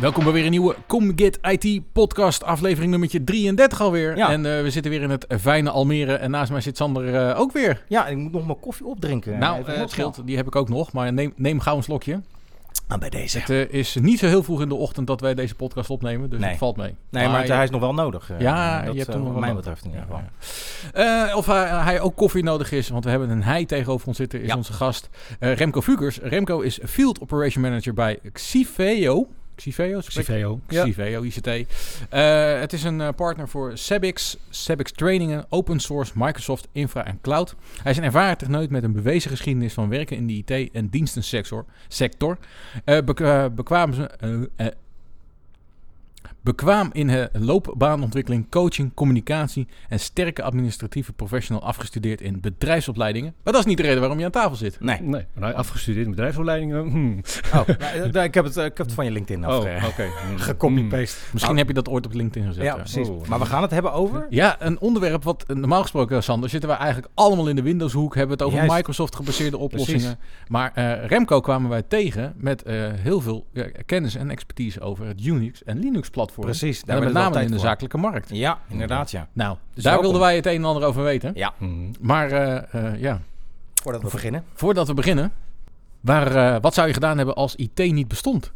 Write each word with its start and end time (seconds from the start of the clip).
Welkom 0.00 0.24
bij 0.24 0.32
weer 0.32 0.44
een 0.44 0.50
nieuwe 0.50 0.76
Come 0.86 1.12
Get 1.16 1.38
IT 1.42 1.92
podcast, 1.92 2.44
aflevering 2.44 2.90
nummertje 2.90 3.24
33 3.24 3.80
alweer. 3.80 4.16
Ja. 4.16 4.30
En 4.30 4.56
eh, 4.56 4.62
we 4.62 4.70
zitten 4.70 4.90
weer 4.90 5.02
in 5.02 5.10
het 5.10 5.26
fijne 5.40 5.70
Almere 5.70 6.14
en 6.14 6.30
naast 6.30 6.50
mij 6.52 6.60
zit 6.60 6.76
Sander 6.76 7.14
eh, 7.14 7.40
ook 7.40 7.52
weer. 7.52 7.84
Ja, 7.88 8.06
ik 8.06 8.16
moet 8.16 8.32
nog 8.32 8.46
mijn 8.46 8.60
koffie 8.60 8.86
opdrinken. 8.86 9.38
nou, 9.38 9.58
nog 9.58 9.66
het 9.76 9.90
scheelt, 9.90 10.26
die 10.26 10.36
heb 10.36 10.46
ik 10.46 10.56
ook 10.56 10.68
nog, 10.68 10.92
maar 10.92 11.12
neem, 11.12 11.32
neem 11.36 11.60
gauw 11.60 11.76
een 11.76 11.82
slokje. 11.82 12.20
Ah, 12.88 12.98
bij 12.98 13.10
deze. 13.10 13.38
Het 13.38 13.70
is 13.72 13.96
niet 14.00 14.18
zo 14.18 14.26
heel 14.26 14.42
vroeg 14.42 14.60
in 14.60 14.68
de 14.68 14.74
ochtend 14.74 15.06
dat 15.06 15.20
wij 15.20 15.34
deze 15.34 15.54
podcast 15.54 15.90
opnemen, 15.90 16.30
dus 16.30 16.40
Nee. 16.40 16.48
het 16.48 16.58
valt 16.58 16.76
mee. 16.76 16.94
Nee, 17.10 17.28
maar 17.28 17.46
hij 17.46 17.64
is 17.64 17.70
nog 17.70 17.80
wel 17.80 17.94
nodig. 17.94 18.30
Ja, 18.38 18.82
dat, 18.82 18.92
je 18.92 18.98
hebt 18.98 19.12
hem 19.12 19.22
nog 19.22 19.32
wat 19.32 19.32
wel 19.32 19.40
mij 19.40 19.52
nodig. 19.52 19.64
betreft 19.64 19.84
in 19.84 19.90
ieder 19.90 20.06
Ja, 20.10 20.30
geval. 20.92 21.04
ja. 21.28 21.36
Of 21.36 21.46
hij, 21.46 21.66
hij 21.82 22.00
ook 22.00 22.16
koffie 22.16 22.42
nodig 22.42 22.72
is, 22.72 22.88
want 22.88 23.04
we 23.04 23.10
hebben 23.10 23.30
een 23.30 23.42
hij 23.42 23.64
tegenover 23.64 24.06
ons 24.06 24.16
zitten, 24.16 24.42
is 24.42 24.54
onze 24.54 24.72
gast 24.72 25.08
Remco 25.38 25.82
Fugers. 25.82 26.18
Remco 26.22 26.60
is 26.60 26.78
Field 26.84 27.20
Operation 27.20 27.62
Manager 27.62 27.94
bij 27.94 28.18
Xiveo. 29.60 30.00
Xiveo? 30.00 30.00
spreek- 30.00 30.24
Civeo. 30.26 30.60
Civeo, 30.84 31.22
ICT. 31.22 31.46
Eh, 32.10 32.60
het 32.60 32.72
is 32.72 32.82
een 32.84 33.00
eh, 33.00 33.08
partner 33.16 33.48
voor 33.48 33.78
Sebix, 33.78 34.36
Sebix 34.48 34.92
trainingen, 34.92 35.44
open 35.48 35.80
source, 35.80 36.12
Microsoft, 36.14 36.68
infra 36.72 37.06
en 37.06 37.18
cloud. 37.22 37.54
Hij 37.82 37.92
is 37.92 37.98
een 37.98 38.04
ervaren 38.04 38.38
techneut 38.38 38.70
met 38.70 38.82
een 38.82 38.92
bewezen 38.92 39.30
geschiedenis 39.30 39.72
van 39.72 39.88
werken 39.88 40.16
in 40.16 40.26
de 40.26 40.32
IT- 40.32 40.70
en 40.72 40.88
dienstensector. 40.88 41.64
Sector. 41.88 42.38
Eh, 42.84 42.98
bekwaam, 43.54 43.92
ze- 43.92 44.10
bekwaam 46.42 46.90
in 46.92 47.06
de 47.06 47.30
loopbaanontwikkeling, 47.32 48.46
coaching, 48.50 48.94
communicatie 48.94 49.66
en 49.88 50.00
sterke 50.00 50.42
administratieve 50.42 51.12
professional 51.12 51.62
afgestudeerd 51.62 52.20
in 52.20 52.40
bedrijfsopleidingen. 52.40 53.34
Maar 53.42 53.52
dat 53.52 53.62
is 53.62 53.68
niet 53.68 53.76
de 53.76 53.82
reden 53.82 54.00
waarom 54.00 54.18
je 54.18 54.24
aan 54.24 54.30
tafel 54.30 54.56
zit. 54.56 54.80
Nee. 54.80 55.00
Nee, 55.02 55.26
nou, 55.34 55.54
afgestudeerd 55.54 56.04
in 56.04 56.10
bedrijfsopleiding. 56.10 56.72
eh, 56.74 56.80
hmm. 56.80 57.20
Oh, 57.46 57.52
nou, 57.52 58.10
eh, 58.12 58.24
ik, 58.24 58.34
heb 58.34 58.44
het, 58.44 58.56
eh, 58.56 58.64
ik 58.64 58.76
heb 58.76 58.86
het 58.86 58.94
van 58.94 59.04
je 59.04 59.10
LinkedIn 59.10 59.44
af. 59.44 59.58
Oh, 59.58 59.74
eh, 59.76 59.84
oké. 59.84 60.08
Hmm. 60.28 60.38
Gecopy-paste. 60.38 61.18
Misschien 61.32 61.56
heb 61.56 61.68
je 61.68 61.74
dat 61.74 61.88
ooit 61.88 62.06
op 62.06 62.12
LinkedIn 62.14 62.48
gezet. 62.48 62.64
Ja, 62.64 62.70
ja. 62.70 62.76
precies. 62.76 63.08
Oh. 63.08 63.26
Maar 63.26 63.38
we 63.38 63.44
gaan 63.46 63.62
het 63.62 63.70
hebben 63.70 63.92
over... 63.92 64.26
Ja, 64.30 64.56
een 64.58 64.80
onderwerp 64.80 65.24
wat 65.24 65.44
eh, 65.46 65.56
normaal 65.56 65.82
gesproken, 65.82 66.22
Sander, 66.22 66.50
zitten 66.50 66.68
we 66.68 66.74
eigenlijk 66.76 67.12
allemaal 67.14 67.48
in 67.48 67.56
de 67.56 67.62
Windows-hoek. 67.62 68.14
Hebben 68.14 68.38
we 68.38 68.44
het 68.44 68.52
over. 68.52 68.74
Microsoft-gebaseerde 68.74 69.58
oplossingen. 69.58 70.18
Maar 70.48 70.72
eh, 70.74 71.06
Remco 71.06 71.40
kwamen 71.40 71.70
wij 71.70 71.82
tegen 71.82 72.34
met 72.36 72.62
eh, 72.62 72.74
heel 72.92 73.20
veel 73.20 73.46
kennis 73.86 74.14
en 74.14 74.30
expertise 74.30 74.80
over 74.80 75.06
het 75.06 75.24
Unix 75.26 75.64
en 75.64 75.78
Linux-platform. 75.78 76.29
Precies, 76.34 76.82
daar 76.84 76.96
En 76.96 77.04
met 77.04 77.12
name 77.12 77.40
in 77.40 77.46
de 77.46 77.52
voor. 77.52 77.58
zakelijke 77.66 77.98
markt. 77.98 78.28
Ja, 78.32 78.58
inderdaad, 78.68 79.10
ja. 79.10 79.28
Nou, 79.32 79.56
Dus 79.74 79.82
daar 79.82 79.92
welkom. 79.92 80.02
wilden 80.10 80.20
wij 80.28 80.36
het 80.36 80.46
een 80.46 80.54
en 80.54 80.64
ander 80.64 80.84
over 80.84 81.02
weten. 81.02 81.30
Ja, 81.34 81.52
Hmm. 81.58 81.90
Maar 82.00 82.30
eh, 82.30 82.74
eh, 82.92 83.00
ja, 83.00 83.20
voordat 83.82 84.02
we 84.02 84.08
beginnen. 84.10 84.44
voordat 84.54 84.86
we 84.86 84.94
beginnen, 84.94 85.32
waar, 86.00 86.34
eh, 86.54 86.60
wat 86.60 86.74
zou 86.74 86.86
je 86.86 86.92
gedaan 86.92 87.16
hebben 87.16 87.34
als 87.34 87.54
IT 87.56 87.78
niet 87.78 88.08
bestond? 88.08 88.52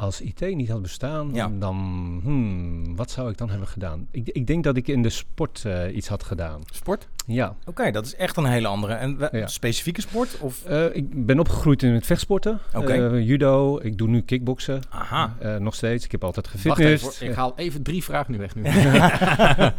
Als 0.00 0.20
IT 0.20 0.40
niet 0.54 0.68
had 0.68 0.82
bestaan, 0.82 1.30
Ja. 1.32 1.50
dan... 1.58 1.76
Hmm, 2.22 2.96
wat 2.96 3.10
zou 3.10 3.30
ik 3.30 3.38
dan 3.38 3.50
hebben 3.50 3.68
gedaan? 3.68 4.06
Ik, 4.10 4.28
ik 4.28 4.46
denk 4.46 4.64
dat 4.64 4.76
ik 4.76 4.88
in 4.88 5.02
de 5.02 5.08
sport 5.08 5.62
eh, 5.66 5.96
iets 5.96 6.08
had 6.08 6.22
gedaan. 6.22 6.60
Sport? 6.72 7.08
Ja. 7.26 7.54
Oké, 7.66 7.90
dat 7.90 8.06
is 8.06 8.14
echt 8.14 8.36
een 8.36 8.44
hele 8.44 8.68
andere. 8.68 8.92
En 8.94 9.18
Ja. 9.32 9.46
specifieke 9.46 10.00
sport? 10.00 10.38
Of... 10.38 10.64
Eh, 10.64 10.84
ik 10.96 11.26
ben 11.26 11.38
opgegroeid 11.38 11.82
in 11.82 11.92
het 11.92 12.06
vechtsporten. 12.06 12.58
Oké. 12.74 12.92
Eh, 12.92 13.26
judo. 13.26 13.78
Ik 13.82 13.98
doe 13.98 14.08
nu 14.08 14.20
kickboksen. 14.22 14.82
Aha. 14.88 15.36
Eh, 15.38 15.56
nog 15.56 15.74
steeds. 15.74 16.04
Ik 16.04 16.10
heb 16.10 16.24
altijd 16.24 16.46
Wacht 16.52 16.60
gefitnessd. 16.60 17.04
even, 17.06 17.18
hoor. 17.20 17.30
ik 17.30 17.36
haal 17.36 17.52
even 17.56 17.82
drie 17.82 18.04
vragen 18.04 18.32
nu 18.32 18.38
weg. 18.38 18.54
Nu. 18.54 18.62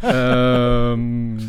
eh, 0.00 1.42
eh, 1.42 1.48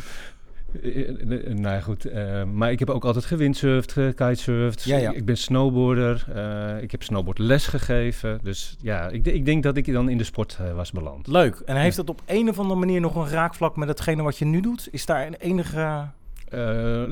nou 1.47 1.61
ja, 1.61 1.79
goed. 1.79 2.05
eh, 2.05 2.43
maar 2.43 2.71
ik 2.71 2.79
heb 2.79 2.89
ook 2.89 3.05
altijd 3.05 3.25
gewindsurfd, 3.25 3.91
gekitesurfd. 3.91 4.83
Ja, 4.83 4.97
ja. 4.97 5.11
Ik 5.11 5.25
ben 5.25 5.37
snowboarder. 5.37 6.25
eh, 6.35 6.81
ik 6.81 6.91
heb 6.91 7.03
snowboardles 7.03 7.67
gegeven. 7.67 8.39
Dus 8.43 8.75
ja, 8.81 9.09
ik, 9.09 9.25
ik 9.25 9.45
denk 9.45 9.63
dat 9.63 9.77
ik 9.77 9.93
dan 9.93 10.09
in 10.09 10.17
de 10.17 10.23
sport 10.23 10.57
eh, 10.61 10.73
was 10.75 10.91
beland. 10.91 11.27
Leuk. 11.27 11.61
En 11.65 11.75
heeft 11.75 11.97
het 11.97 12.09
op 12.09 12.21
een 12.25 12.49
of 12.49 12.59
andere 12.59 12.79
manier 12.79 13.01
nog 13.01 13.15
een 13.15 13.29
raakvlak 13.29 13.75
met 13.75 13.87
hetgene 13.87 14.23
wat 14.23 14.37
je 14.37 14.45
nu 14.45 14.61
doet? 14.61 14.87
Is 14.91 15.05
daar 15.05 15.27
een 15.27 15.35
enige... 15.35 16.07
Eh, 16.49 16.59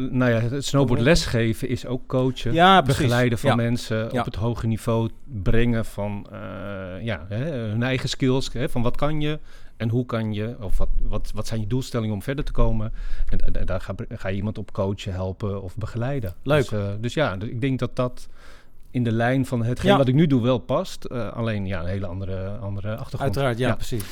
nou 0.09 0.31
ja, 0.31 0.39
het 0.39 0.65
snowboard 0.65 0.99
lesgeven 1.01 1.67
is 1.69 1.85
ook 1.85 2.07
coachen. 2.07 2.53
Ja, 2.53 2.81
begeleiden 2.81 3.37
van 3.37 3.55
mensen 3.55 4.11
op 4.11 4.25
het 4.25 4.35
hoge 4.35 4.67
niveau 4.67 5.09
brengen 5.25 5.85
van 5.85 6.27
eh, 6.31 6.39
ja, 7.05 7.25
hè, 7.29 7.51
hun 7.51 7.83
eigen 7.83 8.09
skills. 8.09 8.53
Hè, 8.53 8.69
van 8.69 8.81
wat 8.81 8.97
kan 8.97 9.21
je 9.21 9.39
en 9.81 9.89
hoe 9.89 10.05
kan 10.05 10.33
je, 10.33 10.55
of 10.59 10.77
wat, 10.77 10.89
wat, 11.01 11.31
wat 11.35 11.47
zijn 11.47 11.59
je 11.59 11.67
doelstellingen 11.67 12.13
om 12.15 12.21
verder 12.21 12.45
te 12.45 12.51
komen. 12.51 12.93
En, 13.29 13.37
en- 13.39 13.53
en 13.59 13.65
daar 13.65 13.81
ga, 13.81 13.95
ga 14.09 14.27
je 14.27 14.35
iemand 14.35 14.57
op 14.57 14.71
coachen, 14.73 15.13
helpen 15.13 15.61
of 15.61 15.75
begeleiden. 15.77 16.33
Leuk. 16.43 16.69
Dus, 16.69 16.79
eh, 16.79 16.87
dus 16.99 17.13
ja, 17.13 17.37
dus 17.37 17.49
ik 17.49 17.61
denk 17.61 17.79
dat 17.79 17.95
dat 17.95 18.27
in 18.91 19.03
de 19.03 19.11
lijn 19.11 19.45
van 19.45 19.63
hetgeen 19.63 19.91
Ja. 19.91 19.97
wat 19.97 20.07
ik 20.07 20.13
nu 20.15 20.27
doe 20.27 20.41
wel 20.41 20.57
past. 20.57 21.03
Eh, 21.05 21.31
alleen 21.33 21.65
ja, 21.65 21.79
een 21.81 21.87
hele 21.87 22.05
andere, 22.05 22.49
andere 22.57 22.89
achtergrond. 22.95 23.21
Uiteraard, 23.21 23.57
ja, 23.57 23.67
Ja. 23.67 23.75
precies. 23.75 24.03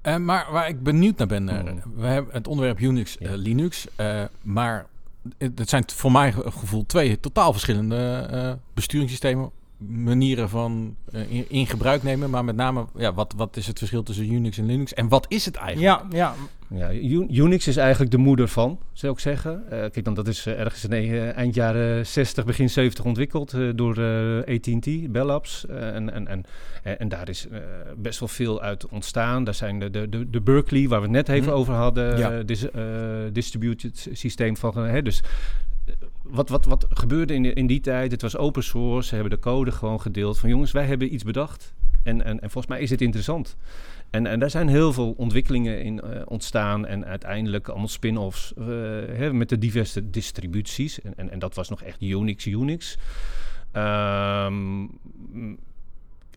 Eh, 0.00 0.16
maar 0.16 0.46
waar 0.50 0.68
ik 0.68 0.82
benieuwd 0.82 1.18
naar 1.18 1.26
ben, 1.26 1.48
eh, 1.48 1.62
Mm. 1.72 1.82
we 1.96 2.06
hebben 2.06 2.34
het 2.34 2.46
onderwerp 2.48 2.80
Unix, 2.80 3.16
Ja. 3.18 3.34
Linux, 3.34 3.86
maar 4.42 4.86
het 5.38 5.68
zijn 5.68 5.84
voor 5.94 6.12
mijn 6.12 6.32
ge- 6.32 6.50
gevoel 6.50 6.86
twee 6.86 7.20
totaal 7.20 7.52
verschillende 7.52 8.58
besturingssystemen, 8.74 9.50
manieren 9.88 10.48
van 10.48 10.96
eh, 11.12 11.32
in, 11.32 11.44
in 11.48 11.66
gebruik 11.66 12.02
nemen, 12.02 12.30
maar 12.30 12.44
met 12.44 12.56
name, 12.56 12.86
ja, 12.96 13.12
wat, 13.14 13.34
wat 13.36 13.56
is 13.56 13.66
het 13.66 13.78
verschil 13.78 14.02
tussen 14.02 14.32
Unix 14.32 14.58
en 14.58 14.66
Linux 14.66 14.94
en 14.94 15.08
wat 15.08 15.26
is 15.28 15.44
het 15.44 15.56
eigenlijk? 15.56 16.10
Ja, 16.12 16.16
ja. 16.18 16.34
Ja, 16.74 16.92
Unix 17.28 17.66
is 17.68 17.76
eigenlijk 17.76 18.10
de 18.10 18.16
moeder 18.18 18.48
van, 18.48 18.78
zou 18.92 19.12
ik 19.12 19.18
zeggen. 19.18 19.62
Eh, 19.70 19.78
kijk, 19.78 20.04
dan, 20.04 20.14
dat 20.14 20.28
is 20.28 20.46
eh, 20.46 20.60
ergens 20.60 20.84
in 20.84 21.32
eind 21.32 21.54
jaren 21.54 22.06
60, 22.06 22.44
begin 22.44 22.70
70 22.70 23.04
ontwikkeld 23.04 23.52
eh, 23.52 23.68
door 23.74 23.96
eh, 23.98 24.54
AT&T, 24.54 25.12
Bell 25.12 25.24
Labs. 25.24 25.66
Eh, 25.66 25.94
en, 25.94 26.12
en, 26.12 26.26
en, 26.28 26.44
en, 26.82 26.98
en 26.98 27.08
daar 27.08 27.28
is 27.28 27.46
best 27.96 28.18
wel 28.20 28.28
veel 28.28 28.60
uit 28.62 28.86
ontstaan. 28.88 29.44
Daar 29.44 29.54
zijn 29.54 29.78
de, 29.78 29.90
de, 29.90 30.08
de, 30.08 30.30
de 30.30 30.40
Berkeley, 30.40 30.88
waar 30.88 30.98
we 31.00 31.06
het 31.06 31.14
net 31.14 31.28
even 31.28 31.48
Mhm. 31.50 31.58
over 31.58 31.74
hadden, 31.74 32.18
Ja. 32.18 32.32
eh, 32.38 32.46
dis- 32.46 32.66
distributed 33.32 34.08
systeem 34.12 34.56
van... 34.56 34.76
hè, 34.76 35.02
dus 35.02 35.22
wat, 36.32 36.48
wat, 36.48 36.64
wat 36.64 36.86
gebeurde 36.90 37.34
in, 37.34 37.42
de- 37.42 37.52
in 37.52 37.66
die 37.66 37.80
tijd? 37.80 38.10
Het 38.10 38.22
was 38.22 38.36
open 38.36 38.62
source, 38.62 39.08
ze 39.08 39.14
hebben 39.14 39.32
de 39.32 39.38
code 39.38 39.72
gewoon 39.72 40.00
gedeeld. 40.00 40.38
Van 40.38 40.48
jongens, 40.48 40.72
wij 40.72 40.84
hebben 40.86 41.14
iets 41.14 41.24
bedacht. 41.24 41.74
En, 42.02 42.24
en, 42.24 42.40
en 42.40 42.50
volgens 42.50 42.66
mij 42.66 42.80
is 42.80 42.90
het 42.90 43.00
interessant. 43.00 43.56
En, 44.10 44.26
en 44.26 44.38
daar 44.38 44.50
zijn 44.50 44.68
heel 44.68 44.92
veel 44.92 45.14
ontwikkelingen 45.16 45.82
in 45.82 46.00
eh, 46.00 46.22
ontstaan. 46.24 46.86
En 46.86 47.04
uiteindelijk 47.04 47.68
allemaal 47.68 47.88
spin-offs 47.88 48.54
eh, 48.54 48.64
hè, 49.12 49.32
met 49.32 49.48
de 49.48 49.58
diverse 49.58 50.10
distributies. 50.10 51.00
En, 51.00 51.12
en, 51.16 51.30
en 51.30 51.38
dat 51.38 51.54
was 51.54 51.68
nog 51.68 51.82
echt 51.82 52.02
Unix, 52.02 52.46
Unix. 52.46 52.98
Ehm, 53.72 54.86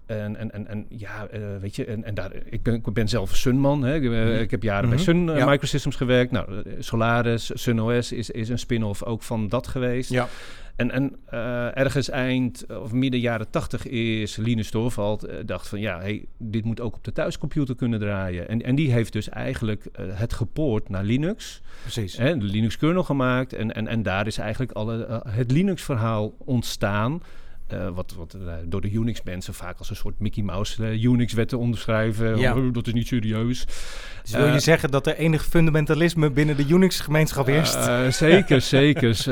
en, 0.06 0.36
en, 0.36 0.52
en, 0.52 0.68
en 0.68 0.86
ja, 0.90 1.28
eh, 1.28 1.42
weet 1.62 1.76
je, 1.76 1.86
en, 1.86 2.04
en 2.04 2.14
daar, 2.14 2.32
ik, 2.50 2.64
ben, 2.64 2.74
ik 2.74 2.94
ben 2.94 3.08
zelf 3.08 3.36
Sunman. 3.36 3.84
Hè. 3.84 3.96
Ik, 3.96 4.04
eh, 4.12 4.42
ik 4.42 4.52
heb 4.52 4.64
jaren 4.64 4.88
Mhm. 4.88 4.96
bij 4.96 5.04
Sun 5.04 5.30
eh, 5.30 5.38
Ja. 5.38 5.46
Microsystems 5.46 5.96
gewerkt. 5.96 6.32
Nou, 6.32 6.64
Solaris, 6.80 7.52
SunOS 7.54 8.12
is, 8.12 8.30
is 8.30 8.50
een 8.50 8.60
spin-off 8.60 9.04
ook 9.04 9.24
van 9.24 9.50
dat 9.50 9.68
geweest. 9.68 10.10
Ja. 10.10 10.28
En, 10.76 10.92
en 10.92 11.16
ergens 11.76 12.10
eind 12.10 12.66
of 12.82 12.92
midden 12.92 13.20
jaren 13.20 13.50
tachtig 13.50 13.88
is 13.88 14.36
Linus 14.36 14.70
Torvald 14.70 15.28
dacht 15.46 15.68
van 15.68 15.80
ja, 15.80 16.00
hey, 16.00 16.26
dit 16.38 16.64
moet 16.64 16.82
ook 16.82 16.96
op 16.96 17.04
de 17.04 17.12
thuiscomputer 17.12 17.76
kunnen 17.76 18.00
draaien. 18.00 18.48
En, 18.48 18.62
en 18.62 18.76
die 18.76 18.92
heeft 18.92 19.14
dus 19.14 19.30
eigenlijk 19.30 19.86
het 20.00 20.34
gepoord 20.34 20.90
naar 20.90 21.04
Linux. 21.04 21.62
Precies. 21.82 22.18
Hè, 22.18 22.38
de 22.38 22.46
Linux 22.46 22.78
kernel 22.78 23.04
gemaakt. 23.04 23.54
En, 23.54 23.74
en, 23.76 23.88
en 23.88 24.04
daar 24.04 24.28
is 24.28 24.38
eigenlijk 24.38 24.72
alle, 24.72 25.22
het 25.28 25.52
Linux 25.52 25.84
verhaal 25.84 26.34
ontstaan. 26.38 27.22
Eh, 27.68 27.88
wat 27.94 28.14
wat 28.18 28.34
eh, 28.34 28.54
door 28.66 28.82
de 28.82 28.92
Unix-mensen 28.92 29.54
vaak 29.54 29.78
als 29.78 29.90
een 29.90 29.96
soort 29.96 30.20
Mickey 30.20 30.44
Mouse 30.44 30.86
eh, 30.86 31.04
Unix-wetten 31.04 31.58
onderschrijven. 31.58 32.38
Ja. 32.38 32.56
Oh, 32.56 32.74
dat 32.74 32.88
is 32.88 32.94
niet 32.94 33.08
serieus. 33.08 33.66
Dus 34.22 34.32
wil 34.34 34.54
je 34.54 34.60
zeggen 34.60 34.92
dat 34.92 35.08
er 35.08 35.16
enig 35.16 35.46
fundamentalisme 35.46 36.32
binnen 36.32 36.58
de 36.58 36.66
Unix-gemeenschap 36.68 37.46
heerst? 37.46 37.78
Zeker, 38.10 38.62
zeker. 38.78 39.26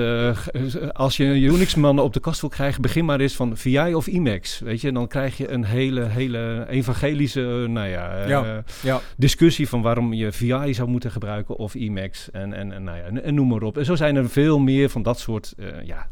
Als 0.94 1.18
je 1.18 1.26
Unix-mannen 1.26 2.04
op 2.04 2.14
de 2.14 2.20
kast 2.20 2.42
wil 2.42 2.50
krijgen, 2.50 2.82
begin 2.82 3.06
maar 3.06 3.20
eens 3.20 3.36
van 3.36 3.58
VI 3.58 3.94
of 3.96 4.08
Emacs. 4.08 4.60
Weet 4.60 4.82
je, 4.82 4.92
dan 4.92 5.08
krijg 5.08 5.38
je 5.38 5.50
een 5.50 5.64
hele, 5.64 6.04
hele 6.06 6.66
evangelische, 6.70 7.66
nou 7.70 7.88
ja, 7.88 8.28
Ja. 8.28 8.64
ja. 8.82 9.02
discussie 9.18 9.70
van 9.70 9.82
waarom 9.82 10.14
je 10.14 10.32
VI 10.32 10.74
zou 10.74 10.90
moeten 10.90 11.12
gebruiken 11.12 11.56
of 11.58 11.74
Emacs 11.74 12.32
en, 12.32 12.54
en, 12.54 12.72
en, 12.72 12.84
nou 12.84 12.98
ja, 12.98 13.04
en, 13.04 13.24
en 13.24 13.34
noem 13.34 13.48
maar 13.48 13.62
op. 13.62 13.78
En 13.78 13.86
zo 13.86 13.96
zijn 13.96 14.16
er 14.16 14.30
veel 14.30 14.60
meer 14.60 14.90
van 14.90 15.04
dat 15.04 15.20
soort 15.20 15.54
ja, 15.84 16.08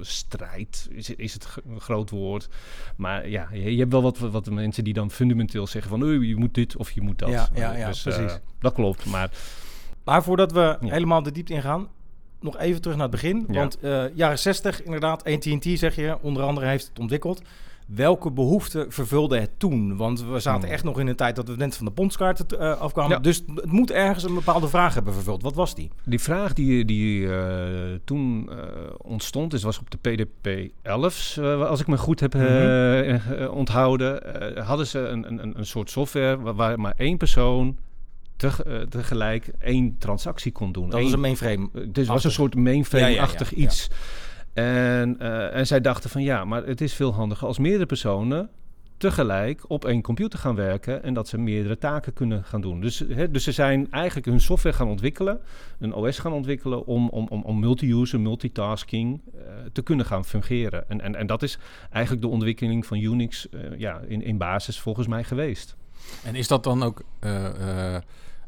strijd, 0.00 0.88
is, 0.90 1.10
is 1.10 1.32
het 1.32 1.57
groot 1.78 2.10
woord. 2.10 2.48
Maar 2.96 3.28
ja, 3.28 3.48
je, 3.52 3.72
je 3.72 3.78
hebt 3.78 3.92
wel 3.92 4.02
wat, 4.02 4.18
wat 4.18 4.50
mensen 4.50 4.84
die 4.84 4.92
dan 4.94 5.10
fundamenteel 5.10 5.66
zeggen 5.66 5.90
van 5.90 6.02
oh, 6.02 6.24
je 6.24 6.36
moet 6.36 6.54
dit 6.54 6.76
of 6.76 6.90
je 6.90 7.00
moet 7.00 7.18
dat. 7.18 7.28
Ja, 7.28 7.48
ja, 7.54 7.76
ja, 7.76 7.86
dus, 7.88 8.02
precies. 8.02 8.32
eh, 8.32 8.38
dat 8.60 8.72
klopt, 8.74 9.06
maar... 9.06 9.30
Maar 10.04 10.22
voordat 10.22 10.52
we 10.52 10.60
Ja. 10.80 10.92
helemaal 10.92 11.22
de 11.22 11.32
diepte 11.32 11.52
ingaan, 11.52 11.88
nog 12.40 12.58
even 12.58 12.80
terug 12.80 12.96
naar 12.96 13.06
het 13.08 13.20
begin. 13.20 13.44
Ja. 13.48 13.54
Want 13.58 13.78
eh, 13.80 14.04
jaren 14.14 14.38
60 14.38 14.82
inderdaad, 14.82 15.24
AT&T 15.24 15.66
zeg 15.78 15.96
je, 15.96 16.18
onder 16.20 16.42
andere 16.42 16.66
heeft 16.66 16.88
het 16.88 16.98
ontwikkeld. 16.98 17.42
Welke 17.94 18.30
behoeften 18.30 18.92
vervulde 18.92 19.38
het 19.40 19.50
toen? 19.56 19.96
Want 19.96 20.24
we 20.24 20.40
zaten 20.40 20.62
Hmm. 20.62 20.70
echt 20.72 20.84
nog 20.84 21.00
in 21.00 21.06
een 21.06 21.16
tijd 21.16 21.36
dat 21.36 21.48
we 21.48 21.56
net 21.56 21.76
van 21.76 21.86
de 21.86 21.92
pondskaarten 21.92 22.60
eh, 22.60 22.80
afkwamen. 22.80 23.10
Ja. 23.16 23.18
Dus 23.18 23.42
het 23.54 23.72
moet 23.72 23.90
ergens 23.90 24.24
een 24.24 24.34
bepaalde 24.34 24.68
vraag 24.68 24.94
hebben 24.94 25.12
vervuld. 25.14 25.42
Wat 25.42 25.54
was 25.54 25.74
die? 25.74 25.90
Die 26.04 26.20
vraag 26.20 26.52
die, 26.52 26.84
die 26.84 27.32
eh, 27.34 27.44
toen 28.04 28.50
eh, 28.50 28.56
ontstond, 28.98 29.50
dus 29.50 29.62
was 29.62 29.78
op 29.78 29.90
de 29.90 29.98
PDP-11's, 29.98 31.36
eh, 31.36 31.66
als 31.68 31.80
ik 31.80 31.86
me 31.86 31.98
goed 31.98 32.20
heb 32.20 32.34
Mhm. 32.34 33.48
onthouden, 33.50 34.22
hadden 34.64 34.86
ze 34.86 34.98
een, 34.98 35.32
een, 35.42 35.58
een 35.58 35.66
soort 35.66 35.90
software 35.90 36.40
waar, 36.40 36.54
waar 36.54 36.80
maar 36.80 36.94
één 36.96 37.16
persoon 37.16 37.76
eh, 38.36 38.50
tegelijk 38.88 39.50
één 39.58 39.96
transactie 39.98 40.52
kon 40.52 40.72
doen. 40.72 40.88
Dat 40.90 40.98
Eén- 40.98 41.04
was 41.04 41.12
een 41.12 41.20
mainframe. 41.20 41.68
Dus 41.72 41.84
het 41.94 42.06
was 42.06 42.24
een 42.24 42.30
soort 42.30 42.54
mainframe-achtig 42.54 43.50
Ja, 43.50 43.56
ja, 43.56 43.62
ja, 43.62 43.68
iets. 43.68 43.88
En, 44.52 45.18
eh, 45.18 45.56
en 45.56 45.66
zij 45.66 45.80
dachten 45.80 46.10
van 46.10 46.22
ja, 46.22 46.44
maar 46.44 46.66
het 46.66 46.80
is 46.80 46.94
veel 46.94 47.14
handiger 47.14 47.46
als 47.46 47.58
meerdere 47.58 47.86
personen 47.86 48.50
tegelijk 48.98 49.70
op 49.70 49.84
één 49.84 50.02
computer 50.02 50.38
gaan 50.38 50.54
werken 50.54 51.02
en 51.02 51.14
dat 51.14 51.28
ze 51.28 51.38
meerdere 51.38 51.78
taken 51.78 52.12
kunnen 52.12 52.44
gaan 52.44 52.60
doen. 52.60 52.80
Dus, 52.80 52.98
hè, 53.08 53.30
dus 53.30 53.44
ze 53.44 53.52
zijn 53.52 53.90
eigenlijk 53.90 54.26
hun 54.26 54.40
software 54.40 54.76
gaan 54.76 54.88
ontwikkelen, 54.88 55.40
een 55.78 55.94
OS 55.94 56.18
gaan 56.18 56.32
ontwikkelen 56.32 56.86
om, 56.86 57.08
om, 57.08 57.26
om, 57.28 57.42
om 57.42 57.60
multi-user, 57.60 58.20
multitasking 58.20 59.20
eh, 59.34 59.40
te 59.72 59.82
kunnen 59.82 60.06
gaan 60.06 60.24
fungeren. 60.24 60.88
En, 60.88 61.00
en, 61.00 61.14
en 61.14 61.26
dat 61.26 61.42
is 61.42 61.58
eigenlijk 61.90 62.22
de 62.22 62.30
ontwikkeling 62.30 62.86
van 62.86 62.98
Unix 62.98 63.48
eh, 63.48 63.60
ja, 63.78 64.00
in, 64.06 64.22
in 64.22 64.38
basis 64.38 64.80
volgens 64.80 65.06
mij 65.06 65.24
geweest. 65.24 65.76
En 66.24 66.34
is 66.34 66.48
dat 66.48 66.64
dan 66.64 66.82
ook 66.82 67.02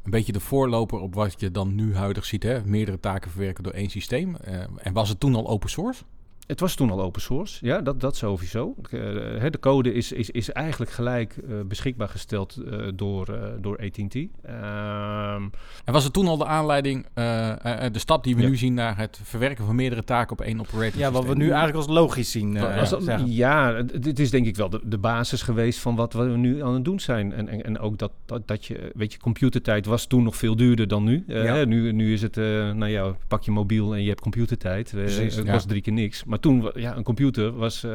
een 0.02 0.10
beetje 0.10 0.32
de 0.32 0.40
voorloper 0.40 0.98
op 0.98 1.14
wat 1.14 1.40
je 1.40 1.50
dan 1.50 1.74
nu 1.74 1.94
huidig 1.94 2.24
ziet? 2.24 2.42
Hè? 2.42 2.64
Meerdere 2.64 3.00
taken 3.00 3.30
verwerken 3.30 3.64
door 3.64 3.72
één 3.72 3.90
systeem. 3.90 4.36
Eh, 4.36 4.62
en 4.76 4.92
was 4.92 5.08
het 5.08 5.20
toen 5.20 5.34
al 5.34 5.48
open 5.48 5.70
source? 5.70 6.04
Het 6.50 6.60
was 6.60 6.74
toen 6.74 6.90
al 6.90 7.00
open 7.02 7.20
source, 7.20 7.66
ja, 7.66 7.80
dat, 7.80 8.00
dat 8.00 8.16
sowieso. 8.16 8.74
Eh, 8.90 9.00
hè, 9.38 9.50
de 9.50 9.58
code 9.58 9.92
is, 9.94 10.12
is, 10.12 10.30
is 10.30 10.50
eigenlijk 10.52 10.90
gelijk 10.90 11.36
eh, 11.36 11.54
beschikbaar 11.66 12.08
gesteld 12.08 12.56
eh, 12.56 12.78
door, 12.94 13.28
eh, 13.28 13.42
door 13.60 13.78
AT&T. 13.78 14.14
Ehm, 14.42 15.42
En 15.84 15.92
was 15.92 16.04
het 16.04 16.12
toen 16.12 16.26
al 16.26 16.36
de 16.36 16.46
aanleiding, 16.46 17.06
eh, 17.14 17.84
eh, 17.84 17.92
de 17.92 17.98
stap 17.98 18.24
die 18.24 18.36
we 18.36 18.42
Ja. 18.42 18.48
nu 18.48 18.56
zien 18.56 18.74
naar 18.74 18.96
het 18.96 19.20
verwerken 19.22 19.64
van 19.66 19.74
meerdere 19.74 20.04
taken 20.04 20.32
op 20.32 20.40
één 20.40 20.60
operating 20.60 20.94
Ja, 21.02 21.10
wat 21.10 21.24
we 21.26 21.34
nu 21.34 21.44
eigenlijk 21.48 21.76
als 21.76 21.86
logisch 21.86 22.30
zien. 22.30 22.52
Was 22.60 22.90
was 22.90 23.04
dat- 23.04 23.22
ja, 23.26 23.74
het- 23.74 24.02
dit 24.02 24.18
is 24.18 24.30
denk 24.30 24.46
ik 24.46 24.56
wel 24.56 24.70
de, 24.70 24.80
de 24.84 24.98
basis 24.98 25.42
geweest 25.42 25.78
van 25.78 25.94
wat 25.96 26.12
we 26.12 26.24
nu 26.24 26.62
aan 26.62 26.74
het 26.74 26.84
doen 26.84 27.00
zijn. 27.00 27.32
En, 27.32 27.48
en, 27.48 27.64
en 27.64 27.78
ook 27.78 27.98
dat, 27.98 28.12
dat, 28.26 28.48
dat 28.48 28.64
je, 28.64 28.90
weet 28.94 29.12
je, 29.12 29.18
computertijd 29.18 29.86
was 29.86 30.06
toen 30.06 30.22
nog 30.22 30.36
veel 30.36 30.56
duurder 30.56 30.88
dan 30.88 31.04
nu. 31.04 31.24
Eh, 31.28 31.44
Ja. 31.44 31.64
nu, 31.64 31.92
nu 31.92 32.12
is 32.12 32.22
het, 32.22 32.36
eh, 32.36 32.44
nou 32.72 32.86
ja, 32.86 33.14
pak 33.28 33.42
je 33.42 33.50
mobiel 33.50 33.94
en 33.94 34.02
je 34.02 34.08
hebt 34.08 34.20
computertijd. 34.20 34.90
Precies, 34.90 35.34
het 35.34 35.46
ja. 35.46 35.52
kost 35.52 35.68
drie 35.68 35.82
keer 35.82 35.92
niks. 35.92 36.24
Maar 36.24 36.38
toen, 36.40 36.70
ja, 36.74 36.96
een 36.96 37.02
computer 37.02 37.52
was... 37.52 37.86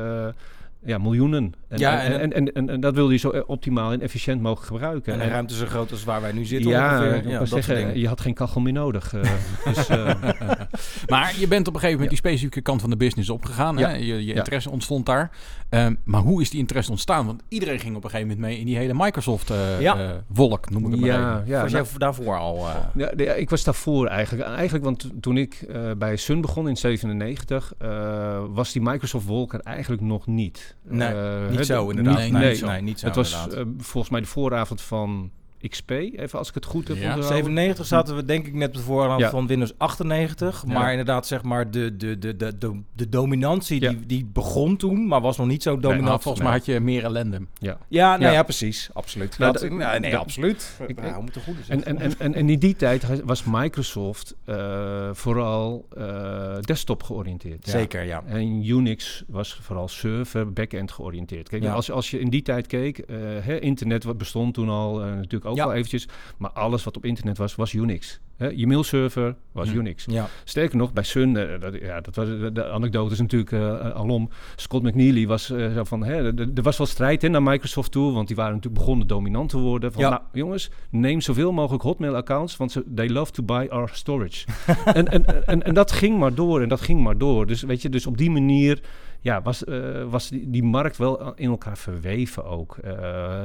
eh, 0.85 0.89
ja, 0.91 0.97
miljoenen. 0.97 1.53
En, 1.67 1.79
Ja, 1.79 2.01
en, 2.03 2.33
en- 2.33 2.53
en, 2.53 2.69
en, 2.69 2.79
dat 2.79 2.93
wil 2.95 3.09
je 3.09 3.17
zo 3.17 3.29
optimaal 3.29 3.91
en 3.91 4.01
efficiënt 4.01 4.41
mogelijk 4.41 4.67
gebruiken. 4.71 5.13
En 5.13 5.19
En- 5.19 5.25
een 5.25 5.31
ruimte 5.31 5.55
zo 5.55 5.65
groot 5.65 5.91
als 5.91 6.03
waar 6.03 6.21
wij 6.21 6.31
nu 6.31 6.45
zitten 6.45 6.69
ja, 6.71 6.99
ongeveer. 6.99 7.47
soort 7.47 7.63
zeggen, 7.63 7.99
je 7.99 8.07
had 8.07 8.21
geen 8.21 8.33
kachel 8.33 8.61
meer 8.61 8.73
nodig. 8.73 9.13
eh, 9.13 9.21
dus, 9.73 9.87
eh, 9.89 10.13
Maar 11.07 11.33
je 11.39 11.47
bent 11.47 11.67
op 11.67 11.73
een 11.73 11.79
gegeven 11.79 11.91
moment 11.91 12.09
die 12.09 12.17
specifieke 12.17 12.61
kant 12.61 12.81
van 12.81 12.89
de 12.89 12.97
business 12.97 13.29
opgegaan. 13.29 13.77
Ja. 13.77 13.87
Hè? 13.89 13.95
Je, 13.95 14.05
je 14.05 14.25
Ja. 14.25 14.33
interesse 14.35 14.69
ontstond 14.69 15.05
daar. 15.05 15.31
Ehm, 15.69 15.95
maar 16.03 16.21
hoe 16.21 16.41
is 16.41 16.49
die 16.49 16.59
interesse 16.59 16.91
ontstaan? 16.91 17.25
Want 17.25 17.43
iedereen 17.47 17.79
ging 17.79 17.95
op 17.95 18.03
een 18.03 18.09
gegeven 18.09 18.31
moment 18.31 18.47
mee 18.47 18.59
in 18.59 18.65
die 18.65 18.75
hele 18.77 18.93
Ja. 18.97 19.03
Microsoft-wolk, 19.03 20.69
noem 20.69 20.85
ik 20.85 20.91
het 20.91 20.99
maar 20.99 21.09
ja, 21.09 21.33
even. 21.35 21.47
ja, 21.47 21.61
was 21.61 21.71
nou, 21.71 21.83
jij 21.85 21.97
daarvoor 21.97 22.37
al... 22.37 22.55
eh, 22.57 22.75
ja, 22.95 23.11
ja, 23.17 23.33
ik 23.33 23.49
was 23.49 23.63
daarvoor 23.63 24.07
eigenlijk. 24.07 24.47
Eigenlijk, 24.49 24.83
want 24.83 24.99
to- 24.99 25.09
toen 25.19 25.37
ik 25.37 25.53
eh, 25.53 25.91
bij 25.97 26.15
Sun 26.15 26.41
begon 26.41 26.67
in 26.69 26.77
97, 26.77 27.73
eh, 27.77 28.43
was 28.49 28.71
die 28.71 28.81
Microsoft 28.81 29.25
Wolk 29.25 29.53
er 29.53 29.59
eigenlijk 29.59 30.01
nog 30.01 30.27
niet. 30.27 30.74
Nee, 30.83 31.07
Eh, 31.07 31.49
niet 31.49 31.65
zo 31.65 31.89
inderdaad. 31.89 32.17
nee, 32.17 32.31
Nee, 32.31 32.41
nee, 32.41 32.49
niet 32.49 32.57
zo. 32.59 32.67
Nee, 32.67 32.81
niet 32.81 32.99
zo 32.99 33.05
het 33.05 33.15
was 33.15 33.47
eh, 33.49 33.61
volgens 33.77 34.11
mij 34.11 34.21
de 34.21 34.27
vooravond 34.27 34.81
van 34.81 35.31
XP, 35.69 35.89
even 35.91 36.39
als 36.39 36.47
ik 36.49 36.53
het 36.55 36.65
goed 36.65 36.87
heb 36.87 36.97
Ja, 36.97 37.03
onthouden. 37.03 37.33
97 37.35 37.85
zaten 37.85 38.15
we 38.15 38.25
denk 38.25 38.47
ik 38.47 38.53
net 38.53 38.67
op 38.67 38.73
de 38.73 38.79
voorhand 38.81 39.19
Ja. 39.21 39.29
van 39.29 39.47
Windows 39.47 39.73
98. 39.77 40.63
Ja. 40.67 40.73
Maar 40.73 40.89
inderdaad, 40.91 41.27
zeg 41.27 41.43
maar, 41.43 41.71
de, 41.71 41.97
de, 41.97 42.17
de, 42.19 42.35
de, 42.35 42.57
de, 42.57 42.81
de 42.93 43.09
dominantie 43.09 43.81
Ja. 43.81 43.89
die, 43.89 44.05
die 44.05 44.25
begon 44.33 44.77
toen, 44.77 45.07
maar 45.07 45.21
was 45.21 45.37
nog 45.37 45.47
niet 45.47 45.63
zo 45.63 45.79
dominant. 45.79 46.21
Volgens 46.21 46.43
mij 46.43 46.53
had 46.53 46.65
je 46.65 46.79
meer 46.79 47.03
ellende. 47.03 47.41
Ja. 47.59 47.77
Ja, 47.87 48.09
nou 48.09 48.21
Ja. 48.23 48.31
ja, 48.31 48.43
precies. 48.43 48.89
Absoluut. 48.93 49.37
Nou, 49.37 49.51
Dat- 49.53 49.69
nee, 49.69 49.99
nee, 49.99 50.17
absoluut. 50.17 50.79
Ik- 50.87 51.01
nou, 51.01 51.15
we 51.15 51.21
moeten 51.21 51.41
goed 51.41 51.55
En, 51.67 51.85
en, 51.85 51.99
en, 51.99 52.13
en, 52.19 52.33
en 52.33 52.49
in 52.49 52.59
die 52.59 52.75
tijd 52.75 53.23
was 53.23 53.43
Microsoft 53.43 54.35
eh, 54.45 55.09
vooral 55.13 55.85
eh, 55.97 56.57
desktop 56.59 57.03
georiënteerd. 57.03 57.65
Zeker, 57.67 58.03
ja. 58.03 58.23
En 58.25 58.65
Unix 58.69 59.23
was 59.27 59.59
vooral 59.61 59.87
server, 59.87 60.53
back-end 60.53 60.91
georiënteerd. 60.91 61.49
Kijk, 61.49 61.63
Ja. 61.63 61.73
als, 61.73 61.91
als 61.91 62.11
je 62.11 62.19
in 62.19 62.29
die 62.29 62.41
tijd 62.41 62.67
keek, 62.67 62.97
eh, 62.97 63.15
hè, 63.39 63.59
internet 63.59 64.03
wat 64.03 64.17
bestond 64.17 64.53
toen 64.53 64.69
al 64.69 64.97
natuurlijk 64.99 65.45
ook 65.45 65.54
Ja. 65.55 65.65
wel 65.65 65.75
eventjes, 65.75 66.07
maar 66.37 66.51
alles 66.51 66.83
wat 66.83 66.97
op 66.97 67.05
internet 67.05 67.37
was, 67.37 67.55
was 67.55 67.73
Unix. 67.73 68.19
Hè, 68.37 68.47
je 68.47 68.67
mailserver 68.67 69.35
was 69.51 69.69
Hm. 69.69 69.77
Unix. 69.77 70.05
Ja, 70.05 70.27
Sterker 70.43 70.77
nog, 70.77 70.93
bij 70.93 71.03
Sun, 71.03 71.37
eh, 71.37 71.59
dat, 71.59 71.73
ja, 71.81 72.01
dat 72.01 72.15
was, 72.15 72.27
de, 72.53 72.69
anekdote 72.69 73.13
is 73.13 73.19
natuurlijk 73.19 73.51
eh, 73.51 73.89
alom. 73.91 74.29
Scott 74.55 74.83
McNeely 74.83 75.27
was 75.27 75.49
eh, 75.49 75.73
zo 75.73 75.83
van, 75.83 76.03
er 76.05 76.61
was 76.61 76.77
wel 76.77 76.87
strijd 76.87 77.23
in 77.23 77.31
naar 77.31 77.43
Microsoft 77.43 77.91
toe, 77.91 78.13
want 78.13 78.27
die 78.27 78.35
waren 78.35 78.53
natuurlijk 78.53 78.81
begonnen 78.81 79.07
dominant 79.07 79.49
te 79.49 79.57
worden. 79.57 79.91
Van, 79.91 80.01
Ja. 80.01 80.09
nou 80.09 80.21
jongens, 80.31 80.69
neem 80.89 81.21
zoveel 81.21 81.51
mogelijk 81.51 81.83
Hotmail-accounts, 81.83 82.57
want 82.57 82.71
ze, 82.71 82.83
they 82.95 83.09
love 83.09 83.31
to 83.31 83.43
buy 83.43 83.67
our 83.69 83.89
storage. 83.93 84.45
en, 84.85 85.07
en, 85.07 85.47
en, 85.47 85.63
en 85.63 85.73
dat 85.73 85.91
ging 85.91 86.17
maar 86.17 86.33
door 86.33 86.61
en 86.61 86.69
dat 86.69 86.81
ging 86.81 87.01
maar 87.03 87.17
door. 87.17 87.47
Dus 87.47 87.61
weet 87.61 87.81
je, 87.81 87.89
dus 87.89 88.07
op 88.07 88.17
die 88.17 88.31
manier 88.31 88.81
ja, 89.19 89.41
was, 89.41 89.63
was 90.09 90.29
die, 90.29 90.49
die 90.49 90.63
markt 90.63 90.97
wel 90.97 91.33
in 91.35 91.49
elkaar 91.49 91.77
verweven 91.77 92.45
ook, 92.45 92.77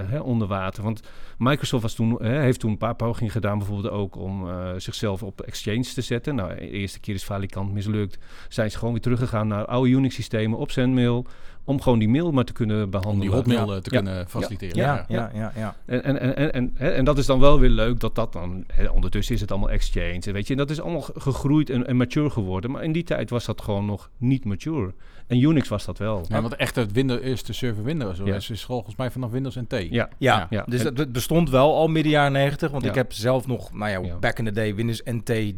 hè, 0.07 0.19
onder 0.19 0.49
water. 0.49 0.83
Want 0.83 1.01
Microsoft 1.39 1.83
was 1.83 1.95
toen, 1.95 2.17
hè, 2.23 2.41
heeft 2.41 2.61
toen 2.61 2.71
een 2.71 2.79
paar 2.79 2.95
pogingen 2.97 3.33
gedaan, 3.33 3.59
bijvoorbeeld 3.59 3.93
ook 3.95 4.17
om 4.17 4.49
zichzelf 4.83 5.23
op 5.23 5.41
Exchange 5.41 5.83
te 5.83 6.01
zetten. 6.01 6.35
Nou, 6.35 6.55
de 6.55 6.71
eerste 6.71 7.01
keer 7.01 7.15
is 7.15 7.25
valikant 7.25 7.73
mislukt. 7.73 8.19
Zijn 8.49 8.71
ze 8.71 8.79
gewoon 8.79 8.93
weer 8.93 9.03
teruggegaan 9.03 9.49
naar 9.49 9.65
oude 9.65 9.91
Unix-systemen 9.91 10.59
op 10.59 10.71
Sendmail, 10.71 11.27
om 11.71 11.81
gewoon 11.81 11.99
die 11.99 12.09
mail 12.09 12.33
maar 12.33 12.45
te 12.45 12.53
kunnen 12.53 12.85
Om 12.85 12.91
behandelen. 12.91 13.21
die 13.27 13.31
hotmail 13.37 13.69
Ja. 13.71 13.75
eh, 13.77 13.81
te 13.83 13.91
Ja. 13.95 14.01
kunnen 14.01 14.29
faciliteren. 14.29 14.77
ja, 14.77 15.05
ja, 15.09 15.31
ja. 15.35 15.53
ja. 15.57 15.77
En, 15.87 16.03
en, 16.05 16.21
en, 16.21 16.37
en, 16.37 16.53
en, 16.53 16.71
hè, 16.75 16.91
en 16.91 17.05
dat 17.05 17.19
is 17.19 17.27
dan 17.27 17.41
wel 17.41 17.61
weer 17.61 17.69
leuk 17.71 18.01
dat 18.01 18.15
dat 18.15 18.33
dan... 18.33 18.65
Hè, 18.73 18.89
ondertussen 18.89 19.35
is 19.35 19.41
het 19.41 19.51
allemaal 19.51 19.71
Exchange, 19.71 20.33
weet 20.33 20.47
je. 20.47 20.53
En 20.53 20.59
dat 20.59 20.71
is 20.71 20.81
allemaal 20.81 21.01
ge- 21.01 21.21
gegroeid 21.21 21.71
en, 21.71 21.87
en 21.87 21.97
mature 21.97 22.31
geworden. 22.31 22.71
Maar 22.71 22.85
in 22.85 22.93
die 22.93 23.05
tijd 23.05 23.31
was 23.31 23.45
dat 23.45 23.61
gewoon 23.63 23.87
nog 23.87 24.11
niet 24.17 24.45
mature. 24.45 24.95
En 25.27 25.41
Unix 25.43 25.69
was 25.69 25.85
dat 25.85 25.99
wel. 25.99 26.25
Ja, 26.29 26.41
want 26.43 26.57
echt 26.57 26.77
het 26.77 26.93
Windows, 26.93 27.21
eerste 27.21 27.53
server 27.53 27.85
Windows 27.85 28.19
Ja. 28.25 28.37
OS 28.37 28.51
is 28.51 28.65
volgens 28.65 28.97
mij 28.97 29.11
vanaf 29.11 29.31
Windows 29.31 29.55
NT. 29.55 29.71
Ja, 29.73 29.87
Ja, 29.91 30.09
Ja. 30.19 30.47
Ja. 30.51 30.65
dus 30.69 30.85
En- 30.85 30.97
het 30.97 31.13
bestond 31.13 31.51
wel 31.51 31.75
al 31.75 31.89
midden 31.89 32.13
jaren 32.13 32.33
90. 32.33 32.71
Want 32.71 32.83
Ja. 32.83 32.89
ik 32.89 32.95
heb 32.95 33.13
zelf 33.13 33.47
nog, 33.47 33.73
nou 33.73 33.91
ja, 33.91 34.01
Ja. 34.09 34.17
back 34.19 34.39
in 34.39 34.45
the 34.45 34.51
day, 34.53 34.75
Windows 34.75 35.03
NT 35.05 35.55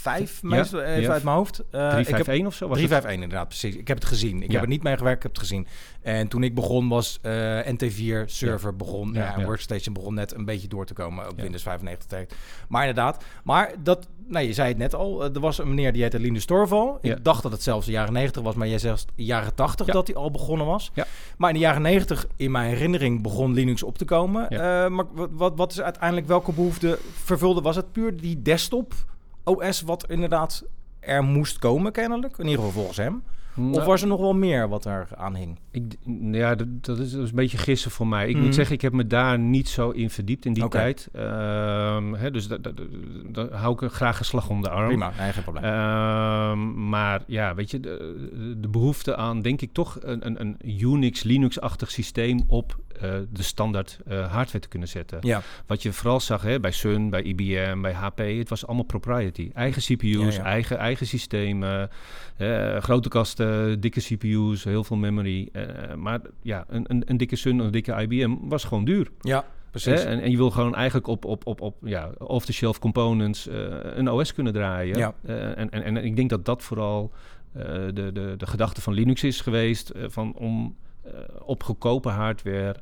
3.5 0.00 0.42
meestal, 0.42 0.80
even 0.80 1.00
Ja. 1.02 1.10
uit 1.12 1.22
mijn 1.22 1.36
hoofd. 1.36 1.58
Eh, 1.58 1.64
ik 1.64 1.68
heb 1.70 1.92
351 1.92 2.46
of 2.46 2.54
zo 2.54 2.68
was 2.68 2.76
351 2.76 3.10
inderdaad, 3.12 3.48
precies. 3.48 3.76
Ik 3.76 3.88
heb 3.88 3.96
het 3.98 4.06
gezien. 4.06 4.36
Ik 4.42 4.46
Ja. 4.46 4.52
heb 4.52 4.62
er 4.62 4.68
niet 4.68 4.82
mee 4.82 4.96
gewerkt, 4.96 5.16
ik 5.16 5.22
heb 5.22 5.32
het 5.32 5.40
gezien. 5.40 5.66
En 6.02 6.28
toen 6.28 6.42
ik 6.42 6.54
begon 6.54 6.88
was 6.88 7.18
eh, 7.22 7.58
NT4 7.66 8.22
server 8.26 8.76
begon. 8.76 9.12
Ja, 9.12 9.34
ja. 9.38 9.44
Workstation 9.44 9.94
begon 9.94 10.14
net 10.14 10.34
een 10.34 10.44
beetje 10.44 10.68
door 10.68 10.86
te 10.86 10.94
komen. 10.94 11.24
Ook 11.24 11.36
Ja. 11.36 11.42
Windows 11.42 11.62
95 11.62 12.08
tijd. 12.08 12.34
Maar 12.68 12.80
inderdaad. 12.86 13.24
Maar 13.44 13.72
dat, 13.82 14.08
nou 14.26 14.46
je 14.46 14.52
zei 14.52 14.68
het 14.68 14.78
net 14.78 14.94
al. 14.94 15.24
eh, 15.24 15.34
Er 15.34 15.40
was 15.40 15.58
een 15.58 15.68
meneer 15.68 15.92
die 15.92 16.02
heette 16.02 16.18
Linus 16.20 16.44
Torval. 16.44 16.98
Ja. 17.02 17.14
Ik 17.16 17.24
dacht 17.24 17.42
dat 17.42 17.52
het 17.52 17.62
zelfs 17.62 17.86
de 17.86 17.92
jaren 17.92 18.12
90 18.12 18.42
was. 18.42 18.54
Maar 18.54 18.68
jij 18.68 18.78
zegt 18.78 19.06
jaren 19.14 19.54
80 19.54 19.86
Ja. 19.86 19.92
dat 19.92 20.06
hij 20.06 20.16
al 20.16 20.30
begonnen 20.30 20.66
was. 20.66 20.90
Ja. 20.94 21.06
Maar 21.38 21.48
in 21.50 21.54
de 21.54 21.60
jaren 21.60 21.82
90, 21.82 22.26
in 22.36 22.50
mijn 22.50 22.68
herinnering, 22.68 23.22
begon 23.22 23.52
Linux 23.52 23.82
op 23.82 23.98
te 23.98 24.04
komen. 24.04 24.48
Eh, 24.50 24.58
maar 24.88 25.04
wat, 25.30 25.52
wat 25.56 25.72
is 25.72 25.80
uiteindelijk 25.80 26.26
welke 26.26 26.52
behoefte 26.52 26.98
vervulde? 27.24 27.60
Was 27.60 27.76
het 27.76 27.92
puur 27.92 28.16
die 28.16 28.42
desktop 28.42 28.94
OS 29.44 29.80
wat 29.80 30.10
inderdaad 30.10 30.64
er 31.00 31.24
moest 31.24 31.58
komen 31.58 31.92
kennelijk? 31.92 32.38
In 32.38 32.44
ieder 32.46 32.58
geval 32.64 32.72
volgens 32.72 32.96
hem. 32.96 33.22
Nou, 33.54 33.72
Of 33.74 33.84
was 33.84 34.02
er 34.02 34.08
nog 34.08 34.20
wel 34.20 34.34
meer 34.34 34.68
wat 34.68 34.84
er 34.84 35.08
aan 35.16 35.34
hing? 35.34 35.58
Ik, 35.70 35.94
ja, 36.32 36.54
dat, 36.54 36.66
dat, 36.84 36.98
is, 36.98 37.10
dat 37.12 37.22
is 37.22 37.28
een 37.30 37.34
beetje 37.36 37.58
gissen 37.58 37.90
voor 37.90 38.06
mij. 38.06 38.28
Ik 38.28 38.34
Mhm. 38.36 38.44
moet 38.44 38.54
zeggen, 38.54 38.74
ik 38.74 38.80
heb 38.80 38.92
me 38.92 39.06
daar 39.06 39.38
niet 39.38 39.68
zo 39.68 39.90
in 39.90 40.10
verdiept 40.10 40.44
in 40.44 40.52
die 40.52 40.68
tijd. 40.68 41.08
Ehm, 41.12 42.12
hè, 42.14 42.30
dus 42.30 42.48
daar 42.48 42.58
daar 43.28 43.52
hou 43.52 43.84
ik 43.86 43.92
graag 43.92 44.18
een 44.18 44.24
slag 44.24 44.48
om 44.48 44.62
de 44.62 44.70
arm. 44.70 44.86
Prima, 44.86 45.12
nee, 45.18 45.32
geen 45.32 45.42
probleem. 45.42 45.64
Ehm, 45.64 46.88
maar 46.88 47.22
ja, 47.26 47.54
weet 47.54 47.70
je, 47.70 47.80
de, 47.80 48.56
de 48.60 48.68
behoefte 48.68 49.16
aan, 49.16 49.42
denk 49.42 49.60
ik 49.60 49.72
toch, 49.72 49.98
een, 50.00 50.26
een, 50.26 50.40
een 50.40 50.56
Unix, 50.82 51.22
Linux-achtig 51.22 51.90
systeem 51.90 52.40
op 52.46 52.78
eh, 53.00 53.14
de 53.30 53.42
standaard 53.42 53.98
eh, 54.06 54.32
hardware 54.32 54.58
te 54.58 54.68
kunnen 54.68 54.88
zetten. 54.88 55.18
ja, 55.20 55.42
Wat 55.66 55.82
je 55.82 55.92
vooral 55.92 56.20
zag 56.20 56.42
hè, 56.42 56.60
bij 56.60 56.70
Sun, 56.70 57.10
bij 57.10 57.22
IBM, 57.22 57.80
bij 57.80 57.92
HP, 57.92 58.18
het 58.18 58.48
was 58.48 58.66
allemaal 58.66 58.84
propriety. 58.84 59.50
Eigen 59.54 59.82
CPU's, 59.82 60.36
Ja. 60.36 60.42
Eigen, 60.42 60.78
eigen 60.78 61.06
systemen, 61.06 61.90
eh, 62.36 62.76
grote 62.76 63.08
kasten, 63.08 63.80
dikke 63.80 64.00
CPU's, 64.00 64.64
heel 64.64 64.84
veel 64.84 64.96
memory. 64.96 65.48
Maar 65.96 66.20
ja, 66.42 66.64
een, 66.68 66.84
een, 66.88 67.02
een 67.06 67.16
dikke 67.16 67.36
Sun 67.36 67.60
of 67.60 67.66
een 67.66 67.72
dikke 67.72 67.92
IBM 68.02 68.36
was 68.40 68.64
gewoon 68.64 68.84
duur. 68.84 69.08
ja. 69.20 69.44
precies. 69.70 70.04
En, 70.04 70.20
en 70.20 70.30
je 70.30 70.36
wil 70.36 70.50
gewoon 70.50 70.74
eigenlijk 70.74 71.06
op, 71.06 71.24
op, 71.24 71.46
op, 71.46 71.60
op 71.60 71.76
ja, 71.82 72.10
off-the-shelf 72.18 72.78
components 72.78 73.48
een 73.94 74.10
OS 74.10 74.34
kunnen 74.34 74.52
draaien. 74.52 74.98
Ja. 74.98 75.14
En, 75.24 75.70
en, 75.70 75.82
en 75.82 75.96
ik 75.96 76.16
denk 76.16 76.30
dat 76.30 76.44
dat 76.44 76.62
vooral 76.62 77.12
de, 77.52 78.10
de, 78.12 78.34
de 78.36 78.46
gedachte 78.46 78.80
van 78.80 78.92
Linux 78.92 79.24
is 79.24 79.40
geweest. 79.40 79.92
van 80.08 80.34
om 80.34 80.76
op 81.42 81.62
goedkope 81.62 82.08
hardware 82.08 82.74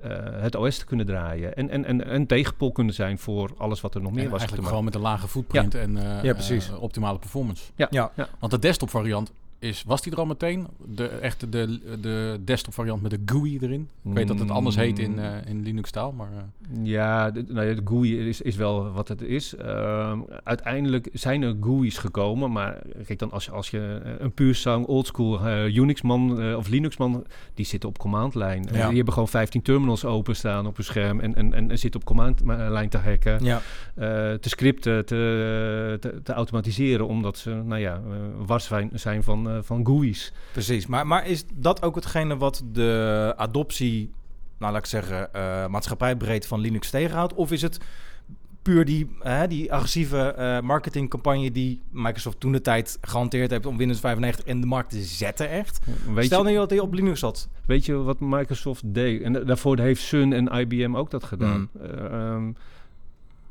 eh, 0.00 0.10
het 0.40 0.54
OS 0.54 0.78
te 0.78 0.84
kunnen 0.84 1.06
draaien. 1.06 1.56
En, 1.56 1.70
en, 1.70 1.84
en 1.84 2.14
een 2.14 2.26
tegenpol 2.26 2.72
kunnen 2.72 2.94
zijn 2.94 3.18
voor 3.18 3.54
alles 3.56 3.80
wat 3.80 3.94
er 3.94 4.00
nog 4.02 4.12
meer 4.12 4.24
En 4.24 4.30
was. 4.30 4.38
eigenlijk 4.38 4.62
te 4.62 4.68
gewoon 4.68 4.84
met 4.84 4.94
een 4.94 5.00
lage 5.00 5.28
footprint 5.28 5.74
en 5.74 5.96
eh, 5.96 6.22
Ja, 6.22 6.32
precies. 6.32 6.68
eh, 6.70 6.82
optimale 6.82 7.18
performance. 7.18 7.70
Ja. 7.74 7.86
Ja. 7.90 8.10
Ja. 8.16 8.28
Want 8.38 8.52
de 8.52 8.58
desktop 8.58 8.90
variant 8.90 9.32
is, 9.62 9.82
was 9.86 10.02
die 10.02 10.12
er 10.12 10.18
al 10.18 10.26
meteen? 10.26 10.66
De 10.84 11.06
echte 11.06 11.48
de, 11.48 11.80
de 12.00 12.40
desktop 12.44 12.74
variant 12.74 13.02
met 13.02 13.10
de 13.10 13.20
GUI 13.26 13.58
erin. 13.60 13.88
Ik 14.04 14.12
weet 14.12 14.28
dat 14.28 14.38
het 14.38 14.50
anders 14.50 14.76
heet 14.76 14.98
in, 14.98 15.18
eh, 15.18 15.30
in 15.46 15.62
Linux 15.62 15.90
taal, 15.90 16.12
maar 16.12 16.28
eh, 16.32 16.84
Ja, 16.84 17.30
de, 17.30 17.44
nou 17.48 17.66
ja, 17.66 17.74
de 17.74 17.82
GUI 17.84 18.28
is, 18.28 18.40
is 18.40 18.56
wel 18.56 18.92
wat 18.92 19.08
het 19.08 19.22
is. 19.22 19.56
Ehm, 19.56 20.20
uiteindelijk 20.44 21.08
zijn 21.12 21.42
er 21.42 21.56
GUI's 21.60 21.98
gekomen, 21.98 22.52
maar 22.52 22.78
kijk 23.06 23.18
dan 23.18 23.30
als 23.30 23.44
je, 23.44 23.50
als 23.50 23.70
je 23.70 24.00
eh, 24.04 24.12
een 24.18 24.32
puur 24.32 24.54
sang 24.54 24.86
oldschool 24.86 25.48
Unix-man 25.66 26.54
of 26.56 26.68
Linux-man, 26.68 27.26
die 27.54 27.66
zitten 27.66 27.88
op 27.88 27.98
command-lijn. 27.98 28.62
Ja. 28.72 28.86
die 28.86 28.96
hebben 28.96 29.12
gewoon 29.12 29.28
15 29.28 29.62
terminals 29.62 30.04
openstaan 30.04 30.66
op 30.66 30.76
hun 30.76 30.84
scherm 30.84 31.20
en, 31.20 31.34
en, 31.34 31.52
en, 31.52 31.70
en 31.70 31.78
zitten 31.78 32.00
op 32.00 32.06
command-lijn 32.06 32.88
te 32.88 32.98
hacken, 32.98 33.44
Ja, 33.44 33.60
te 34.38 34.48
scripten, 34.48 35.06
te, 35.06 35.96
te, 36.00 36.20
te 36.22 36.32
automatiseren, 36.32 37.06
omdat 37.06 37.38
ze, 37.38 37.50
nou 37.50 37.80
ja, 37.80 38.00
wars 38.46 38.64
zijn, 38.64 38.90
zijn 38.94 39.22
van, 39.52 39.56
eh, 39.56 39.62
van 39.62 39.86
GUI's. 39.86 40.32
precies. 40.52 40.86
Maar, 40.86 41.06
maar 41.06 41.26
is 41.26 41.44
dat 41.54 41.82
ook 41.82 41.94
hetgene 41.94 42.36
wat 42.36 42.62
de 42.72 43.34
adoptie, 43.36 44.10
nou 44.58 44.72
laat 44.72 44.82
ik 44.82 44.88
zeggen, 44.88 45.34
eh 45.34 45.66
maatschappijbreed 45.66 46.46
van 46.46 46.60
Linux 46.60 46.90
tegenhoudt? 46.90 47.34
Of 47.34 47.52
is 47.52 47.62
het 47.62 47.78
puur 48.62 48.84
die, 48.84 49.16
hè, 49.20 49.46
die 49.48 49.72
agressieve 49.72 50.18
eh, 50.18 50.60
marketingcampagne 50.60 51.50
die 51.52 51.80
Microsoft 51.90 52.40
toen 52.40 52.52
de 52.52 52.60
tijd 52.60 52.98
gehanteerd 53.00 53.50
heeft 53.50 53.66
om 53.66 53.76
Windows 53.76 54.00
95 54.00 54.44
in 54.46 54.60
de 54.60 54.66
markt 54.66 54.90
te 54.90 55.02
zetten 55.02 55.48
echt? 55.48 55.80
Weet 56.14 56.24
Stel 56.24 56.38
je, 56.38 56.44
nou 56.44 56.56
dat 56.56 56.70
hij 56.70 56.78
op 56.78 56.92
Linux 56.92 57.20
zat. 57.20 57.48
Weet 57.66 57.84
je 57.86 57.94
wat 57.94 58.20
Microsoft 58.20 58.82
deed? 58.94 59.22
En 59.22 59.32
da- 59.32 59.40
daarvoor 59.40 59.78
heeft 59.78 60.02
Sun 60.02 60.32
en 60.32 60.46
IBM 60.46 60.96
ook 60.96 61.10
dat 61.10 61.24
gedaan. 61.24 61.68
Mm. 61.72 61.82
Eh, 61.82 62.04
ehm, 62.04 62.52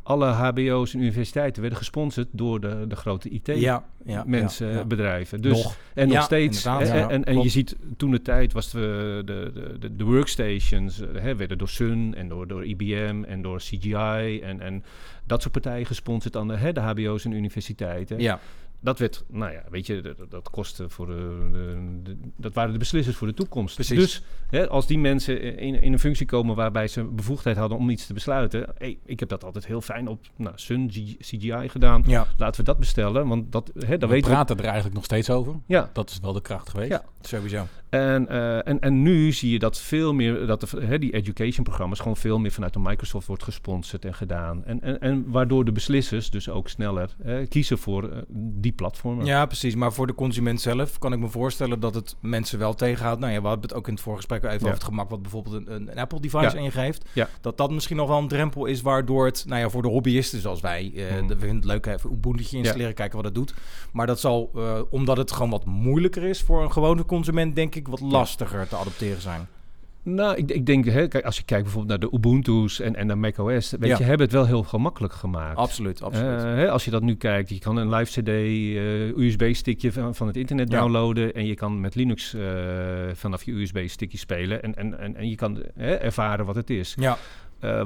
alle 0.04 0.26
HBO's 0.26 0.94
en 0.94 1.00
universiteiten 1.00 1.62
werden 1.62 1.80
gesponsord 1.80 2.28
door 2.32 2.60
de, 2.60 2.86
de 2.88 2.96
grote 2.96 3.40
ja, 3.44 3.86
ja, 4.06 4.26
ja. 4.28 4.86
bedrijven. 4.86 5.42
Dus, 5.42 5.64
Nog. 5.64 5.78
En 5.94 6.08
nog 6.08 6.24
steeds. 6.24 6.64
hè, 6.64 7.08
en 7.08 7.24
en 7.24 7.42
je 7.42 7.50
ziet 7.50 7.76
toen 7.98 8.12
de 8.12 8.22
tijd 8.22 8.54
was 8.54 8.72
de, 8.72 9.22
de, 9.26 9.52
de, 9.54 9.80
de, 9.80 9.96
de 9.96 10.04
workstations 10.04 11.02
eh, 11.02 11.22
hè, 11.22 11.36
werden 11.36 11.58
door 11.58 11.70
Sun 11.70 12.16
en 12.16 12.28
door, 12.28 12.48
door 12.48 12.66
IBM 12.66 13.24
en 13.28 13.42
door 13.42 13.58
CGI 13.58 14.40
en, 14.44 14.62
en 14.62 14.84
dat 15.26 15.42
soort 15.42 15.54
partijen 15.54 15.86
gesponsord 15.86 16.36
aan 16.36 16.48
de, 16.48 16.58
hè, 16.58 16.74
de 16.74 16.80
HBO's 16.80 17.26
en 17.26 17.32
universiteiten 17.32 18.20
Ja, 18.20 18.40
dat 18.82 19.00
werd, 19.00 19.24
nou 19.28 19.52
ja, 19.52 19.64
weet 19.70 19.86
je, 19.88 20.02
dat, 20.02 20.32
dat 20.32 20.50
kostte 20.50 20.90
voor 20.90 21.06
de, 21.06 21.50
de- 21.52 22.02
de- 22.04 22.18
dat 22.38 22.54
waren 22.54 22.72
de 22.74 22.78
beslissers 22.80 23.16
voor 23.16 23.28
de 23.28 23.34
toekomst. 23.34 23.76
Precies. 23.76 23.98
Dus 23.98 24.24
hè, 24.50 24.70
als 24.70 24.88
die 24.88 25.00
mensen 25.00 25.58
in, 25.58 25.82
in 25.82 25.94
een 25.94 26.00
functie 26.00 26.26
komen 26.26 26.56
waarbij 26.56 26.88
ze 26.88 27.04
bevoegdheid 27.04 27.58
hadden 27.58 27.78
om 27.78 27.90
iets 27.90 28.06
te 28.08 28.14
besluiten, 28.14 28.74
hey, 28.78 28.98
ik 29.06 29.20
heb 29.20 29.30
dat 29.30 29.44
altijd 29.44 29.66
heel 29.66 29.82
fijn 29.82 30.08
op 30.08 30.20
nou, 30.36 30.54
Sun 30.58 30.90
G- 30.92 31.18
CGI 31.18 31.70
gedaan. 31.70 32.04
ja. 32.06 32.28
Laten 32.38 32.60
we 32.60 32.66
dat 32.68 32.80
bestellen, 32.80 33.28
want 33.28 33.52
dat, 33.52 33.72
hè, 33.74 33.98
dan 33.98 34.10
we 34.10 34.16
weten 34.16 34.30
we. 34.30 34.36
praten 34.36 34.58
er 34.58 34.64
eigenlijk 34.64 34.96
nog 34.96 35.04
steeds 35.04 35.30
over. 35.30 35.56
Ja, 35.66 35.90
Dat 35.94 36.10
is 36.10 36.20
wel 36.20 36.34
de 36.34 36.42
kracht 36.42 36.70
geweest. 36.70 36.90
Ja. 36.92 37.04
sowieso. 37.22 37.66
En, 37.92 38.28
eh, 38.28 38.68
en, 38.68 38.80
en 38.80 39.02
nu 39.02 39.32
zie 39.32 39.52
je 39.52 39.60
dat 39.60 39.80
veel 39.82 40.14
meer, 40.14 40.46
dat 40.46 40.62
de, 40.62 40.68
hè, 40.86 41.00
die 41.00 41.14
education 41.14 41.64
programma's 41.64 42.00
gewoon 42.00 42.18
veel 42.18 42.40
meer 42.40 42.52
vanuit 42.52 42.74
de 42.74 42.80
Microsoft 42.80 43.28
wordt 43.28 43.44
gesponsord 43.44 44.06
en 44.06 44.14
gedaan. 44.14 44.66
En, 44.66 44.82
en, 44.82 45.00
en 45.02 45.26
waardoor 45.28 45.66
de 45.66 45.72
beslissers 45.72 46.30
dus 46.30 46.50
ook 46.50 46.70
sneller 46.70 47.16
hè, 47.24 47.46
kiezen 47.48 47.78
voor 47.78 48.04
eh, 48.10 48.18
die 48.36 48.72
platformen. 48.72 49.26
Ja, 49.26 49.46
precies. 49.46 49.76
Maar 49.76 49.94
voor 49.94 50.08
de 50.08 50.16
consument 50.16 50.62
zelf 50.62 50.98
kan 51.00 51.14
ik 51.14 51.20
me 51.20 51.28
voorstellen 51.28 51.80
dat 51.80 51.96
het 51.96 52.16
mensen 52.20 52.60
wel 52.60 52.74
tegenhoudt. 52.74 53.20
Nou 53.20 53.32
ja, 53.34 53.42
we 53.42 53.48
hadden 53.48 53.64
het 53.66 53.74
ook 53.74 53.88
in 53.88 53.94
het 53.94 54.04
voorgesprek 54.04 54.44
even 54.44 54.52
Ja. 54.52 54.62
over 54.64 54.74
het 54.74 54.84
gemak 54.84 55.10
wat 55.10 55.22
bijvoorbeeld 55.22 55.56
een, 55.56 55.74
een, 55.76 55.92
een 55.92 55.98
Apple-device 55.98 56.58
Ja. 56.58 56.64
ingeeft. 56.64 57.06
Ja. 57.14 57.28
Dat 57.42 57.58
dat 57.58 57.72
misschien 57.72 57.98
nog 57.98 58.08
wel 58.08 58.18
een 58.18 58.28
drempel 58.28 58.66
is 58.66 58.82
waardoor 58.82 59.26
het, 59.26 59.44
nou 59.48 59.62
ja, 59.62 59.70
voor 59.70 59.82
de 59.82 59.88
hobbyisten 59.88 60.40
zoals 60.42 60.62
wij, 60.62 60.92
eh 60.96 61.20
Mm. 61.22 61.28
we 61.28 61.38
vinden 61.38 61.56
het 61.56 61.66
leuk 61.66 61.86
even 61.86 62.12
Ubuntu 62.12 62.58
installeren, 62.58 62.94
kijken 62.94 63.16
wat 63.16 63.26
het 63.26 63.36
doet. 63.36 63.54
Maar 63.92 64.08
dat 64.08 64.20
zal, 64.20 64.52
omdat 64.90 65.18
het 65.18 65.32
gewoon 65.32 65.50
wat 65.50 65.66
moeilijker 65.66 66.24
is 66.24 66.42
voor 66.42 66.64
een 66.64 66.72
gewone 66.72 67.06
consument, 67.06 67.56
denk 67.56 67.76
ik, 67.76 67.81
wat 67.88 68.00
lastiger 68.00 68.68
te 68.68 68.76
adopteren 68.76 69.22
zijn. 69.22 69.48
Nou, 70.04 70.36
ik, 70.36 70.52
ik 70.52 70.66
denk, 70.66 70.86
hè, 70.86 71.08
kijk, 71.08 71.26
als 71.26 71.38
je 71.38 71.44
kijkt 71.44 71.64
bijvoorbeeld 71.64 72.00
naar 72.02 72.10
de 72.10 72.16
Ubuntu's 72.18 72.80
en, 72.80 72.96
en 72.96 73.08
naar 73.08 73.18
macOS, 73.18 73.72
weet 73.72 73.90
Ja. 73.90 73.98
je, 73.98 74.04
hebben 74.04 74.26
het 74.26 74.36
wel 74.36 74.46
heel 74.46 74.64
gemakkelijk 74.64 75.14
gemaakt. 75.14 75.58
Absoluut, 75.58 76.02
absoluut. 76.02 76.38
Eh, 76.40 76.44
hè, 76.44 76.70
als 76.72 76.86
je 76.86 76.92
dat 76.92 77.02
nu 77.02 77.16
kijkt, 77.16 77.50
je 77.50 77.60
kan 77.60 77.76
een 77.78 77.90
live 77.90 78.22
CD, 78.22 78.28
eh, 78.28 79.24
USB-stickje 79.24 79.92
van, 79.92 80.16
van 80.16 80.28
het 80.28 80.38
internet 80.38 80.72
Ja. 80.72 80.80
downloaden 80.80 81.34
en 81.34 81.46
je 81.46 81.56
kan 81.56 81.80
met 81.82 81.96
Linux 81.96 82.34
eh, 82.34 82.42
vanaf 83.14 83.44
je 83.44 83.52
USB-stickje 83.52 84.18
spelen 84.18 84.64
en, 84.64 84.76
en, 84.76 85.00
en, 85.00 85.16
en 85.16 85.30
je 85.30 85.36
kan 85.36 85.64
hè, 85.76 85.94
ervaren 85.94 86.46
wat 86.46 86.56
het 86.56 86.70
is. 86.70 86.96
ja, 87.00 87.18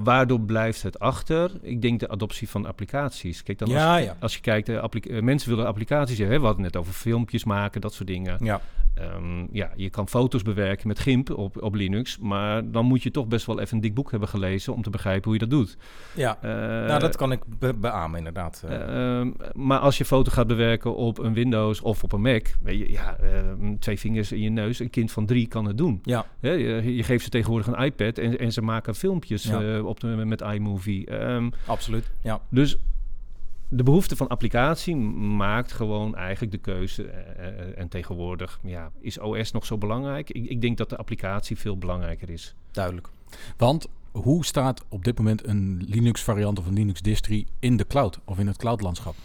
waardoor 0.03 0.39
blijft 0.39 0.81
het 0.83 0.99
achter? 0.99 1.51
Ik 1.61 1.81
denk 1.81 1.99
de 1.99 2.09
adoptie 2.09 2.49
van 2.49 2.65
applicaties. 2.65 3.43
Kijk 3.43 3.57
dan, 3.57 3.69
Ja, 3.69 3.95
als, 3.95 4.03
ja. 4.05 4.15
als 4.19 4.33
je 4.35 4.41
kijkt, 4.41 5.21
mensen 5.21 5.49
willen 5.49 5.65
applicaties 5.67 6.17
hebben. 6.17 6.39
We 6.39 6.45
hadden 6.45 6.63
het 6.63 6.73
net 6.73 6.81
over 6.81 6.93
filmpjes 6.93 7.43
maken, 7.43 7.81
dat 7.81 7.93
soort 7.93 8.07
dingen. 8.07 8.37
ja. 8.39 8.61
Ehm, 8.95 9.45
ja, 9.51 9.71
je 9.75 9.89
kan 9.89 10.07
foto's 10.07 10.41
bewerken 10.41 10.87
met 10.87 10.99
GIMP 10.99 11.29
op, 11.29 11.61
op 11.61 11.73
Linux, 11.75 12.17
maar 12.19 12.71
dan 12.71 12.85
moet 12.85 13.03
je 13.03 13.11
toch 13.11 13.27
best 13.27 13.45
wel 13.45 13.59
even 13.59 13.75
een 13.75 13.81
dik 13.81 13.93
boek 13.93 14.11
hebben 14.11 14.29
gelezen 14.29 14.73
om 14.73 14.81
te 14.81 14.89
begrijpen 14.89 15.23
hoe 15.23 15.33
je 15.33 15.39
dat 15.39 15.49
doet. 15.49 15.77
ja. 16.13 16.37
Eh, 16.41 16.49
nou, 16.87 16.99
dat 16.99 17.15
kan 17.15 17.31
ik 17.31 17.41
be- 17.59 17.73
beamen 17.73 18.17
inderdaad. 18.17 18.63
Eh, 18.67 19.17
ehm, 19.19 19.31
maar 19.53 19.79
als 19.79 19.97
je 19.97 20.05
foto 20.05 20.31
gaat 20.31 20.47
bewerken 20.47 20.95
op 20.95 21.17
een 21.17 21.33
Windows 21.33 21.81
of 21.81 22.03
op 22.03 22.11
een 22.11 22.21
Mac, 22.21 22.47
weet 22.63 22.79
je, 22.79 22.91
ja, 22.91 23.17
ehm, 23.17 23.75
twee 23.79 23.99
vingers 23.99 24.31
in 24.31 24.41
je 24.41 24.49
neus, 24.49 24.79
een 24.79 24.89
kind 24.89 25.11
van 25.11 25.25
drie 25.25 25.47
kan 25.47 25.65
het 25.65 25.77
doen. 25.77 25.99
ja, 26.39 26.51
je, 26.51 26.95
je 26.95 27.03
geeft 27.03 27.23
ze 27.23 27.29
tegenwoordig 27.29 27.67
een 27.67 27.83
iPad 27.85 28.17
en, 28.17 28.39
en 28.39 28.51
ze 28.51 28.61
maken 28.61 28.95
filmpjes 28.95 29.43
Ja. 29.43 29.61
eh, 29.75 29.85
op 29.85 29.99
de, 29.99 30.07
met 30.07 30.41
iMovie. 30.41 31.07
Absoluut. 31.65 32.11
Ja. 32.21 32.41
dus 32.49 32.77
de 33.69 33.83
behoefte 33.83 34.15
van 34.15 34.27
applicatie 34.27 34.95
maakt 34.95 35.71
gewoon 35.71 36.15
eigenlijk 36.15 36.51
de 36.51 36.57
keuze. 36.57 37.03
eh, 37.03 37.47
eh, 37.47 37.77
en 37.77 37.87
tegenwoordig 37.87 38.59
ja, 38.63 38.91
is 38.99 39.19
OS 39.19 39.51
nog 39.51 39.65
zo 39.65 39.77
belangrijk. 39.77 40.29
Ik, 40.29 40.45
ik 40.49 40.61
denk 40.61 40.77
dat 40.77 40.89
de 40.89 40.97
applicatie 40.97 41.57
veel 41.57 41.77
belangrijker 41.77 42.29
is. 42.29 42.55
Duidelijk. 42.71 43.07
Want 43.57 43.87
hoe 44.11 44.45
staat 44.45 44.85
op 44.89 45.03
dit 45.03 45.17
moment 45.17 45.47
een 45.47 45.85
Linux 45.87 46.21
variant 46.21 46.59
of 46.59 46.65
een 46.65 46.73
Linux 46.73 47.01
distri 47.01 47.45
in 47.59 47.77
de 47.77 47.87
cloud 47.87 48.19
of 48.25 48.39
in 48.39 48.47
het 48.47 48.57
cloudlandschap? 48.57 49.15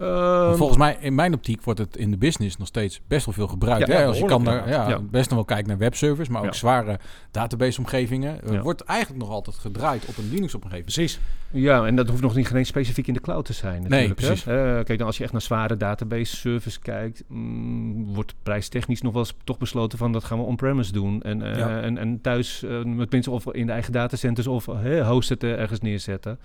Ehm, 0.00 0.54
volgens 0.54 0.78
mij, 0.78 0.96
in 1.00 1.14
mijn 1.14 1.34
optiek, 1.34 1.62
wordt 1.62 1.80
het 1.80 1.96
in 1.96 2.10
de 2.10 2.16
business 2.16 2.56
nog 2.56 2.66
steeds 2.66 3.00
best 3.06 3.26
wel 3.26 3.34
veel 3.34 3.46
gebruikt. 3.46 3.86
Ja, 3.86 3.94
hè? 3.94 4.06
Als 4.06 4.18
je 4.18 4.24
kan 4.24 4.44
daar 4.44 4.68
ja, 4.68 5.00
best 5.00 5.26
nog 5.28 5.34
wel 5.34 5.44
kijken 5.44 5.68
naar 5.68 5.78
webservers, 5.78 6.28
maar 6.28 6.44
ook 6.44 6.54
zware 6.54 6.98
database-omgevingen. 7.30 8.42
eh. 8.42 8.60
Wordt 8.60 8.80
eigenlijk 8.80 9.20
nog 9.20 9.30
altijd 9.30 9.56
gedraaid 9.56 10.06
op 10.06 10.16
een 10.16 10.28
Linux-omgeving. 10.30 10.82
Precies. 10.82 11.20
ja, 11.50 11.86
en 11.86 11.96
dat 11.96 12.08
hoeft 12.08 12.22
nog 12.22 12.34
niet 12.34 12.46
geen 12.46 12.66
specifiek 12.66 13.06
in 13.06 13.14
de 13.14 13.20
cloud 13.20 13.44
te 13.44 13.52
zijn. 13.52 13.82
Natuurlijk, 13.82 14.20
hè. 14.20 14.26
precies. 14.26 14.46
Eh, 14.46 14.54
kijk, 14.54 14.98
dan 14.98 15.06
als 15.06 15.16
je 15.16 15.22
echt 15.22 15.32
naar 15.32 15.42
zware 15.42 15.76
database 15.76 16.36
service 16.36 16.80
kijkt, 16.80 17.22
mm, 17.28 18.14
wordt 18.14 18.34
prijstechnisch 18.42 19.02
nog 19.02 19.12
wel 19.12 19.22
eens 19.22 19.34
toch 19.44 19.58
besloten 19.58 19.98
van 19.98 20.12
dat 20.12 20.24
gaan 20.24 20.38
we 20.38 20.44
on-premise 20.44 20.92
doen. 20.92 21.22
En, 21.22 21.42
eh, 21.42 21.84
en, 21.84 21.98
en 21.98 22.20
thuis, 22.20 22.62
eh, 22.62 22.82
met 22.82 23.10
mensen 23.10 23.32
of 23.32 23.52
in 23.52 23.66
de 23.66 23.72
eigen 23.72 23.92
datacenters 23.92 24.46
of 24.46 24.64
host 25.04 25.28
het 25.28 25.42
eh, 25.42 25.60
ergens 25.60 25.80
neerzetten. 25.80 26.38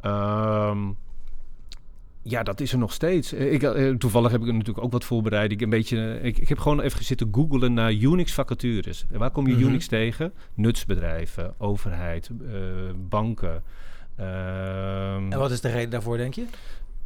Ehm, 0.00 0.78
ja, 2.30 2.42
dat 2.42 2.60
is 2.60 2.72
er 2.72 2.78
nog 2.78 2.92
steeds. 2.92 3.32
Eh, 3.32 3.52
Ik, 3.52 3.62
eh, 3.62 3.90
toevallig 3.94 4.30
heb 4.30 4.40
ik 4.40 4.46
er 4.46 4.52
natuurlijk 4.52 4.84
ook 4.84 4.92
wat 4.92 5.04
voorbereid. 5.04 5.50
Ik, 5.52 5.60
een 5.60 5.70
beetje, 5.70 6.12
eh, 6.18 6.24
ik, 6.24 6.38
ik 6.38 6.48
heb 6.48 6.58
gewoon 6.58 6.80
even 6.80 7.04
zitten 7.04 7.28
googlen 7.32 7.72
naar 7.74 7.92
Unix 7.92 8.32
vacatures. 8.32 9.04
En 9.10 9.18
waar 9.18 9.30
kom 9.30 9.46
je 9.46 9.54
Mhm. 9.54 9.62
Unix 9.62 9.86
tegen? 9.86 10.32
Nutsbedrijven, 10.54 11.54
overheid, 11.58 12.30
eh, 12.52 12.56
banken. 13.08 13.62
ehm 14.16 15.32
En 15.32 15.38
wat 15.38 15.50
is 15.50 15.60
de 15.60 15.68
reden 15.70 15.90
daarvoor, 15.90 16.16
denk 16.16 16.34
je? 16.34 16.44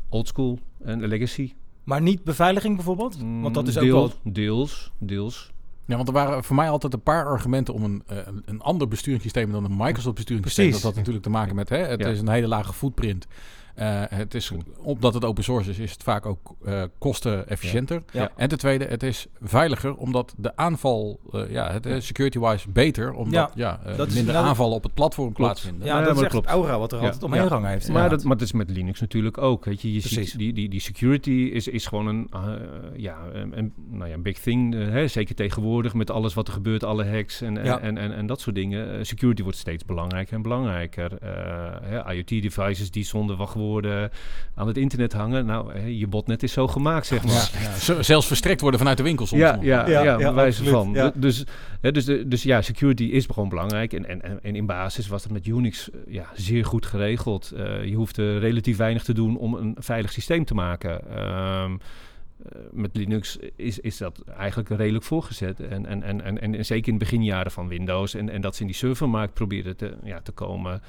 oldschool 0.09 0.59
en 0.85 1.07
legacy. 1.07 1.53
Maar 1.85 2.03
niet 2.03 2.25
beveiliging 2.25 2.75
bijvoorbeeld? 2.77 3.17
Want 3.41 3.55
dat 3.55 3.69
is 3.69 3.79
ook 3.79 3.85
wel... 3.91 4.13
Deels, 4.25 4.93
deels. 4.99 5.53
Ja, 5.87 5.97
want 5.97 6.09
er 6.09 6.15
waren 6.15 6.45
voor 6.45 6.57
mij 6.57 6.69
altijd 6.71 6.93
een 6.93 7.03
paar 7.03 7.27
argumenten 7.27 7.75
om 7.75 7.85
een, 7.85 8.03
een- 8.07 8.43
een 8.45 8.61
ander 8.61 8.89
besturingssysteem 8.89 9.53
dan 9.53 9.65
een 9.65 9.77
Microsoft 9.77 10.15
besturingssysteem. 10.15 10.65
Precies. 10.67 10.83
Dat 10.83 10.83
had 10.83 10.95
natuurlijk 10.99 11.25
te 11.25 11.31
maken 11.31 11.55
met, 11.55 11.69
hè, 11.69 11.77
het 11.77 12.01
Ja. 12.01 12.09
is 12.09 12.21
een 12.21 12.29
hele 12.29 12.47
lage 12.47 12.73
footprint. 12.73 13.27
Eh, 13.75 14.03
het 14.09 14.35
is, 14.35 14.53
omdat 14.83 15.15
het 15.15 15.25
open 15.25 15.45
source 15.45 15.71
is, 15.71 15.79
is 15.79 15.93
het 15.93 16.03
vaak 16.03 16.27
ook 16.27 16.55
eh, 16.65 16.83
kostenefficiënter. 16.99 18.03
Ja. 18.13 18.31
En 18.37 18.49
ten 18.49 18.59
tweede, 18.59 18.85
het 18.85 19.03
is 19.03 19.27
veiliger, 19.41 19.95
omdat 19.95 20.35
de 20.39 20.57
aanval, 20.57 21.21
eh, 21.33 21.51
ja, 21.51 21.73
het 21.73 21.87
is 21.87 22.07
security-wise 22.07 22.71
beter, 22.71 23.13
omdat 23.13 23.53
ja, 23.55 23.81
eh, 23.85 23.97
dat 23.97 24.09
is 24.09 24.15
minder 24.15 24.35
aanvallen 24.35 24.75
op 24.77 24.83
het 24.83 24.95
platform 24.95 25.27
Klopt. 25.33 25.41
plaatsvinden. 25.41 25.87
Ja, 25.87 25.99
Ja, 25.99 26.05
dat 26.05 26.23
is 26.23 26.29
klopt. 26.29 26.47
aura 26.47 26.79
wat 26.79 26.93
er 26.93 26.99
Ja. 26.99 27.05
altijd 27.05 27.23
omheen 27.23 27.43
Ja. 27.43 27.49
hangen 27.49 27.71
heeft. 27.71 27.89
Maar, 27.89 28.11
dat, 28.11 28.25
maar 28.25 28.37
dat 28.37 28.47
is 28.47 28.53
met 28.53 28.71
Linux 28.71 29.01
natuurlijk 29.01 29.39
ook. 29.39 29.65
Weet 29.65 29.83
je, 29.83 29.93
je 29.93 30.01
Precies. 30.01 30.31
ziet, 30.31 30.39
die, 30.39 30.53
die, 30.53 30.69
die 30.69 30.81
security 30.81 31.31
is, 31.31 31.69
is 31.69 31.87
gewoon 31.87 32.07
een, 32.07 32.29
eh, 32.33 32.41
ja, 32.97 33.19
een, 33.33 33.59
een- 33.59 33.73
nou 33.91 34.09
ja, 34.09 34.15
een 34.15 34.23
big 34.23 34.39
thing. 34.39 34.75
hè, 34.75 35.09
zeker 35.09 35.35
tegenwoordig 35.35 35.95
met 35.95 36.11
alles 36.11 36.35
wat 36.35 36.47
er 36.47 36.53
gebeurt, 36.55 36.85
alle 36.85 37.05
hacks 37.07 37.41
en, 37.41 37.59
en, 37.59 37.65
Ja. 37.65 37.81
en, 37.81 37.99
en, 37.99 38.15
en 38.15 38.27
dat 38.27 38.41
soort 38.41 38.57
dingen. 38.57 39.07
Security 39.07 39.43
wordt 39.43 39.59
steeds 39.59 39.85
belangrijker 39.85 40.35
en 40.35 40.43
belangrijker. 40.43 41.19
Eh, 41.19 41.31
hè, 41.83 42.13
IoT-devices 42.15 42.91
die 42.91 43.05
zonder 43.05 43.37
aan 44.55 44.67
het 44.67 44.77
internet 44.77 45.13
hangen. 45.13 45.47
Nou, 45.47 45.73
hè, 45.79 45.87
je 45.87 46.07
botnet 46.07 46.43
is 46.43 46.53
zo 46.53 46.69
gemaakt, 46.69 47.07
zeg 47.07 47.25
maar. 47.25 47.51
Ja, 47.61 47.95
ja. 47.95 48.03
Zelfs 48.03 48.27
verstrekt 48.27 48.61
worden 48.61 48.79
vanuit 48.81 48.97
de 48.97 49.03
winkel 49.03 49.27
soms 49.27 49.41
Ja, 49.41 49.59
ja, 49.61 49.89
Ja, 49.89 50.03
ja, 50.03 50.03
ja, 50.03 50.17
bij 50.17 50.33
wijze 50.33 50.65
van. 50.65 50.91
ja. 50.93 51.11
Du- 51.11 51.19
Dus, 51.21 51.45
hè, 51.81 51.93
dus, 51.93 52.05
dus 52.05 52.43
ja, 52.43 52.63
security 52.63 53.05
is 53.05 53.27
gewoon 53.27 53.49
belangrijk. 53.49 53.93
En, 53.93 54.09
en, 54.09 54.43
en- 54.43 54.55
in 54.57 54.67
basis 54.67 55.09
was 55.09 55.23
dat 55.23 55.33
met 55.33 55.47
Unix 55.47 55.91
eh, 55.91 55.99
ja, 56.09 56.27
zeer 56.35 56.65
goed 56.65 56.87
geregeld. 56.87 57.51
Eh, 57.57 57.85
je 57.85 57.95
hoeft 57.95 58.17
er 58.17 58.39
relatief 58.39 58.77
weinig 58.77 59.03
te 59.05 59.13
doen 59.15 59.37
om 59.39 59.55
een 59.55 59.77
veilig 59.79 60.13
systeem 60.13 60.45
te 60.45 60.55
maken. 60.55 61.11
Ehm, 61.17 61.73
eh, 61.73 62.59
met 62.73 62.91
Linux 62.97 63.39
is, 63.57 63.79
is 63.79 63.97
dat 63.97 64.23
eigenlijk 64.39 64.69
redelijk 64.69 65.05
voorgezet. 65.05 65.61
En, 65.61 65.87
en, 65.87 66.03
en, 66.03 66.25
en, 66.41 66.55
en 66.55 66.65
zeker 66.65 66.93
in 66.93 66.99
de 66.99 67.05
beginjaren 67.05 67.53
van 67.53 67.69
Windows. 67.69 68.15
En, 68.15 68.29
en 68.29 68.41
dat 68.41 68.55
ze 68.55 68.61
in 68.61 68.67
die 68.67 68.77
servermarkt 68.77 69.35
proberen 69.35 69.77
te, 69.77 69.95
ja, 70.05 70.21
te 70.21 70.33
komen. 70.33 70.83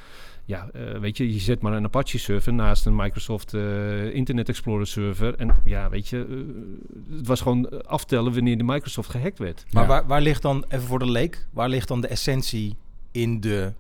Ja, 0.46 0.70
eh, 0.74 1.00
weet 1.00 1.18
je, 1.18 1.34
je 1.34 1.40
zet 1.40 1.62
maar 1.62 1.74
een 1.74 1.84
Apache 1.84 2.20
server 2.20 2.54
naast 2.54 2.86
een 2.86 2.96
Microsoft 2.96 3.54
eh, 3.54 4.14
Internet 4.16 4.50
Explorer 4.50 4.88
server. 4.88 5.36
En 5.36 5.56
ja, 5.66 5.90
weet 5.90 6.08
je, 6.08 6.26
eh, 6.30 7.18
het 7.18 7.28
was 7.28 7.42
gewoon 7.42 7.86
aftellen 7.86 8.34
wanneer 8.34 8.58
de 8.58 8.64
Microsoft 8.64 9.10
gehackt 9.10 9.40
werd. 9.40 9.66
Maar 9.72 9.84
Ja. 9.84 9.90
waar, 9.90 10.08
waar 10.08 10.22
ligt 10.22 10.42
dan, 10.42 10.66
even 10.70 10.88
voor 10.88 11.00
de 11.00 11.12
leek, 11.12 11.48
waar 11.52 11.70
ligt 11.70 11.88
dan 11.88 12.02
de 12.02 12.08
essentie 12.08 12.76
in 13.12 13.40
de 13.40 13.74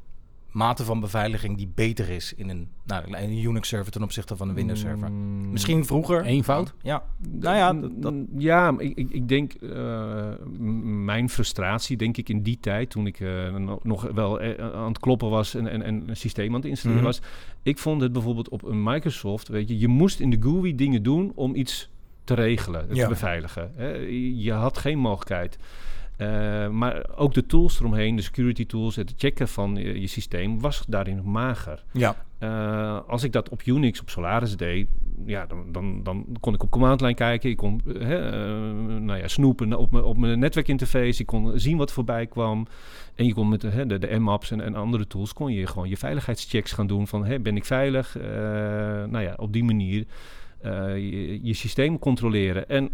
mate 0.53 0.83
van 0.83 1.00
beveiliging 1.00 1.57
die 1.57 1.72
beter 1.75 2.10
is 2.10 2.33
in 2.33 2.50
een, 2.50 2.67
nou, 2.86 3.03
een 3.15 3.43
Unix-server 3.43 3.91
ten 3.91 4.03
opzichte 4.03 4.36
van 4.38 4.50
een 4.50 4.55
Windows-server? 4.55 5.12
Mm, 5.12 5.51
Misschien 5.51 5.86
vroeger. 5.86 6.24
Eenvoud? 6.24 6.74
Ja, 6.81 7.03
nou 7.31 7.55
ja, 7.55 7.74
dat, 7.74 7.91
dat- 8.01 8.13
Mm, 8.13 8.27
Ja, 8.38 8.72
maar 8.72 8.83
ik, 8.83 8.98
ik, 8.98 9.10
ik 9.10 9.27
denk, 9.27 9.53
eh, 9.53 9.69
m- 10.57 11.05
mijn 11.05 11.29
frustratie, 11.29 11.98
denk 11.98 12.17
ik, 12.17 12.29
in 12.29 12.41
die 12.41 12.57
tijd, 12.62 12.89
toen 12.89 13.07
ik 13.07 13.19
eh, 13.19 13.55
no- 13.55 13.79
nog 13.83 14.01
wel 14.13 14.39
eh, 14.39 14.74
aan 14.74 14.88
het 14.88 15.00
kloppen 15.00 15.29
was 15.29 15.55
en, 15.55 15.67
en, 15.67 15.81
en 15.81 16.03
een 16.10 16.17
systeem 16.17 16.48
aan 16.50 16.55
het 16.62 16.65
installeren 16.69 17.03
Mhm. 17.03 17.12
was. 17.12 17.22
Ik 17.63 17.77
vond 17.77 18.01
het 18.01 18.12
bijvoorbeeld 18.13 18.50
op 18.50 18.63
een 18.63 18.83
Microsoft, 18.83 19.48
weet 19.48 19.67
je, 19.69 19.79
je 19.79 19.88
moest 19.88 20.19
in 20.19 20.29
de 20.29 20.38
GUI 20.39 20.75
dingen 20.75 21.03
doen 21.03 21.31
om 21.36 21.55
iets 21.55 21.89
te 22.24 22.33
regelen, 22.33 22.86
Ja. 22.91 23.03
te 23.03 23.10
beveiligen. 23.10 23.72
Hè. 23.75 23.88
Je 24.36 24.51
had 24.51 24.77
geen 24.77 24.98
mogelijkheid. 25.00 25.57
Eh, 26.23 26.69
maar 26.69 27.05
ook 27.15 27.33
de 27.33 27.45
tools 27.45 27.79
eromheen, 27.79 28.15
de 28.15 28.21
security 28.21 28.65
tools, 28.65 28.95
het 28.95 29.13
checken 29.17 29.47
van 29.47 29.75
je, 29.75 30.01
je 30.01 30.07
systeem, 30.07 30.59
was 30.59 30.83
daarin 30.87 31.21
mager. 31.23 31.83
ja. 31.91 32.15
Eh, 32.39 32.99
als 33.07 33.23
ik 33.23 33.31
dat 33.31 33.49
op 33.49 33.61
Unix, 33.61 34.01
op 34.01 34.09
Solaris 34.09 34.57
deed, 34.57 34.87
ja, 35.25 35.45
dan, 35.45 35.71
dan, 35.71 36.03
dan 36.03 36.25
kon 36.39 36.53
ik 36.53 36.63
op 36.63 36.71
command 36.71 37.01
line 37.01 37.13
kijken. 37.13 37.49
Ik 37.49 37.57
kon 37.57 37.81
eh, 37.87 38.07
hè, 38.07 38.31
nou 38.99 39.19
ja, 39.19 39.27
snoepen 39.27 39.73
op 39.73 39.91
mijn, 39.91 40.03
op 40.03 40.17
mijn 40.17 40.39
netwerkinterface. 40.39 41.21
Ik 41.21 41.25
kon 41.25 41.59
zien 41.59 41.77
wat 41.77 41.91
voorbij 41.91 42.25
kwam. 42.25 42.67
En 43.15 43.25
je 43.25 43.33
kon 43.33 43.49
met 43.49 43.61
de, 43.61 43.69
hè, 43.69 43.85
de, 43.85 43.99
de 43.99 44.19
M-maps 44.19 44.51
en, 44.51 44.61
en 44.61 44.75
andere 44.75 45.07
tools 45.07 45.33
kon 45.33 45.53
je 45.53 45.67
gewoon 45.67 45.89
je 45.89 45.97
veiligheidschecks 45.97 46.71
gaan 46.71 46.87
doen. 46.87 47.07
Van 47.07 47.25
hè, 47.25 47.39
ben 47.39 47.55
ik 47.55 47.65
veilig? 47.65 48.17
Nou 49.09 49.19
ja, 49.19 49.33
op 49.37 49.53
die 49.53 49.63
manier 49.63 50.05
je, 50.61 51.39
je 51.43 51.53
systeem 51.53 51.99
controleren. 51.99 52.69
En 52.69 52.89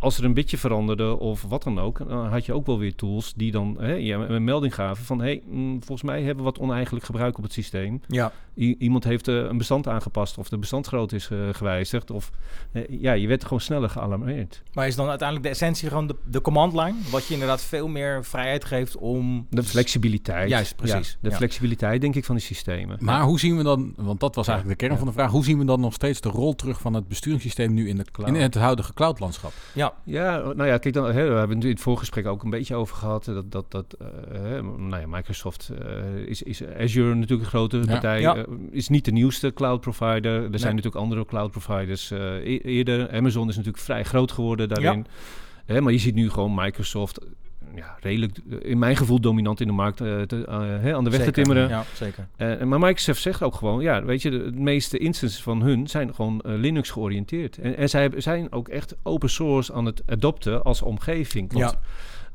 als 0.00 0.18
er 0.18 0.24
een 0.24 0.34
beetje 0.34 0.58
veranderde 0.58 1.18
of 1.18 1.42
wat 1.42 1.62
dan 1.62 1.78
ook, 1.78 2.08
dan 2.08 2.26
had 2.26 2.46
je 2.46 2.52
ook 2.52 2.66
wel 2.66 2.78
weer 2.78 2.94
tools 2.94 3.32
die 3.36 3.50
dan 3.50 3.76
hè, 3.78 3.92
je 3.92 4.12
een 4.14 4.44
melding 4.44 4.74
gaven 4.74 5.04
van 5.04 5.20
hey, 5.20 5.42
mm, 5.46 5.76
volgens 5.84 6.02
mij 6.02 6.18
hebben 6.18 6.36
we 6.36 6.50
wat 6.50 6.58
oneigenlijk 6.58 7.04
gebruik 7.06 7.36
op 7.36 7.42
het 7.42 7.52
systeem. 7.52 8.00
ja. 8.06 8.32
I- 8.60 8.76
iemand 8.78 9.04
heeft 9.04 9.28
eh, 9.28 9.34
een 9.34 9.58
bestand 9.58 9.88
aangepast 9.88 10.38
of 10.38 10.48
de 10.48 10.58
bestandsgrootte 10.58 11.14
is 11.16 11.28
eh, 11.30 11.38
gewijzigd. 11.52 12.10
Of 12.10 12.30
eh, 12.72 12.82
ja, 12.88 13.12
je 13.12 13.26
werd 13.28 13.42
gewoon 13.42 13.60
sneller 13.60 13.90
gealarmeerd. 13.90 14.62
Maar 14.72 14.86
is 14.86 14.96
dan 14.96 15.08
uiteindelijk 15.08 15.48
de 15.48 15.52
essentie 15.54 15.88
gewoon 15.88 16.06
de, 16.06 16.16
de 16.24 16.40
command 16.40 16.72
line? 16.72 16.94
Wat 17.10 17.26
je 17.26 17.32
inderdaad 17.32 17.62
veel 17.62 17.88
meer 17.88 18.24
vrijheid 18.24 18.64
geeft 18.64 18.96
om... 18.96 19.46
De 19.50 19.62
flexibiliteit. 19.62 20.48
Juist, 20.48 20.76
precies. 20.76 21.10
Ja, 21.10 21.16
de 21.20 21.30
Ja. 21.30 21.36
flexibiliteit, 21.36 22.00
denk 22.00 22.14
ik, 22.14 22.24
van 22.24 22.34
die 22.34 22.44
systemen. 22.44 22.96
Maar 23.00 23.22
hoe 23.22 23.38
zien 23.38 23.56
we 23.56 23.62
dan, 23.62 23.92
want 23.96 24.20
dat 24.20 24.34
was 24.34 24.48
eigenlijk 24.48 24.78
de 24.80 24.86
kern 24.86 24.98
van 24.98 25.06
de 25.08 25.12
vraag, 25.12 25.30
hoe 25.30 25.44
zien 25.44 25.58
we 25.58 25.64
dan 25.64 25.80
nog 25.80 25.94
steeds 25.94 26.20
de 26.20 26.28
rol 26.28 26.54
terug 26.54 26.80
van 26.80 26.94
het 26.94 27.08
besturingssysteem 27.08 27.72
nu 27.74 27.88
in, 27.88 27.96
de, 27.96 28.04
Cloud. 28.12 28.28
in 28.34 28.40
het 28.42 28.54
huidige 28.54 28.94
cloudlandschap? 28.94 29.52
Ja, 29.72 29.87
Ja, 30.04 30.38
nou 30.38 30.66
ja, 30.66 30.78
kijk, 30.78 30.94
dan, 30.94 31.04
hè, 31.04 31.28
we 31.28 31.34
hebben 31.34 31.56
het 31.56 31.64
in 31.64 31.70
het 31.72 31.80
voorgesprek 31.80 32.26
ook 32.26 32.42
een 32.42 32.50
beetje 32.50 32.74
over 32.74 32.96
gehad. 32.96 33.28
eh, 33.28 33.34
Dat, 33.34 33.52
dat, 33.52 33.70
dat 33.70 33.96
eh, 34.32 34.40
nou 34.76 35.00
ja, 35.00 35.06
Microsoft 35.06 35.70
eh, 35.82 36.16
is, 36.26 36.42
is 36.42 36.62
Azure 36.66 37.14
natuurlijk 37.14 37.42
een 37.42 37.46
grote 37.48 37.82
partij. 37.86 38.20
Ja. 38.20 38.44
is 38.70 38.88
niet 38.88 39.04
de 39.04 39.12
nieuwste 39.12 39.52
cloud 39.52 39.80
provider. 39.80 40.52
Er 40.52 40.58
zijn 40.58 40.74
natuurlijk 40.74 41.02
andere 41.02 41.24
cloud 41.26 41.50
providers 41.50 42.10
e- 42.10 42.58
eerder. 42.58 43.10
Amazon 43.10 43.48
is 43.48 43.56
natuurlijk 43.56 43.84
vrij 43.84 44.04
groot 44.04 44.32
geworden 44.32 44.68
daarin. 44.68 45.06
Hè, 45.64 45.80
maar 45.80 45.92
je 45.92 45.98
ziet 45.98 46.14
nu 46.14 46.30
gewoon 46.30 46.54
Microsoft 46.54 47.20
ja, 47.74 47.96
redelijk, 48.00 48.38
eh, 48.50 48.70
in 48.70 48.78
mijn 48.78 48.96
gevoel, 48.96 49.20
dominant 49.20 49.60
in 49.60 49.66
de 49.66 49.72
markt 49.72 50.00
eh, 50.00 50.20
te, 50.20 50.44
eh, 50.46 50.58
hè, 50.58 50.94
aan 50.94 51.04
de 51.04 51.10
weg 51.10 51.18
zeker. 51.18 51.32
te 51.34 51.40
timmeren. 51.42 51.68
Ja, 51.68 51.84
zeker. 51.94 52.66
Maar 52.66 52.78
Microsoft 52.78 53.20
zegt 53.22 53.42
ook 53.42 53.54
gewoon, 53.54 53.82
ja, 53.82 54.04
weet 54.04 54.22
je, 54.22 54.30
de, 54.30 54.50
de 54.50 54.60
meeste 54.60 54.98
instances 54.98 55.42
van 55.42 55.62
hun 55.62 55.86
zijn 55.86 56.14
gewoon 56.14 56.40
Linux 56.44 56.90
georiënteerd. 56.90 57.58
En, 57.58 57.76
en 57.76 57.88
zij 57.88 58.10
zijn 58.16 58.52
ook 58.52 58.68
echt 58.68 58.96
open 59.02 59.30
source 59.30 59.72
aan 59.72 59.84
het 59.84 60.02
adopten 60.06 60.62
als 60.64 60.82
omgeving. 60.82 61.52
Want, 61.52 61.78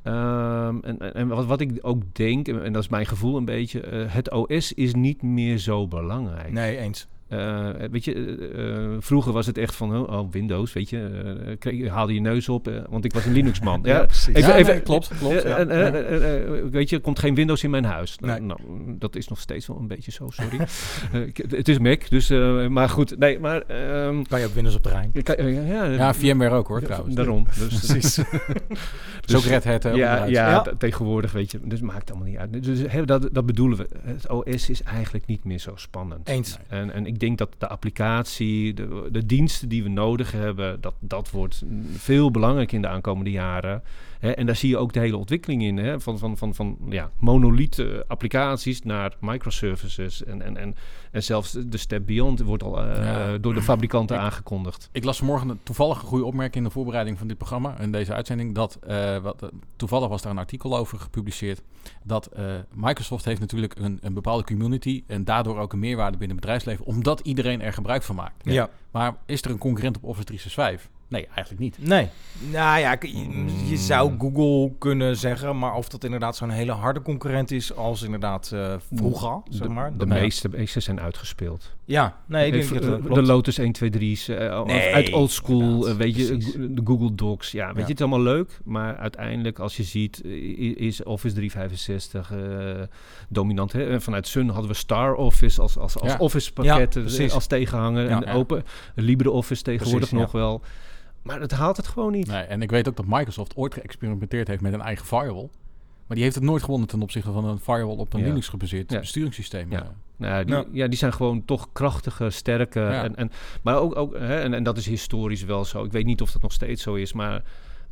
ehm, 0.04 0.78
en, 0.82 1.00
en- 1.00 1.14
en 1.14 1.28
wat, 1.28 1.46
wat 1.46 1.62
ik 1.62 1.72
ook 1.82 2.02
denk, 2.16 2.48
en, 2.48 2.64
en 2.64 2.74
dat 2.74 2.84
is 2.84 2.90
mijn 2.90 3.06
gevoel 3.06 3.38
een 3.38 3.46
beetje, 3.46 3.80
het 4.08 4.32
OS 4.32 4.74
is 4.74 4.94
niet 4.94 5.22
meer 5.22 5.58
zo 5.58 5.88
belangrijk. 5.88 6.52
Nee, 6.52 6.78
eens. 6.78 7.08
Eh, 7.28 7.70
weet 7.92 8.06
je, 8.06 8.14
eh, 8.14 8.84
eh, 8.84 8.92
vroeger 9.00 9.32
was 9.34 9.46
het 9.46 9.58
echt 9.58 9.76
van, 9.76 9.96
oh, 9.98 10.20
oh, 10.20 10.32
Windows, 10.32 10.74
weet 10.74 10.90
je, 10.90 11.24
eh, 11.46 11.56
kreeg, 11.60 11.88
haalde 11.90 12.14
je 12.14 12.22
neus 12.22 12.50
op, 12.50 12.84
want 12.90 13.06
ik 13.06 13.14
was 13.14 13.26
een 13.26 13.34
Linux-man. 13.34 13.80
ja, 13.84 14.04
precies. 14.06 14.28
Even, 14.36 14.50
Ja, 14.50 14.56
even, 14.56 14.74
nee, 14.74 14.82
klopt, 14.84 15.12
klopt, 15.20 15.44
ja. 15.44 15.66
weet 16.70 16.90
je, 16.90 16.96
er 16.96 17.02
komt 17.02 17.20
geen 17.20 17.36
Windows 17.36 17.64
in 17.64 17.70
mijn 17.70 17.84
huis. 17.86 18.18
Nou, 18.20 18.40
Nee. 18.40 18.48
nou, 18.48 18.60
dat 19.00 19.16
is 19.16 19.28
nog 19.28 19.40
steeds 19.40 19.68
wel 19.68 19.78
een 19.80 19.88
beetje 19.88 20.12
zo, 20.12 20.30
sorry. 20.30 20.60
Eh, 21.14 21.22
ik- 21.22 21.44
het 21.50 21.68
is 21.68 21.78
Mac, 21.80 22.10
dus, 22.10 22.30
eh, 22.30 22.68
maar 22.68 22.90
goed, 22.90 23.18
nee, 23.20 23.40
maar... 23.40 23.62
ehm, 23.62 24.24
Kan 24.24 24.40
je 24.40 24.46
ook 24.46 24.54
Windows 24.54 24.76
op 24.76 24.84
de 24.84 24.90
kan- 25.24 25.52
ja, 25.66 25.84
Ja, 25.86 26.14
VMware 26.14 26.56
ook 26.56 26.68
hoor 26.68 26.80
ja, 26.80 26.86
trouwens. 26.86 27.16
Daarom. 27.16 27.46
Dus, 27.60 27.68
Precies. 27.88 28.20
Dus 29.26 29.36
ook 29.36 29.44
Red 29.44 29.64
Hat 29.64 29.84
hè, 29.84 29.90
ja, 29.90 30.26
ja, 30.26 30.66
tegenwoordig, 30.78 31.32
weet 31.32 31.52
je, 31.52 31.60
dus 31.64 31.82
maakt 31.82 32.10
allemaal 32.12 32.28
niet 32.28 32.38
uit. 32.38 32.64
Dus 32.64 32.80
hè, 32.88 33.06
dat, 33.06 33.30
dat 33.32 33.46
bedoelen 33.46 33.78
we. 33.78 33.88
Het 34.04 34.30
OS 34.30 34.70
is 34.70 34.82
eigenlijk 34.84 35.26
niet 35.26 35.44
meer 35.44 35.60
zo 35.60 35.72
spannend. 35.76 36.28
Eens. 36.30 36.58
En, 36.68 36.92
en 36.94 37.06
ik 37.06 37.20
denk 37.26 37.38
dat 37.38 37.56
de 37.58 37.68
applicatie, 37.68 38.74
de, 38.74 39.10
de 39.12 39.26
diensten 39.26 39.70
die 39.70 39.84
we 39.84 39.90
nodig 39.90 40.32
hebben, 40.32 40.82
dat, 40.82 40.94
dat 41.00 41.32
wordt 41.32 41.64
veel 41.96 42.32
belangrijker 42.32 42.76
in 42.76 42.82
de 42.82 42.88
aankomende 42.88 43.32
jaren. 43.32 43.84
Hè, 44.24 44.32
en 44.32 44.46
daar 44.46 44.56
zie 44.56 44.70
je 44.70 44.78
ook 44.78 44.94
de 44.94 45.00
hele 45.00 45.18
ontwikkeling 45.18 45.64
in. 45.64 45.78
Hè, 45.78 46.00
van 46.00 46.18
van, 46.20 46.38
van, 46.38 46.54
van 46.56 46.78
ja, 46.90 47.12
monolith 47.20 47.80
eh, 47.80 47.88
applicaties 48.08 48.82
naar 48.82 49.16
microservices. 49.20 50.24
En, 50.24 50.42
en, 50.42 50.58
en, 50.58 50.76
en 51.12 51.24
zelfs 51.24 51.52
de 51.52 51.78
step 51.78 52.06
beyond 52.06 52.40
wordt 52.42 52.64
al 52.64 52.84
eh, 52.84 53.04
Ja. 53.04 53.38
door 53.38 53.54
de 53.54 53.62
fabrikanten 53.62 54.16
Ik- 54.16 54.22
aangekondigd. 54.22 54.90
Ik 54.92 55.04
las 55.04 55.18
vanmorgen 55.18 55.50
een 55.50 55.60
toevallige 55.64 56.06
goede 56.06 56.26
opmerking 56.26 56.56
in 56.56 56.64
de 56.64 56.70
voorbereiding 56.70 57.18
van 57.18 57.28
dit 57.28 57.38
programma, 57.38 57.80
in 57.80 57.92
deze 57.92 58.14
uitzending, 58.14 58.56
dat 58.56 58.78
eh, 58.88 59.18
wat, 59.18 59.50
toevallig 59.76 60.08
was 60.10 60.22
daar 60.22 60.32
een 60.32 60.38
artikel 60.38 60.78
over 60.78 61.00
gepubliceerd, 61.00 61.62
dat 62.04 62.26
eh, 62.28 62.46
Microsoft 62.74 63.26
heeft 63.26 63.40
natuurlijk 63.40 63.76
een, 63.80 64.00
een 64.02 64.14
bepaalde 64.14 64.44
community 64.44 65.04
en 65.08 65.24
daardoor 65.24 65.58
ook 65.60 65.74
een 65.74 65.80
meerwaarde 65.80 66.18
binnen 66.18 66.38
het 66.38 66.46
bedrijfsleven, 66.46 66.86
omdat 66.86 67.20
iedereen 67.20 67.62
er 67.62 67.74
gebruik 67.74 68.04
van 68.04 68.16
maakt. 68.16 68.36
Ja. 68.44 68.70
Maar 68.92 69.16
is 69.26 69.42
er 69.42 69.52
een 69.52 69.58
concurrent 69.58 69.98
op 69.98 70.04
Office 70.04 70.26
365? 70.26 70.92
Nee, 71.14 71.28
eigenlijk 71.36 71.60
niet. 71.60 71.78
Nee. 71.88 72.10
Nou 72.52 72.80
ja, 72.80 72.98
je, 73.02 73.46
je 73.70 73.78
zou 73.78 74.12
Google 74.18 74.72
kunnen 74.78 75.18
zeggen, 75.18 75.60
maar 75.60 75.76
of 75.76 75.90
dat 75.90 76.04
inderdaad 76.04 76.36
zo'n 76.36 76.50
hele 76.50 76.72
harde 76.72 77.02
concurrent 77.02 77.52
is 77.52 77.76
als 77.76 78.02
inderdaad 78.02 78.52
eh 78.54 78.74
vroeger, 78.94 79.42
zeg 79.50 79.68
maar. 79.68 79.98
de 79.98 80.06
meeste, 80.06 80.50
meeste 80.50 80.80
zijn 80.80 81.00
uitgespeeld. 81.00 81.76
Ja, 81.86 82.18
nee, 82.26 82.46
ik 82.46 82.52
denk 82.52 82.64
Even, 82.64 82.76
dat 82.82 83.02
dat 83.02 83.10
eh, 83.10 83.14
de 83.16 83.22
Lotus 83.22 83.58
1, 83.58 83.72
2, 83.72 83.90
3's, 83.90 84.28
eh, 84.28 84.60
of 84.62 84.68
Nee, 84.68 84.94
uit 84.94 85.14
old 85.14 85.32
school, 85.32 85.88
eh, 85.88 85.96
weet 85.96 86.16
je, 86.16 86.26
precies. 86.26 86.54
De 86.54 86.82
Google 86.84 87.16
Docs. 87.16 87.52
Ja, 87.52 87.66
weet 87.68 87.76
Ja. 87.76 87.82
je, 87.82 87.88
het 87.88 88.00
is 88.00 88.06
allemaal 88.06 88.22
leuk, 88.34 88.60
maar 88.64 88.98
uiteindelijk 88.98 89.60
als 89.60 89.78
je 89.78 89.84
ziet, 89.84 90.24
is 90.76 91.04
Office 91.04 91.36
365 91.36 92.32
eh, 92.32 92.40
dominant. 93.30 93.72
Hè? 93.72 94.02
Vanuit 94.02 94.28
Sun 94.28 94.50
hadden 94.50 94.70
we 94.72 94.76
Star 94.78 95.14
Office 95.16 95.62
als, 95.62 95.78
als, 95.78 96.00
als 96.00 96.12
Ja. 96.12 96.18
Office 96.18 96.54
pakket 96.54 96.98
als 97.34 97.48
tegenhanger. 97.48 98.08
En 98.10 98.28
open 98.28 98.64
LibreOffice 98.96 99.62
tegenwoordig 99.64 100.10
Precies, 100.10 100.24
nog 100.26 100.32
wel. 100.32 100.62
Maar 101.24 101.42
het 101.42 101.52
haalt 101.52 101.78
het 101.78 101.88
gewoon 101.88 102.12
niet. 102.12 102.28
Nee, 102.28 102.44
en 102.44 102.62
ik 102.62 102.72
weet 102.72 102.88
ook 102.88 102.96
dat 102.96 103.06
Microsoft 103.08 103.56
ooit 103.56 103.74
geëxperimenteerd 103.74 104.48
heeft 104.48 104.62
met 104.62 104.74
een 104.74 104.82
eigen 104.82 105.06
firewall. 105.06 105.50
Maar 106.08 106.16
die 106.16 106.24
heeft 106.24 106.36
het 106.36 106.44
nooit 106.44 106.64
gewonnen 106.64 106.88
ten 106.88 107.02
opzichte 107.02 107.32
van 107.32 107.46
een 107.46 107.60
firewall 107.60 107.96
op 107.98 108.14
een 108.14 108.20
Ja. 108.20 108.26
Linux 108.26 108.48
gebaseerd 108.48 108.92
Ja. 108.92 109.00
besturingssysteem. 109.00 109.72
Ja. 109.72 109.82
Eh, 109.82 109.88
Nou, 110.18 110.34
ja, 110.34 110.44
die, 110.44 110.56
Ja. 110.56 110.66
ja. 110.72 110.88
die 110.88 110.98
zijn 110.98 111.14
gewoon 111.14 111.46
toch 111.46 111.68
krachtiger, 111.74 112.32
sterker. 112.32 112.92
Ja. 112.92 113.04
En, 113.04 113.16
en, 113.16 113.32
maar 113.62 113.76
ook, 113.78 113.96
ook 113.96 114.14
hè, 114.14 114.42
en, 114.42 114.54
en 114.54 114.64
dat 114.64 114.78
is 114.78 114.86
historisch 114.86 115.44
wel 115.44 115.66
zo. 115.66 115.84
Ik 115.84 115.92
weet 115.92 116.06
niet 116.06 116.22
of 116.22 116.32
dat 116.32 116.42
nog 116.42 116.52
steeds 116.52 116.84
zo 116.84 116.94
is, 116.94 117.14
maar... 117.14 117.44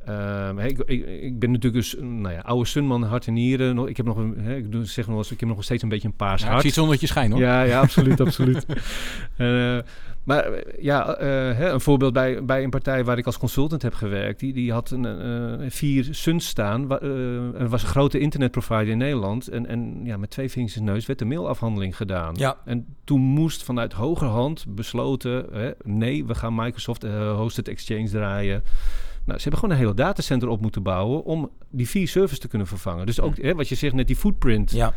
ehm, 0.06 0.60
ik, 0.60 0.78
ik, 0.80 1.06
ik 1.22 1.40
ben 1.40 1.52
natuurlijk 1.52 1.84
dus 1.84 1.96
nou 2.00 2.32
ja, 2.34 2.40
oude 2.40 2.66
Sunman, 2.66 3.04
hart 3.04 3.28
en 3.28 3.34
nieren. 3.34 3.88
Ik 3.88 3.98
heb 3.98 4.06
nog 4.06 4.18
een, 4.18 4.36
hè, 4.40 4.56
ik 4.56 4.72
doe- 4.72 4.86
zeg 4.86 5.08
nog 5.08 5.18
eens, 5.18 5.32
ik 5.32 5.40
heb 5.40 5.50
nog 5.50 5.64
steeds 5.64 5.84
een 5.84 5.90
beetje 5.90 6.08
een 6.08 6.16
paars 6.16 6.42
ja, 6.42 6.48
hart. 6.48 6.60
zie 6.60 6.70
het 6.70 6.78
zonder 6.78 6.94
dat 6.94 7.02
je 7.02 7.08
schijn 7.14 7.32
hoor. 7.32 7.42
Ja, 7.42 7.62
ja, 7.62 7.80
absoluut, 7.80 8.20
absoluut. 8.22 8.66
Eh, 9.38 9.78
maar 10.24 10.50
ja, 10.80 11.16
eh, 11.16 11.28
hè, 11.58 11.70
een 11.72 11.82
voorbeeld 11.82 12.14
bij, 12.14 12.46
bij 12.46 12.64
een 12.64 12.70
partij 12.70 13.04
waar 13.04 13.18
ik 13.18 13.26
als 13.26 13.38
consultant 13.38 13.82
heb 13.82 13.94
gewerkt. 13.94 14.40
Die, 14.40 14.54
die 14.54 14.72
had 14.72 14.92
een, 14.92 15.06
eh, 15.06 15.66
vier 15.70 16.08
Suns 16.12 16.48
staan. 16.48 16.88
wa- 16.88 17.00
er 17.02 17.68
was 17.70 17.82
een 17.82 17.88
grote 17.90 18.20
internetprovider 18.20 18.88
in 18.88 18.98
Nederland. 18.98 19.48
En, 19.48 19.66
en 19.68 20.00
ja, 20.04 20.18
met 20.18 20.30
twee 20.30 20.50
vingers 20.50 20.76
in 20.78 20.86
de 20.86 20.92
neus 20.92 21.06
werd 21.06 21.20
de 21.20 21.26
mailafhandeling 21.26 21.98
gedaan. 21.98 22.36
Ja. 22.38 22.58
En 22.66 22.86
toen 23.04 23.22
moest 23.22 23.64
vanuit 23.64 23.94
hogerhand 23.94 24.66
besloten... 24.68 25.46
Hè, 25.52 25.72
nee, 25.84 26.26
we 26.26 26.36
gaan 26.36 26.56
Microsoft 26.56 27.04
Hosted 27.36 27.68
Exchange 27.68 28.10
draaien. 28.10 28.64
Nou, 29.32 29.44
ze 29.44 29.50
hebben 29.50 29.60
gewoon 29.60 29.76
een 29.76 29.82
hele 29.82 30.08
datacenter 30.08 30.48
op 30.50 30.62
moeten 30.62 30.84
bouwen... 30.84 31.24
om 31.24 31.50
die 31.70 31.90
vier 31.90 32.08
servers 32.08 32.40
te 32.40 32.48
kunnen 32.48 32.68
vervangen. 32.68 33.06
Dus 33.06 33.20
ook 33.20 33.38
hè, 33.38 33.56
wat 33.56 33.68
je 33.70 33.76
zegt 33.76 33.94
net, 33.94 34.08
die 34.08 34.16
footprint 34.16 34.72
Ja, 34.72 34.94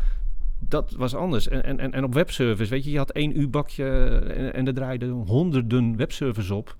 dat 0.59 0.91
was 0.97 1.15
anders. 1.15 1.47
En, 1.47 1.63
en, 1.63 1.79
en- 1.79 1.91
en 1.93 2.03
op 2.03 2.13
webservice, 2.13 2.69
weet 2.69 2.83
je, 2.83 2.91
je 2.91 2.97
had 2.97 3.11
één 3.11 3.39
U-bakje 3.39 3.85
en, 4.35 4.53
en 4.53 4.67
er 4.67 4.73
draaiden 4.73 5.09
honderden 5.11 5.95
webservers 5.97 6.51
op. 6.51 6.75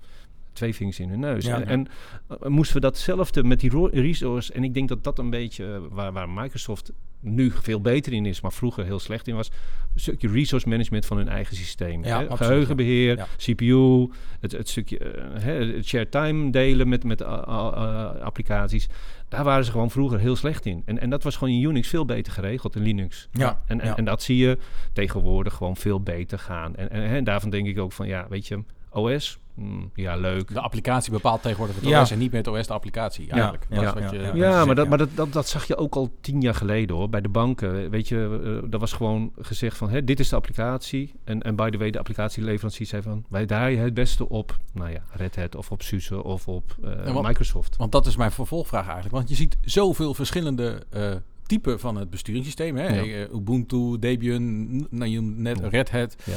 Twee 0.56 0.74
vingers 0.74 1.00
in 1.00 1.08
hun 1.08 1.20
neus. 1.20 1.44
Ja. 1.44 1.62
en 1.62 1.86
en 2.28 2.38
eh, 2.40 2.48
moesten 2.48 2.74
we 2.76 2.80
datzelfde 2.80 3.44
met 3.44 3.60
die 3.60 3.88
resource. 3.90 4.52
En 4.52 4.64
ik 4.64 4.74
denk 4.74 4.88
dat 4.88 5.04
dat 5.04 5.18
een 5.18 5.30
beetje 5.30 5.64
eh, 5.64 5.80
waar, 5.90 6.12
waar 6.12 6.28
Microsoft 6.28 6.92
nu 7.20 7.50
veel 7.50 7.80
beter 7.80 8.12
in 8.12 8.26
is, 8.26 8.40
maar 8.40 8.52
vroeger 8.52 8.84
heel 8.84 8.98
slecht 8.98 9.28
in 9.28 9.34
was. 9.34 9.50
Een 9.94 10.00
stukje 10.00 10.28
resource 10.28 10.68
management 10.68 11.06
van 11.06 11.16
hun 11.16 11.28
eigen 11.28 11.56
systeem. 11.56 12.04
Ja, 12.04 12.08
hè? 12.08 12.22
absoluut, 12.22 12.38
Geheugenbeheer, 12.38 13.16
ja. 13.16 13.26
CPU, 13.36 14.10
het, 14.40 14.52
het 14.52 14.68
stukje 14.68 14.98
eh, 14.98 15.42
hè, 15.42 15.52
het 15.52 15.86
shared 15.86 16.10
time 16.10 16.50
delen 16.50 16.88
met, 16.88 17.04
met 17.04 17.22
applicaties. 17.22 18.88
Daar 19.28 19.44
waren 19.44 19.64
ze 19.64 19.70
gewoon 19.70 19.90
vroeger 19.90 20.18
heel 20.18 20.36
slecht 20.36 20.66
in. 20.66 20.82
En, 20.84 21.00
en 21.00 21.10
dat 21.10 21.22
was 21.22 21.36
gewoon 21.36 21.54
in 21.54 21.62
Unix 21.62 21.88
veel 21.88 22.04
beter 22.04 22.32
geregeld 22.32 22.76
in 22.76 22.82
Linux. 22.82 23.28
ja, 23.32 23.62
En, 23.66 23.80
en, 23.80 23.86
ja. 23.86 23.96
en 23.96 24.04
dat 24.04 24.22
zie 24.22 24.36
je 24.36 24.58
tegenwoordig 24.92 25.54
gewoon 25.54 25.76
veel 25.76 26.00
beter 26.00 26.38
gaan. 26.38 26.76
En, 26.76 26.90
en, 26.90 27.02
en 27.02 27.24
daarvan 27.24 27.50
denk 27.50 27.66
ik 27.66 27.78
ook 27.78 27.92
van, 27.92 28.06
ja, 28.06 28.26
weet 28.28 28.46
je, 28.46 28.62
OS, 28.90 29.38
mm, 29.56 29.90
ja, 29.94 30.16
leuk. 30.16 30.54
De 30.54 30.60
applicatie 30.60 31.12
bepaalt 31.12 31.42
tegenwoordig 31.42 31.76
het 31.76 31.84
Ja. 31.84 32.00
OS 32.02 32.10
en 32.10 32.18
niet 32.18 32.30
meer 32.32 32.40
het 32.44 32.48
OS 32.50 32.66
de 32.66 32.72
applicatie 32.72 33.30
eigenlijk. 33.30 33.66
ja, 33.70 33.76
dat 33.76 33.84
is 33.84 33.92
ja, 33.92 34.00
wat 34.00 34.10
je, 34.10 34.18
ja, 34.18 34.24
wat 34.24 34.32
je 34.34 34.38
Ja, 34.40 34.52
zegt, 34.52 34.66
maar, 34.66 34.74
dat, 34.74 34.88
maar 34.88 34.98
dat, 34.98 35.08
dat, 35.14 35.32
dat 35.32 35.48
zag 35.48 35.66
je 35.66 35.76
ook 35.76 35.94
al 35.94 36.10
tien 36.20 36.40
jaar 36.40 36.54
geleden 36.54 36.96
hoor, 36.96 37.08
bij 37.08 37.20
de 37.20 37.28
banken. 37.28 37.90
Weet 37.90 38.08
je, 38.08 38.40
uh, 38.64 38.72
er 38.72 38.78
was 38.78 38.92
gewoon 38.92 39.32
gezegd 39.38 39.76
van, 39.76 39.90
hè, 39.90 40.04
dit 40.04 40.20
is 40.20 40.28
de 40.28 40.36
applicatie. 40.36 41.12
En, 41.24 41.42
en 41.42 41.56
by 41.56 41.70
the 41.70 41.78
way, 41.78 41.90
de 41.90 41.98
applicatieleverancier 41.98 42.86
zei 42.86 43.02
van, 43.02 43.24
wij 43.28 43.46
draaien 43.46 43.82
het 43.82 43.94
beste 43.94 44.28
op, 44.28 44.56
nou 44.72 44.90
ja, 44.90 45.00
Red 45.10 45.36
Hat 45.36 45.54
of 45.54 45.70
op 45.70 45.82
SUSE 45.82 46.22
of 46.24 46.48
op 46.48 46.76
uh, 46.84 47.12
wat- 47.12 47.22
Microsoft. 47.26 47.76
Want 47.76 47.92
dat 47.92 48.06
is 48.06 48.16
mijn 48.16 48.32
vervolgvraag 48.32 48.84
eigenlijk. 48.84 49.14
Want 49.14 49.28
je 49.28 49.34
ziet 49.34 49.56
zoveel 49.62 50.14
verschillende 50.14 50.82
eh, 50.90 51.10
typen 51.46 51.80
van 51.80 51.96
het 51.96 52.10
besturingssysteem. 52.10 52.76
Hè? 52.76 52.86
Ja. 53.00 53.02
Eh, 53.24 53.34
Ubuntu, 53.34 53.98
Debian, 53.98 54.66
nou, 54.90 55.20
net. 55.20 55.60
Red 55.60 55.90
Hat. 55.90 56.16
Ja. 56.24 56.34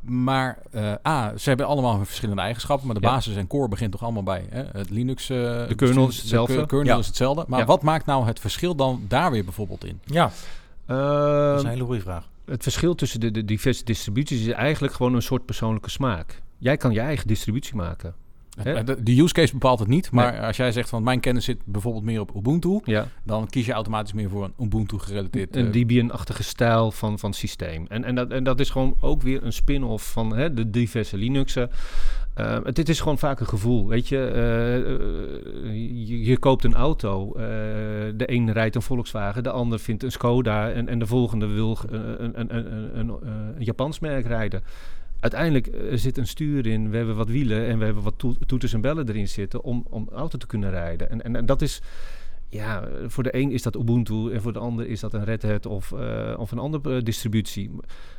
Maar 0.00 0.58
eh, 0.70 0.92
A, 1.06 1.36
ze 1.36 1.48
hebben 1.48 1.66
allemaal 1.66 2.04
verschillende 2.04 2.42
eigenschappen. 2.42 2.86
Maar 2.86 2.96
de 3.00 3.06
Ja. 3.06 3.12
basis 3.12 3.36
en 3.36 3.46
core 3.46 3.68
begint 3.68 3.92
toch 3.92 4.02
allemaal 4.02 4.22
bij 4.22 4.46
hè? 4.50 4.62
het 4.72 4.90
Linux. 4.90 5.30
eh, 5.30 5.36
kernel 5.36 5.66
bestuurs- 5.76 6.08
is 6.08 6.16
hetzelfde. 6.18 6.56
De 6.56 6.66
kernel 6.66 6.86
Ja. 6.94 6.98
is 6.98 7.06
hetzelfde. 7.06 7.44
Maar 7.48 7.58
Ja. 7.60 7.64
wat 7.66 7.82
maakt 7.82 8.06
nou 8.06 8.26
het 8.26 8.40
verschil 8.40 8.74
dan 8.74 9.04
daar 9.08 9.30
weer 9.30 9.44
bijvoorbeeld 9.44 9.84
in? 9.84 10.00
ja, 10.04 10.22
dat 10.86 11.54
is 11.56 11.56
Ehm, 11.58 11.66
een 11.66 11.72
hele 11.72 11.84
goede 11.84 12.00
vraag. 12.00 12.28
het 12.44 12.62
verschil 12.62 12.94
tussen 12.94 13.20
de, 13.20 13.30
de 13.30 13.44
diverse 13.44 13.84
distributies 13.84 14.40
is 14.46 14.52
eigenlijk 14.52 14.92
gewoon 14.94 15.14
een 15.14 15.22
soort 15.22 15.44
persoonlijke 15.44 15.90
smaak. 15.90 16.42
Jij 16.58 16.76
kan 16.76 16.92
je 16.92 17.00
eigen 17.00 17.26
distributie 17.26 17.74
maken. 17.76 18.14
Eh, 18.64 18.96
De, 19.02 19.20
use 19.20 19.34
case 19.34 19.52
bepaalt 19.52 19.78
het 19.78 19.88
niet. 19.88 20.10
Maar 20.10 20.40
als 20.40 20.56
jij 20.56 20.72
zegt 20.72 20.88
van 20.88 21.02
mijn 21.02 21.20
kennis 21.20 21.44
zit 21.44 21.58
bijvoorbeeld 21.64 22.04
meer 22.04 22.20
op 22.20 22.34
Ubuntu. 22.36 22.80
Ja. 22.84 23.06
Dan 23.24 23.46
kies 23.46 23.66
je 23.66 23.72
automatisch 23.72 24.12
meer 24.12 24.28
voor 24.28 24.44
een 24.44 24.66
Ubuntu 24.66 24.98
gerelateerd. 24.98 25.56
eh, 25.56 25.62
Een 25.62 25.70
Debian-achtige 25.70 26.42
stijl 26.42 26.90
van, 26.90 27.18
van 27.18 27.32
systeem. 27.32 27.84
En, 27.88 28.04
en, 28.04 28.14
dat, 28.14 28.30
en 28.30 28.44
dat 28.44 28.60
is 28.60 28.70
gewoon 28.70 28.96
ook 29.00 29.22
weer 29.22 29.44
een 29.44 29.52
spin-off 29.52 30.12
van 30.12 30.36
hè, 30.36 30.54
de 30.54 30.70
diverse 30.70 31.16
Linuxen. 31.16 31.70
Eh, 32.34 32.58
het, 32.64 32.76
het 32.76 32.88
is 32.88 33.00
gewoon 33.00 33.18
vaak 33.18 33.40
een 33.40 33.46
gevoel, 33.46 33.88
weet 33.88 34.08
je. 34.08 34.18
Eh, 34.18 34.76
eh, 34.76 36.08
je, 36.08 36.24
je 36.24 36.38
koopt 36.38 36.64
een 36.64 36.74
auto. 36.74 37.32
eh, 37.34 37.42
de 38.14 38.24
een 38.32 38.52
rijdt 38.52 38.74
een 38.74 38.82
Volkswagen, 38.82 39.42
de 39.42 39.50
ander 39.50 39.78
vindt 39.80 40.02
een 40.02 40.12
Skoda... 40.12 40.70
en, 40.70 40.88
en 40.88 40.98
de 40.98 41.06
volgende 41.06 41.46
wil 41.46 41.78
eh, 41.92 41.98
een, 42.18 42.40
een, 42.40 42.56
een, 42.56 42.72
een, 42.72 42.98
een, 42.98 43.08
eh, 43.10 43.28
een 43.56 43.64
Japans 43.64 43.98
merk 43.98 44.26
rijden. 44.26 44.62
Uiteindelijk 45.20 45.66
eh, 45.66 45.96
zit 45.96 46.18
een 46.18 46.26
stuur 46.26 46.66
in, 46.66 46.90
we 46.90 46.96
hebben 46.96 47.16
wat 47.16 47.28
wielen... 47.28 47.66
en 47.66 47.78
we 47.78 47.84
hebben 47.84 48.02
wat 48.02 48.14
toe- 48.16 48.36
toeters 48.46 48.72
en 48.72 48.80
bellen 48.80 49.08
erin 49.08 49.28
zitten 49.28 49.62
om, 49.62 49.86
om 49.88 50.08
auto 50.12 50.38
te 50.38 50.46
kunnen 50.46 50.70
rijden. 50.70 51.10
En, 51.10 51.22
en, 51.22 51.36
en 51.36 51.46
dat 51.46 51.62
is... 51.62 51.80
Ja, 52.48 52.88
voor 53.06 53.22
de 53.22 53.36
een 53.36 53.50
is 53.50 53.62
dat 53.62 53.76
Ubuntu 53.76 54.32
en 54.32 54.42
voor 54.42 54.52
de 54.52 54.58
ander 54.58 54.86
is 54.86 55.00
dat 55.00 55.14
een 55.14 55.24
Red 55.24 55.42
Hat 55.42 55.66
of, 55.66 55.92
eh, 55.92 56.34
of 56.38 56.50
een 56.50 56.58
andere 56.58 56.96
eh, 56.96 57.04
distributie. 57.04 57.70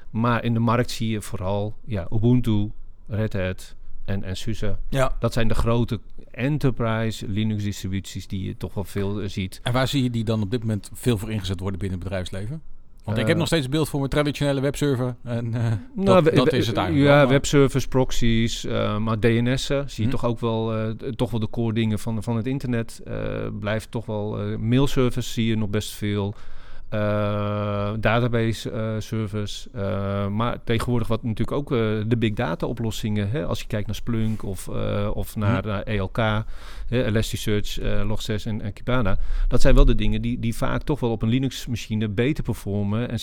Maar 0.09 0.43
in 0.43 0.53
de 0.53 0.59
markt 0.59 0.91
zie 0.91 1.09
je 1.09 1.21
vooral 1.21 1.75
ja, 1.85 2.07
Ubuntu, 2.11 2.71
Red 3.07 3.33
Hat 3.33 3.75
en, 4.05 4.23
en 4.23 4.37
SUSE. 4.37 4.77
Ja, 4.89 5.15
Dat 5.19 5.33
zijn 5.33 5.47
de 5.47 5.53
grote 5.53 5.99
enterprise 6.31 7.27
Linux 7.27 7.63
distributies 7.63 8.27
die 8.27 8.43
je 8.45 8.57
toch 8.57 8.73
wel 8.73 8.83
veel 8.83 9.29
ziet. 9.29 9.59
En 9.63 9.73
waar 9.73 9.87
zie 9.87 10.03
je 10.03 10.09
die 10.09 10.23
dan 10.23 10.41
op 10.41 10.51
dit 10.51 10.59
moment 10.59 10.89
veel 10.93 11.17
voor 11.17 11.31
ingezet 11.31 11.59
worden 11.59 11.79
binnen 11.79 11.99
het 11.99 12.07
bedrijfsleven? 12.07 12.61
Want 13.03 13.17
ik 13.17 13.27
heb 13.27 13.37
nog 13.37 13.47
steeds 13.47 13.69
beeld 13.69 13.89
voor 13.89 13.99
mijn 13.99 14.11
traditionele 14.11 14.61
webserver. 14.61 15.15
En 15.23 15.53
eh, 15.53 15.71
Nou, 15.95 16.35
dat, 16.35 16.53
is 16.53 16.67
het 16.67 16.77
eigenlijk 16.77 17.07
Ja, 17.07 17.27
webservers, 17.27 17.87
proxies, 17.87 18.65
eh, 18.65 18.97
maar 18.97 19.19
DNS'en 19.19 19.89
zie 19.89 20.03
je 20.03 20.09
Hm. 20.09 20.15
toch 20.15 20.25
ook 20.25 20.39
wel, 20.39 20.73
eh, 20.73 20.89
toch 21.09 21.31
wel 21.31 21.39
de 21.39 21.49
core 21.49 21.73
dingen 21.73 21.99
van, 21.99 22.23
van 22.23 22.35
het 22.35 22.47
internet. 22.47 23.01
blijft 23.59 23.91
toch 23.91 24.05
wel, 24.05 24.57
mailservice 24.57 25.29
zie 25.29 25.45
je 25.45 25.57
nog 25.57 25.69
best 25.69 25.91
veel. 25.91 26.33
Eh, 26.91 27.93
database 27.99 28.71
eh, 28.71 28.95
servers. 28.99 29.67
Eh, 29.73 30.27
maar 30.27 30.63
tegenwoordig 30.63 31.07
wat 31.07 31.23
natuurlijk 31.23 31.57
ook 31.57 31.69
de 32.09 32.15
big 32.17 32.33
data 32.33 32.65
oplossingen. 32.67 33.29
Hè? 33.29 33.45
Als 33.45 33.59
je 33.59 33.67
kijkt 33.67 33.87
naar 33.87 33.95
Splunk 33.95 34.43
of, 34.43 34.67
of 35.13 35.35
naar, 35.35 35.65
naar 35.65 35.83
ELK, 35.83 36.17
hè, 36.87 37.05
Elasticsearch, 37.05 37.79
eh, 37.79 38.03
Log6 38.03 38.45
en, 38.45 38.61
en 38.61 38.73
Kibana. 38.73 39.17
Dat 39.47 39.61
zijn 39.61 39.75
wel 39.75 39.85
de 39.85 39.95
dingen 39.95 40.21
die, 40.21 40.39
die 40.39 40.55
vaak 40.55 40.83
toch 40.83 40.99
wel 40.99 41.11
op 41.11 41.21
een 41.21 41.29
Linux 41.29 41.67
machine 41.67 42.09
beter 42.09 42.43
performen 42.43 43.09
en, 43.09 43.19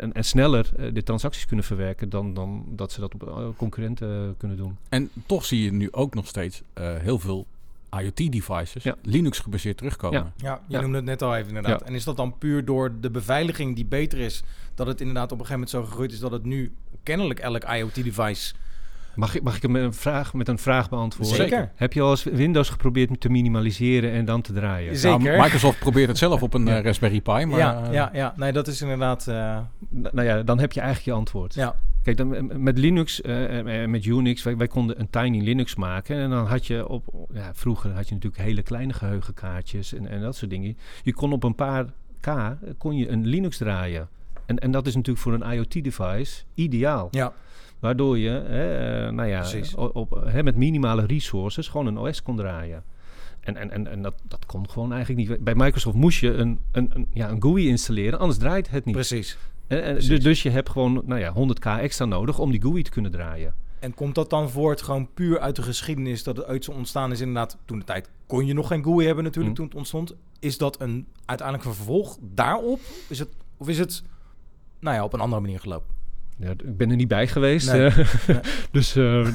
en, 0.00 0.12
en 0.12 0.24
sneller 0.24 0.92
de 0.92 1.02
transacties 1.02 1.46
kunnen 1.46 1.64
verwerken 1.64 2.08
dan, 2.08 2.34
dan 2.34 2.64
dat 2.68 2.92
ze 2.92 3.00
dat 3.00 3.14
op 3.14 3.54
concurrenten 3.56 4.34
kunnen 4.38 4.56
doen. 4.56 4.76
En 4.88 5.10
toch 5.26 5.44
zie 5.44 5.62
je 5.62 5.72
nu 5.72 5.88
ook 5.92 6.14
nog 6.14 6.26
steeds 6.26 6.62
heel 7.02 7.18
veel 7.18 7.46
IoT-devices 7.90 8.82
Ja. 8.82 8.94
Linux 9.02 9.38
gebaseerd 9.38 9.76
terugkomen. 9.76 10.18
Ja. 10.20 10.32
ja 10.36 10.62
je 10.66 10.74
Ja. 10.74 10.80
noemde 10.80 10.96
het 10.96 11.06
net 11.06 11.22
al 11.22 11.36
even 11.36 11.48
inderdaad. 11.48 11.80
Ja. 11.80 11.86
En 11.86 11.94
is 11.94 12.04
dat 12.04 12.16
dan 12.16 12.38
puur 12.38 12.64
door 12.64 13.00
de 13.00 13.10
beveiliging 13.10 13.74
die 13.74 13.86
beter 13.86 14.18
is... 14.18 14.42
dat 14.74 14.86
het 14.86 15.00
inderdaad 15.00 15.32
op 15.32 15.38
een 15.38 15.46
gegeven 15.46 15.66
moment 15.66 15.70
zo 15.70 15.84
gegroeid 15.84 16.12
is... 16.12 16.18
dat 16.18 16.30
het 16.30 16.44
nu 16.44 16.72
kennelijk 17.02 17.40
elk 17.40 17.64
IoT-device... 17.64 18.54
Mag 19.14 19.34
ik, 19.34 19.42
mag 19.42 19.56
ik 19.56 19.62
hem 19.62 19.70
met 19.70 19.82
een 19.82 19.92
vraag, 19.94 20.34
met 20.34 20.48
een 20.48 20.58
vraag 20.58 20.88
beantwoorden? 20.88 21.36
Zeker. 21.36 21.70
Heb 21.74 21.92
je 21.92 22.00
al 22.00 22.10
eens 22.10 22.24
Windows 22.24 22.68
geprobeerd 22.68 23.20
te 23.20 23.28
minimaliseren 23.30 24.10
en 24.12 24.24
dan 24.24 24.40
te 24.40 24.52
draaien? 24.52 24.96
Zeker. 24.96 25.20
Nou, 25.22 25.42
Microsoft 25.42 25.78
probeert 25.78 26.08
het 26.08 26.18
zelf 26.18 26.42
op 26.42 26.54
een 26.54 26.66
Ja. 26.70 26.76
eh, 26.78 26.84
Raspberry 26.84 27.20
Pi. 27.20 27.44
Maar, 27.44 27.58
ja, 27.58 27.82
eh, 27.84 27.92
ja, 27.92 28.10
ja, 28.12 28.34
nee, 28.36 28.52
dat 28.52 28.66
is 28.66 28.82
inderdaad... 28.82 29.26
eh, 29.28 29.58
N- 29.94 30.08
nou 30.12 30.22
ja, 30.22 30.42
dan 30.42 30.58
heb 30.58 30.72
je 30.72 30.80
eigenlijk 30.80 31.10
je 31.10 31.14
antwoord. 31.18 31.54
ja, 31.54 31.74
Kijk, 32.02 32.16
dan, 32.16 32.62
met 32.62 32.78
Linux 32.78 33.20
eh, 33.20 33.58
en 33.80 33.90
met 33.90 34.04
Unix, 34.04 34.42
wij, 34.42 34.56
wij 34.56 34.66
konden 34.66 35.00
een 35.00 35.10
tiny 35.10 35.42
Linux 35.44 35.74
maken. 35.74 36.16
En 36.16 36.30
dan 36.30 36.46
had 36.46 36.66
je 36.66 36.88
op, 36.88 37.26
ja, 37.32 37.50
vroeger 37.54 37.90
had 37.92 38.08
je 38.08 38.14
natuurlijk 38.14 38.42
hele 38.42 38.62
kleine 38.62 38.92
geheugenkaartjes 38.92 39.94
en, 39.94 40.08
en 40.08 40.20
dat 40.20 40.36
soort 40.36 40.50
dingen. 40.50 40.76
Je 41.02 41.12
kon 41.14 41.32
op 41.32 41.44
een 41.44 41.54
paar 41.54 41.84
K, 42.20 42.34
kon 42.78 42.96
je 42.96 43.08
een 43.08 43.26
Linux 43.26 43.56
draaien. 43.56 44.08
En, 44.46 44.58
en 44.58 44.70
dat 44.70 44.86
is 44.86 44.94
natuurlijk 44.94 45.24
voor 45.24 45.32
een 45.34 45.52
IoT-device 45.52 46.42
ideaal. 46.54 47.08
ja, 47.10 47.32
Waardoor 47.80 48.18
je, 48.18 48.28
hè, 48.28 49.04
eh, 49.06 49.12
nou 49.12 49.28
ja, 49.28 49.46
op, 49.76 50.22
hè, 50.24 50.42
met 50.42 50.56
minimale 50.56 51.06
resources 51.06 51.68
gewoon 51.68 51.86
een 51.86 51.98
OS 51.98 52.22
kon 52.22 52.36
draaien. 52.36 52.84
En, 53.40 53.56
en, 53.56 53.70
en, 53.70 53.86
en 53.86 54.02
dat, 54.02 54.14
dat 54.28 54.46
kon 54.46 54.70
gewoon 54.70 54.92
eigenlijk 54.92 55.28
niet. 55.28 55.44
Bij 55.44 55.54
Microsoft 55.54 55.96
moest 55.96 56.20
je 56.20 56.32
een, 56.32 56.58
een, 56.72 56.90
een, 56.94 57.06
ja, 57.12 57.30
een 57.30 57.42
GUI 57.42 57.68
installeren, 57.68 58.18
anders 58.18 58.38
draait 58.38 58.70
het 58.70 58.84
niet. 58.84 58.94
precies. 58.94 59.38
En, 59.66 59.82
en, 59.82 59.92
Precies. 59.92 60.08
dus, 60.08 60.22
dus 60.22 60.42
je 60.42 60.50
hebt 60.50 60.68
gewoon 60.68 61.02
nou 61.04 61.20
ja, 61.20 61.32
100k 61.34 61.80
extra 61.80 62.04
nodig 62.04 62.38
om 62.38 62.50
die 62.50 62.60
GUI 62.62 62.82
te 62.82 62.90
kunnen 62.90 63.10
draaien. 63.10 63.54
En 63.78 63.94
komt 63.94 64.14
dat 64.14 64.30
dan 64.30 64.50
voort 64.50 64.82
gewoon 64.82 65.08
puur 65.14 65.38
uit 65.40 65.56
de 65.56 65.62
geschiedenis... 65.62 66.22
dat 66.22 66.36
het 66.36 66.46
uit 66.46 66.64
zo 66.64 66.72
ontstaan 66.72 67.12
is 67.12 67.20
inderdaad... 67.20 67.58
toen 67.64 67.78
de 67.78 67.84
tijd 67.84 68.10
kon 68.26 68.46
je 68.46 68.54
nog 68.54 68.66
geen 68.66 68.84
GUI 68.84 69.06
hebben 69.06 69.24
natuurlijk 69.24 69.50
Mm. 69.50 69.54
toen 69.54 69.66
het 69.66 69.74
ontstond. 69.74 70.14
Is 70.38 70.58
dat 70.58 70.80
een 70.80 71.06
uiteindelijk 71.24 71.68
een 71.68 71.74
vervolg 71.74 72.18
daarop? 72.20 72.80
Is 73.08 73.18
het, 73.18 73.28
of 73.56 73.68
is 73.68 73.78
het 73.78 74.02
nou 74.80 74.96
ja, 74.96 75.04
op 75.04 75.12
een 75.12 75.20
andere 75.20 75.40
manier 75.40 75.60
gelopen? 75.60 75.94
Ja, 76.40 76.50
ik 76.50 76.76
ben 76.76 76.90
er 76.90 76.96
niet 76.96 77.08
bij 77.08 77.26
geweest. 77.26 77.72
Nee. 77.72 77.86
eh. 77.86 77.96
Nee. 78.26 78.40
dus 78.72 78.96
eh, 78.96 79.28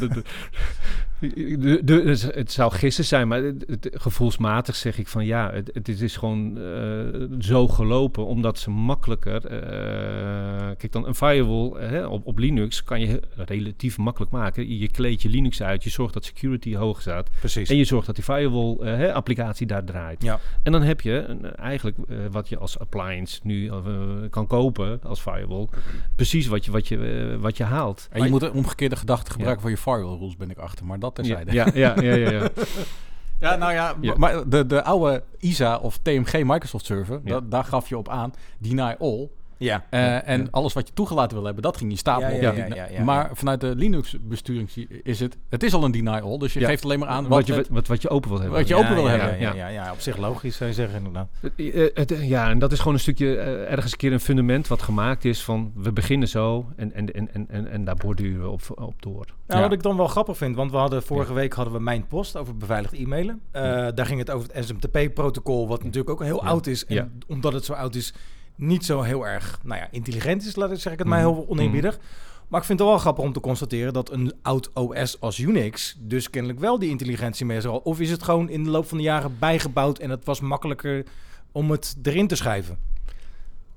De, 1.33 1.79
de, 1.83 2.31
het 2.33 2.51
zou 2.51 2.71
gissen 2.71 3.05
zijn, 3.05 3.27
maar 3.27 3.43
het, 3.43 3.63
het- 3.67 3.89
gevoelsmatig 3.93 4.75
zeg 4.75 4.97
ik 4.97 5.07
van 5.07 5.25
ja, 5.25 5.51
het, 5.51 5.69
het 5.73 6.01
is 6.01 6.17
gewoon 6.17 6.57
eh, 6.57 7.23
zo 7.39 7.67
gelopen 7.67 8.25
omdat 8.25 8.59
ze 8.59 8.69
makkelijker. 8.69 9.45
eh, 9.45 10.67
kijk, 10.77 10.91
dan 10.91 11.07
een 11.07 11.15
firewall 11.15 11.81
hè, 11.81 12.05
op, 12.05 12.25
op 12.25 12.37
Linux 12.37 12.83
kan 12.83 12.99
je 12.99 13.19
relatief 13.35 13.97
makkelijk 13.97 14.31
maken. 14.31 14.77
Je 14.77 14.89
kleedt 14.89 15.21
je 15.21 15.29
Linux 15.29 15.61
uit, 15.63 15.83
je 15.83 15.89
zorgt 15.89 16.13
dat 16.13 16.25
security 16.25 16.75
hoog 16.75 17.01
staat 17.01 17.29
Precies. 17.39 17.69
en 17.69 17.77
je 17.77 17.83
zorgt 17.83 18.05
dat 18.05 18.15
die 18.15 18.23
firewall 18.23 18.77
eh, 18.77 19.67
daar 19.67 19.83
draait. 19.83 20.23
Ja. 20.23 20.39
En 20.63 20.71
dan 20.71 20.81
heb 20.81 21.01
je 21.01 21.37
eigenlijk 21.55 21.97
wat 22.31 22.49
je 22.49 22.57
als 22.57 22.79
appliance 22.79 23.39
nu 23.43 23.71
kan 24.29 24.47
kopen 24.47 24.99
als 25.03 25.21
firewall, 25.21 25.67
precies 26.15 26.47
wat 26.47 26.65
je, 26.65 26.71
wat 26.71 26.87
je, 26.87 27.37
wat 27.39 27.57
je 27.57 27.63
haalt. 27.63 28.07
En 28.11 28.23
je 28.23 28.29
moet 28.29 28.41
een 28.41 28.51
omgekeerde 28.51 28.95
gedachte 28.95 29.31
gebruiken 29.31 29.61
voor 29.61 29.69
je 29.71 29.77
firewall 29.77 30.17
rules, 30.17 30.35
ben 30.35 30.49
ik 30.49 30.57
achter. 30.57 30.85
Maar 30.85 30.99
dat 30.99 31.14
Ja, 31.15 31.23
terzijde. 31.35 31.53
ja, 31.53 31.67
ja, 31.73 32.01
ja, 32.01 32.15
ja, 32.15 32.31
ja. 32.31 32.49
Ja, 33.39 33.55
nou 33.55 33.73
ja, 33.73 33.95
Ja. 34.01 34.13
maar 34.17 34.49
de, 34.49 34.65
de 34.65 34.83
oude 34.83 35.23
ISA 35.39 35.77
of 35.77 35.97
TMG 36.01 36.43
Microsoft 36.43 36.85
server, 36.85 37.21
Ja. 37.23 37.33
da- 37.39 37.45
daar 37.49 37.63
gaf 37.63 37.89
je 37.89 37.97
op 37.97 38.09
aan, 38.09 38.33
deny 38.57 38.95
all. 38.99 39.29
Ja. 39.57 39.85
Eh, 39.89 40.27
en 40.27 40.41
Ja. 40.41 40.47
alles 40.51 40.73
wat 40.73 40.87
je 40.87 40.93
toegelaten 40.93 41.35
wil 41.37 41.45
hebben, 41.45 41.63
dat 41.63 41.77
ging 41.77 41.91
je 41.91 41.97
stapelen 41.97 42.29
Ja, 42.29 42.35
op. 42.37 42.41
ja, 42.43 42.49
die 42.51 42.59
ja, 42.59 42.67
deny- 42.67 42.75
ja, 42.93 42.97
ja. 42.99 43.03
Maar 43.03 43.29
vanuit 43.33 43.61
de 43.61 43.75
Linux 43.75 44.15
besturing 44.21 44.69
is 45.03 45.19
het, 45.19 45.37
het 45.49 45.63
is 45.63 45.73
al 45.73 45.83
een 45.83 45.91
deny 45.91 46.09
all, 46.19 46.37
dus 46.37 46.53
je 46.53 46.59
Ja. 46.59 46.67
geeft 46.67 46.83
alleen 46.83 46.99
maar 46.99 47.07
aan 47.07 47.23
wat, 47.23 47.31
wat, 47.37 47.47
je, 47.47 47.53
het- 47.53 47.69
wat, 47.69 47.87
wat 47.87 48.01
je 48.01 48.09
open 48.09 48.29
wil 48.29 48.39
hebben. 48.39 48.57
Wat 48.59 48.67
je 48.67 48.75
Ja, 48.75 48.79
open 48.81 48.93
wil 48.95 49.03
ja, 49.03 49.09
hebben. 49.09 49.39
Ja, 49.39 49.53
ja. 49.53 49.67
ja, 49.69 49.83
ja, 49.83 49.91
op 49.91 49.99
zich 49.99 50.17
logisch 50.17 50.55
zou 50.57 50.69
je 50.69 50.75
zeggen 50.75 50.97
inderdaad. 50.97 51.27
Eh, 51.57 51.83
eh, 51.85 51.91
het, 51.93 52.13
ja, 52.21 52.49
en 52.49 52.59
dat 52.59 52.71
is 52.71 52.77
gewoon 52.77 52.93
een 52.93 52.99
stukje, 52.99 53.35
ergens 53.37 53.91
een 53.91 53.97
keer 53.97 54.13
een 54.13 54.19
fundament 54.19 54.67
wat 54.67 54.81
gemaakt 54.81 55.25
is 55.25 55.43
van 55.43 55.71
we 55.75 55.91
beginnen 55.91 56.27
zo 56.27 56.65
en, 56.75 56.93
en, 56.93 57.13
en, 57.13 57.33
en, 57.33 57.45
en, 57.49 57.67
en 57.71 57.85
daar 57.85 57.95
borduren 57.95 58.41
we 58.41 58.49
op, 58.49 58.61
op 58.75 59.01
door. 59.01 59.25
Nou, 59.47 59.59
Ja. 59.59 59.61
Wat 59.61 59.71
ik 59.77 59.83
dan 59.83 59.97
wel 59.97 60.07
grappig 60.07 60.37
vind, 60.37 60.55
want 60.55 60.71
we 60.71 60.77
hadden 60.77 61.03
vorige 61.03 61.33
week 61.33 61.53
hadden 61.53 61.73
we 61.73 61.79
mijn 61.79 62.07
post 62.07 62.37
over 62.37 62.57
beveiligd 62.57 62.93
e-mailen. 62.93 63.41
Eh, 63.51 63.61
Daar 63.95 64.05
ging 64.05 64.19
het 64.19 64.31
over 64.31 64.49
het 64.53 64.65
SMTP-protocol, 64.65 65.67
wat 65.67 65.83
natuurlijk 65.83 66.09
ook 66.09 66.23
heel 66.23 66.43
Ja. 66.43 66.49
oud 66.49 66.67
is. 66.67 66.85
En 66.85 66.95
Ja. 66.95 67.07
omdat 67.27 67.53
het 67.53 67.65
zo 67.65 67.73
oud 67.73 67.95
is, 67.95 68.13
niet 68.55 68.85
zo 68.85 69.01
heel 69.01 69.27
erg 69.27 69.59
nou 69.63 69.79
ja, 69.79 69.87
intelligent 69.91 70.45
is, 70.45 70.55
laat 70.55 70.71
ik 70.71 70.79
zeg 70.79 70.93
ik 70.93 70.99
het 70.99 71.07
Mhm. 71.07 71.17
maar 71.17 71.25
heel 71.25 71.45
oneerbiedig. 71.47 71.99
Maar 72.47 72.59
ik 72.59 72.65
vind 72.65 72.79
het 72.79 72.87
wel 72.87 72.97
grappig 72.97 73.23
om 73.23 73.33
te 73.33 73.39
constateren 73.39 73.93
dat 73.93 74.11
een 74.11 74.33
oud 74.41 74.69
OS 74.73 75.19
als 75.19 75.39
Unix 75.39 75.95
dus 75.99 76.29
kennelijk 76.29 76.59
wel 76.59 76.79
die 76.79 76.89
intelligentie 76.89 77.45
mee 77.45 77.57
is. 77.57 77.65
al. 77.65 77.77
Of 77.77 77.99
is 77.99 78.11
het 78.11 78.23
gewoon 78.23 78.49
in 78.49 78.63
de 78.63 78.69
loop 78.69 78.87
van 78.87 78.97
de 78.97 79.03
jaren 79.03 79.35
bijgebouwd 79.39 79.99
en 79.99 80.09
het 80.09 80.25
was 80.25 80.39
makkelijker 80.39 81.03
om 81.51 81.71
het 81.71 81.95
erin 82.03 82.27
te 82.27 82.35
schrijven? 82.35 82.77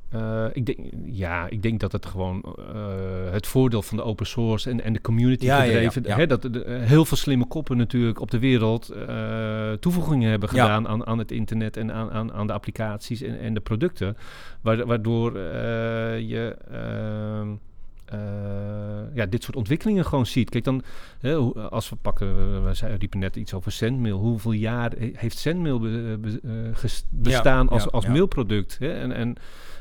Eh, 0.08 0.44
ik 0.52 0.66
denk, 0.66 0.78
ja, 1.06 1.48
ik 1.48 1.62
denk 1.62 1.80
dat 1.80 1.92
het 1.92 2.06
gewoon 2.06 2.42
eh, 2.58 3.32
het 3.32 3.46
voordeel 3.46 3.82
van 3.82 3.96
de 3.96 4.02
open 4.02 4.26
source 4.26 4.70
en, 4.70 4.84
en 4.84 4.92
de 4.92 5.00
community 5.00 5.44
Ja, 5.44 5.60
gedreven, 5.60 6.02
ja. 6.06 6.16
Hè, 6.16 6.26
dat 6.26 6.48
heel 6.66 7.04
veel 7.04 7.16
slimme 7.16 7.46
koppen 7.46 7.76
natuurlijk 7.76 8.20
op 8.20 8.30
de 8.30 8.38
wereld 8.38 8.88
eh, 8.88 9.72
toevoegingen 9.72 10.30
hebben 10.30 10.48
gedaan 10.48 10.88
aan, 10.88 11.06
aan 11.06 11.18
het 11.18 11.30
internet 11.32 11.76
en 11.76 11.92
aan, 11.92 12.10
aan, 12.10 12.32
aan 12.32 12.46
de 12.46 12.52
applicaties 12.52 13.22
en, 13.22 13.38
en 13.38 13.54
de 13.54 13.60
producten, 13.60 14.16
wa- 14.60 14.84
waardoor 14.84 15.38
je 16.18 16.56
ehm, 16.70 17.48
eh, 18.04 18.18
ja, 19.14 19.26
dit 19.26 19.42
soort 19.44 19.56
ontwikkelingen 19.56 20.04
gewoon 20.04 20.26
ziet. 20.26 20.50
Kijk 20.50 20.64
dan, 20.64 20.82
hè, 21.20 21.34
als 21.70 21.88
we 21.90 21.96
pakken, 21.96 22.64
we 22.64 22.74
zei- 22.74 22.96
riepen 22.96 23.18
net 23.18 23.36
iets 23.36 23.54
over 23.54 23.72
Sendmail. 23.72 24.18
Hoeveel 24.18 24.52
jaar 24.52 24.90
he- 24.98 25.10
heeft 25.14 25.38
Sendmail 25.38 25.78
be- 25.80 26.18
be- 26.20 26.70
ges- 26.72 27.06
bestaan 27.10 27.68
als, 27.68 27.84
ja, 27.84 27.88
als 27.90 28.04
ja. 28.04 28.10
mailproduct? 28.10 28.76
Hè? 28.78 28.92
En, 28.92 29.12
en, 29.12 29.36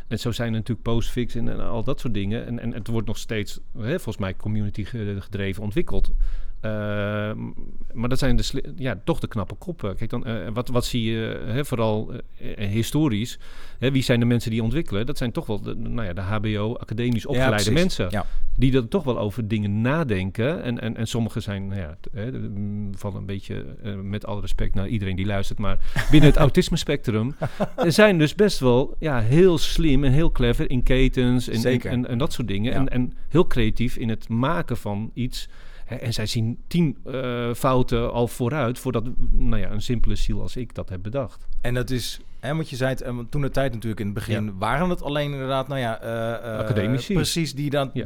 en 0.08 0.20
zo 0.20 0.32
zijn 0.32 0.48
er 0.48 0.54
natuurlijk 0.54 0.88
postfix 0.88 1.36
en, 1.36 1.60
al 1.60 1.84
dat 1.84 2.00
soort 2.00 2.14
dingen. 2.14 2.46
En, 2.46 2.60
en 2.60 2.74
het 2.74 2.88
wordt 2.88 3.08
nog 3.08 3.18
steeds, 3.18 3.60
hè, 3.78 3.94
volgens 3.94 4.18
mij, 4.18 4.36
community 4.36 4.84
ge- 4.84 5.18
gedreven 5.20 5.64
ontwikkeld. 5.64 6.12
Ehm, 6.62 7.38
maar 7.94 8.10
dat 8.10 8.20
zijn 8.20 8.36
de 8.36 8.74
ja, 8.76 9.00
toch 9.04 9.20
de 9.20 9.28
knappe 9.28 9.56
koppen. 9.56 9.96
Kijk 9.96 10.10
dan, 10.10 10.26
eh, 10.26 10.36
wat, 10.54 10.68
wat 10.68 10.86
zie 10.86 11.12
je 11.12 11.44
hè, 11.46 11.66
vooral 11.66 12.12
eh, 12.38 12.64
eh, 12.64 12.70
historisch? 12.70 13.40
Hè, 13.80 13.92
wie 13.92 14.04
zijn 14.04 14.20
de 14.20 14.26
mensen 14.26 14.52
die 14.52 14.64
ontwikkelen? 14.64 15.06
Dat 15.06 15.18
zijn 15.18 15.32
toch 15.32 15.46
wel 15.46 15.62
de, 15.62 15.76
nou 15.76 16.08
ja, 16.08 16.14
de 16.14 16.22
HBO, 16.22 16.76
academisch 16.76 17.26
opgeleide 17.26 17.72
mensen 17.72 18.08
Ja. 18.10 18.26
die 18.56 18.76
er 18.76 18.88
toch 18.88 19.04
wel 19.04 19.20
over 19.20 19.48
dingen 19.48 19.82
nadenken. 19.82 20.64
En, 20.64 20.82
en, 20.82 20.98
en 20.98 21.08
sommigen 21.08 21.42
zijn, 21.42 21.68
nou 21.68 21.80
ja, 21.80 21.98
mm, 22.32 22.96
vallen 22.96 23.18
een 23.18 23.26
beetje, 23.26 23.66
eh, 23.84 23.96
met 23.96 24.26
alle 24.26 24.42
respect 24.42 24.74
naar 24.74 24.88
iedereen 24.88 25.16
die 25.16 25.26
luistert, 25.26 25.60
maar 25.60 25.80
binnen 26.12 26.30
het 26.30 26.40
autisme 26.40 26.78
spectrum 26.78 27.36
zijn 27.88 28.18
dus 28.18 28.36
best 28.36 28.60
wel 28.60 28.96
ja, 29.00 29.20
heel 29.20 29.58
slim 29.58 30.04
en 30.04 30.12
heel 30.12 30.32
clever 30.32 30.70
in 30.70 30.84
ketens 30.84 31.48
en, 31.48 31.64
en, 31.64 31.82
en, 31.82 32.08
en 32.08 32.18
dat 32.18 32.34
soort 32.34 32.48
dingen. 32.48 32.74
En, 32.74 32.90
en 32.90 33.14
heel 33.30 33.48
creatief 33.48 33.98
in 33.98 34.10
het 34.10 34.30
maken 34.30 34.78
van 34.78 35.12
iets. 35.14 35.50
En 35.88 36.14
zij 36.14 36.26
zien 36.26 36.58
tien 36.68 36.98
eh, 37.06 37.54
fouten 37.54 38.12
al 38.12 38.28
vooruit 38.28 38.80
voordat 38.80 39.04
nou 39.32 39.62
ja, 39.62 39.72
een 39.72 39.82
simpele 39.82 40.16
ziel 40.16 40.42
als 40.42 40.56
ik 40.56 40.76
dat 40.76 40.90
heb 40.90 41.02
bedacht. 41.04 41.48
En 41.62 41.74
dat 41.74 41.90
is, 41.90 42.20
hè, 42.40 42.56
want 42.56 42.70
je 42.70 42.76
zei 42.76 42.90
het, 42.90 43.02
eh, 43.02 43.18
toen 43.30 43.42
de 43.42 43.50
tijd 43.50 43.74
natuurlijk 43.74 44.00
in 44.00 44.06
het 44.06 44.16
begin, 44.16 44.46
Ja. 44.46 44.52
waren 44.58 44.90
het 44.90 45.02
alleen 45.02 45.32
inderdaad, 45.32 45.68
nou 45.68 45.80
ja, 45.80 46.00
eh, 46.02 46.58
Academici. 46.60 47.14
Precies, 47.14 47.54
die 47.54 47.70
dan, 47.70 47.90
Ja. 47.94 48.06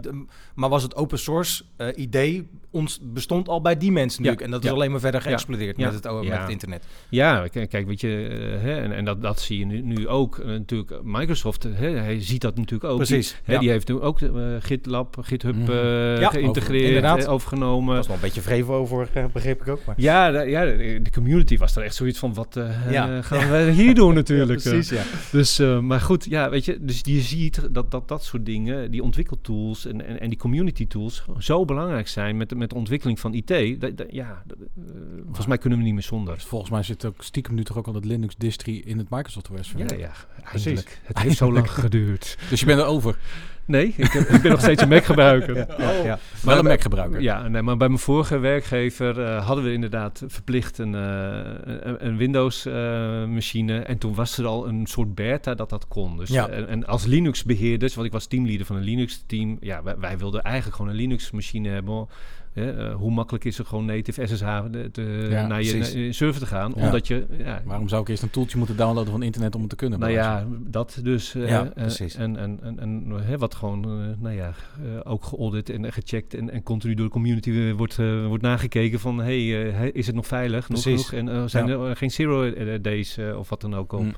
maar 0.56 0.70
was 0.70 0.84
het 0.84 0.96
open 0.96 1.20
source 1.20 1.64
idee 1.96 2.48
ons 2.72 3.00
bestond 3.04 3.48
al 3.48 3.62
bij 3.62 3.78
die 3.78 3.92
mensen 3.92 4.24
Ja. 4.24 4.30
natuurlijk. 4.30 4.42
En 4.46 4.52
dat 4.52 4.64
is 4.64 4.70
Ja. 4.70 4.76
alleen 4.76 4.92
maar 4.92 5.00
verder 5.00 5.22
geëxplodeerd 5.22 5.78
Ja. 5.78 5.86
met, 5.92 6.04
het, 6.04 6.24
met 6.30 6.40
het 6.40 6.50
internet. 6.50 6.86
Ja, 7.10 7.48
kijk, 7.48 7.88
weet 7.88 8.02
je, 8.02 8.28
eh, 8.28 8.62
hè, 8.62 8.82
en, 8.82 8.92
en 8.92 9.06
dat, 9.06 9.22
dat 9.22 9.40
zie 9.40 9.60
je 9.60 9.66
nu, 9.66 9.82
nu 9.82 10.08
ook. 10.08 10.38
eh, 10.40 10.46
natuurlijk, 10.48 10.94
Microsoft, 11.04 11.64
hè, 11.64 11.90
hij 11.90 12.22
ziet 12.22 12.42
dat 12.42 12.56
natuurlijk 12.58 12.92
ook. 12.92 12.98
Precies, 12.98 13.36
Hè, 13.44 13.54
ja. 13.54 13.60
Die 13.60 13.70
heeft 13.70 13.88
nu 13.88 14.00
ook 14.00 14.22
eh, 14.22 14.30
GitLab, 14.60 15.18
GitHub 15.22 15.56
Ja, 15.68 16.30
geïntegreerd, 16.30 17.06
over- 17.06 17.20
eh, 17.24 17.32
overgenomen. 17.32 17.96
was 17.96 18.08
nog 18.08 18.16
een 18.16 18.22
beetje 18.22 18.42
vrevel 18.42 18.74
over, 18.76 19.10
begreep 19.34 19.62
ik 19.62 19.68
ook. 19.68 19.86
Maar. 19.86 19.96
Ja, 19.98 20.32
de, 20.32 20.50
ja, 20.50 20.66
de 20.66 21.10
community 21.12 21.58
was 21.58 21.76
er 21.76 21.84
echt 21.84 21.96
zoiets 21.96 22.20
van, 22.20 22.34
wat 22.34 22.60
Ja. 22.90 23.22
gaan 23.22 23.52
we 23.52 23.72
hier 23.72 23.96
doen 23.96 24.14
natuurlijk. 24.22 24.62
precies, 24.62 24.90
ja. 24.90 25.04
Dus, 25.32 25.60
eh, 25.60 25.80
maar 25.80 26.02
goed, 26.02 26.26
ja, 26.30 26.50
weet 26.50 26.66
je, 26.66 26.78
dus 26.82 27.00
je 27.04 27.20
ziet 27.22 27.62
dat 27.72 27.92
dat, 27.92 28.08
dat 28.08 28.24
soort 28.24 28.46
dingen, 28.46 28.92
die 28.92 29.04
ontwikkeltools 29.04 29.86
en, 29.86 30.08
en, 30.08 30.20
en 30.20 30.30
die 30.30 30.38
community 30.38 30.88
tools 30.88 31.26
zo 31.40 31.66
belangrijk 31.66 32.08
zijn 32.08 32.38
met, 32.38 32.50
de- 32.50 32.56
met 32.62 32.70
de 32.70 32.76
ontwikkeling 32.76 33.20
van 33.20 33.34
IT. 33.34 33.48
Dat, 33.82 33.98
dat- 33.98 34.08
ja, 34.12 34.44
dat, 34.46 34.58
eh, 34.60 34.94
volgens 35.26 35.46
mij 35.48 35.58
kunnen 35.58 35.80
we 35.80 35.86
niet 35.86 35.94
meer 35.94 36.04
zonder. 36.04 36.34
Dus 36.34 36.44
volgens 36.44 36.72
mij 36.72 36.84
zit 36.84 37.06
ook 37.06 37.24
stiekem 37.24 37.54
nu 37.56 37.64
toch 37.64 37.78
ook 37.78 37.88
al 37.88 37.94
het 37.94 38.06
Linux 38.06 38.36
distri 38.38 38.82
in 38.82 38.98
het 38.98 39.10
Microsoft 39.10 39.50
OS. 39.50 39.74
Ja, 39.78 39.86
ja, 39.98 40.12
Precies. 40.44 40.84
Het 41.04 41.20
heeft 41.20 41.38
zo 41.38 41.52
lang 41.54 41.72
geduurd. 41.82 42.38
Dus 42.50 42.60
je 42.60 42.66
bent 42.66 42.80
er 42.80 42.86
over. 42.86 43.18
Nee, 43.66 43.94
ik, 43.98 44.12
heb- 44.12 44.28
ik 44.30 44.42
ben 44.42 44.52
nog 44.52 44.60
steeds 44.62 44.82
een 44.82 44.88
Mac 44.90 45.04
gebruiker. 45.04 45.56
Ja, 45.78 45.92
ja. 45.92 46.20
Wel 46.44 46.58
een 46.58 46.64
Mac 46.66 46.82
gebruiker. 46.82 47.22
Ja, 47.22 47.48
nee, 47.48 47.62
maar 47.62 47.78
bij 47.78 47.88
mijn 47.88 48.00
vorige 48.00 48.38
werkgever 48.40 49.24
eh, 49.24 49.46
hadden 49.46 49.64
we 49.66 49.74
inderdaad 49.74 50.24
verplicht 50.28 50.78
een, 50.78 50.96
eh, 50.96 51.40
een, 51.84 52.06
een 52.08 52.18
Windows-machine. 52.18 53.80
en 53.80 53.98
toen 53.98 54.14
was 54.14 54.38
er 54.38 54.46
al 54.46 54.68
een 54.68 54.86
soort 54.88 55.16
beta 55.16 55.54
dat 55.56 55.70
dat 55.70 55.88
kon. 55.88 56.18
Dus, 56.18 56.30
Ja. 56.30 56.48
en, 56.48 56.68
en 56.68 56.86
als 56.88 57.06
Linux-beheerders, 57.06 57.94
want 57.96 58.08
ik 58.08 58.14
was 58.14 58.26
teamleader 58.26 58.66
van 58.66 58.76
een 58.76 58.84
Linux-team... 58.84 59.58
ja, 59.60 59.84
wij, 59.84 59.96
wij 60.00 60.18
wilden 60.18 60.42
eigenlijk 60.44 60.76
gewoon 60.76 60.92
een 60.92 60.98
Linux-machine 60.98 61.70
hebben... 61.70 62.08
Hè, 62.54 62.72
eh, 62.90 62.96
hoe 62.96 63.12
makkelijk 63.12 63.46
is 63.46 63.60
er 63.60 63.66
gewoon 63.66 63.86
native 63.86 64.28
SSH 64.28 64.60
te, 64.72 64.90
te- 64.92 65.28
Ja, 65.30 65.48
naar, 65.48 65.62
je, 65.64 65.72
precies. 65.72 65.94
naar 65.94 66.04
je 66.04 66.14
server 66.14 66.40
te 66.42 66.48
gaan? 66.48 66.74
Ja. 66.76 66.84
Omdat 66.86 67.08
je... 67.08 67.26
Ja, 67.38 67.62
Waarom 67.66 67.88
zou 67.90 68.02
ik 68.02 68.08
eerst 68.08 68.24
een 68.24 68.30
toeltje 68.30 68.58
moeten 68.58 68.76
downloaden 68.78 69.12
van 69.12 69.24
internet 69.24 69.56
om 69.56 69.62
het 69.62 69.70
te 69.70 69.76
kunnen? 69.76 70.00
nou 70.00 70.12
ja, 70.12 70.46
dat 70.60 71.00
dus. 71.04 71.36
eh, 71.36 71.48
Ja, 71.50 71.64
eh, 71.64 71.70
precies. 71.74 72.16
En, 72.16 72.38
en, 72.38 72.60
en, 72.64 72.80
en 72.80 73.06
hè, 73.24 73.38
wat 73.38 73.56
gewoon, 73.62 73.84
eh, 73.84 74.22
nou 74.22 74.36
ja, 74.36 74.54
eh, 74.84 75.12
ook 75.12 75.24
geaudit 75.24 75.70
en 75.70 75.94
gecheckt 75.94 76.34
en, 76.34 76.50
en 76.50 76.64
continu 76.64 76.94
door 76.94 77.06
de 77.06 77.12
community 77.12 77.72
wordt, 77.74 78.00
eh, 78.00 78.26
wordt 78.28 78.44
nagekeken 78.44 79.00
van, 79.00 79.18
hey, 79.18 79.42
he- 79.72 79.88
is 79.94 80.06
het 80.08 80.16
nog 80.16 80.28
veilig? 80.28 80.70
Nog 80.70 80.82
genoeg? 80.82 81.14
En 81.14 81.50
zijn 81.50 81.68
Ja. 81.68 81.78
er 81.78 81.96
geen 81.96 82.12
zero 82.12 82.54
days 82.82 83.18
of 83.38 83.50
wat 83.50 83.62
dan 83.62 83.76
ook 83.76 83.92
op? 83.94 84.02
Mm. 84.04 84.14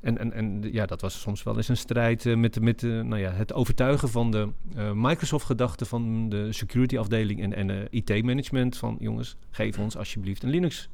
en, 0.00 0.18
en, 0.18 0.32
en 0.32 0.68
ja, 0.72 0.86
dat 0.86 1.00
was 1.00 1.20
soms 1.20 1.42
wel 1.42 1.56
eens 1.56 1.68
een 1.68 1.76
strijd 1.76 2.36
met, 2.36 2.60
met 2.60 2.82
eh, 2.82 2.90
nou 2.90 3.18
ja, 3.18 3.30
het 3.30 3.52
overtuigen 3.52 4.08
van 4.08 4.30
de 4.30 4.48
Microsoft-gedachte 4.94 5.84
van 5.84 6.28
de 6.28 6.52
security-afdeling 6.52 7.42
en, 7.42 7.54
en 7.54 7.86
IT-management 7.90 8.76
van, 8.76 8.96
jongens, 9.00 9.36
geef 9.50 9.78
ons 9.78 9.96
alsjeblieft 9.96 10.42
een 10.42 10.50
Linux 10.50 10.88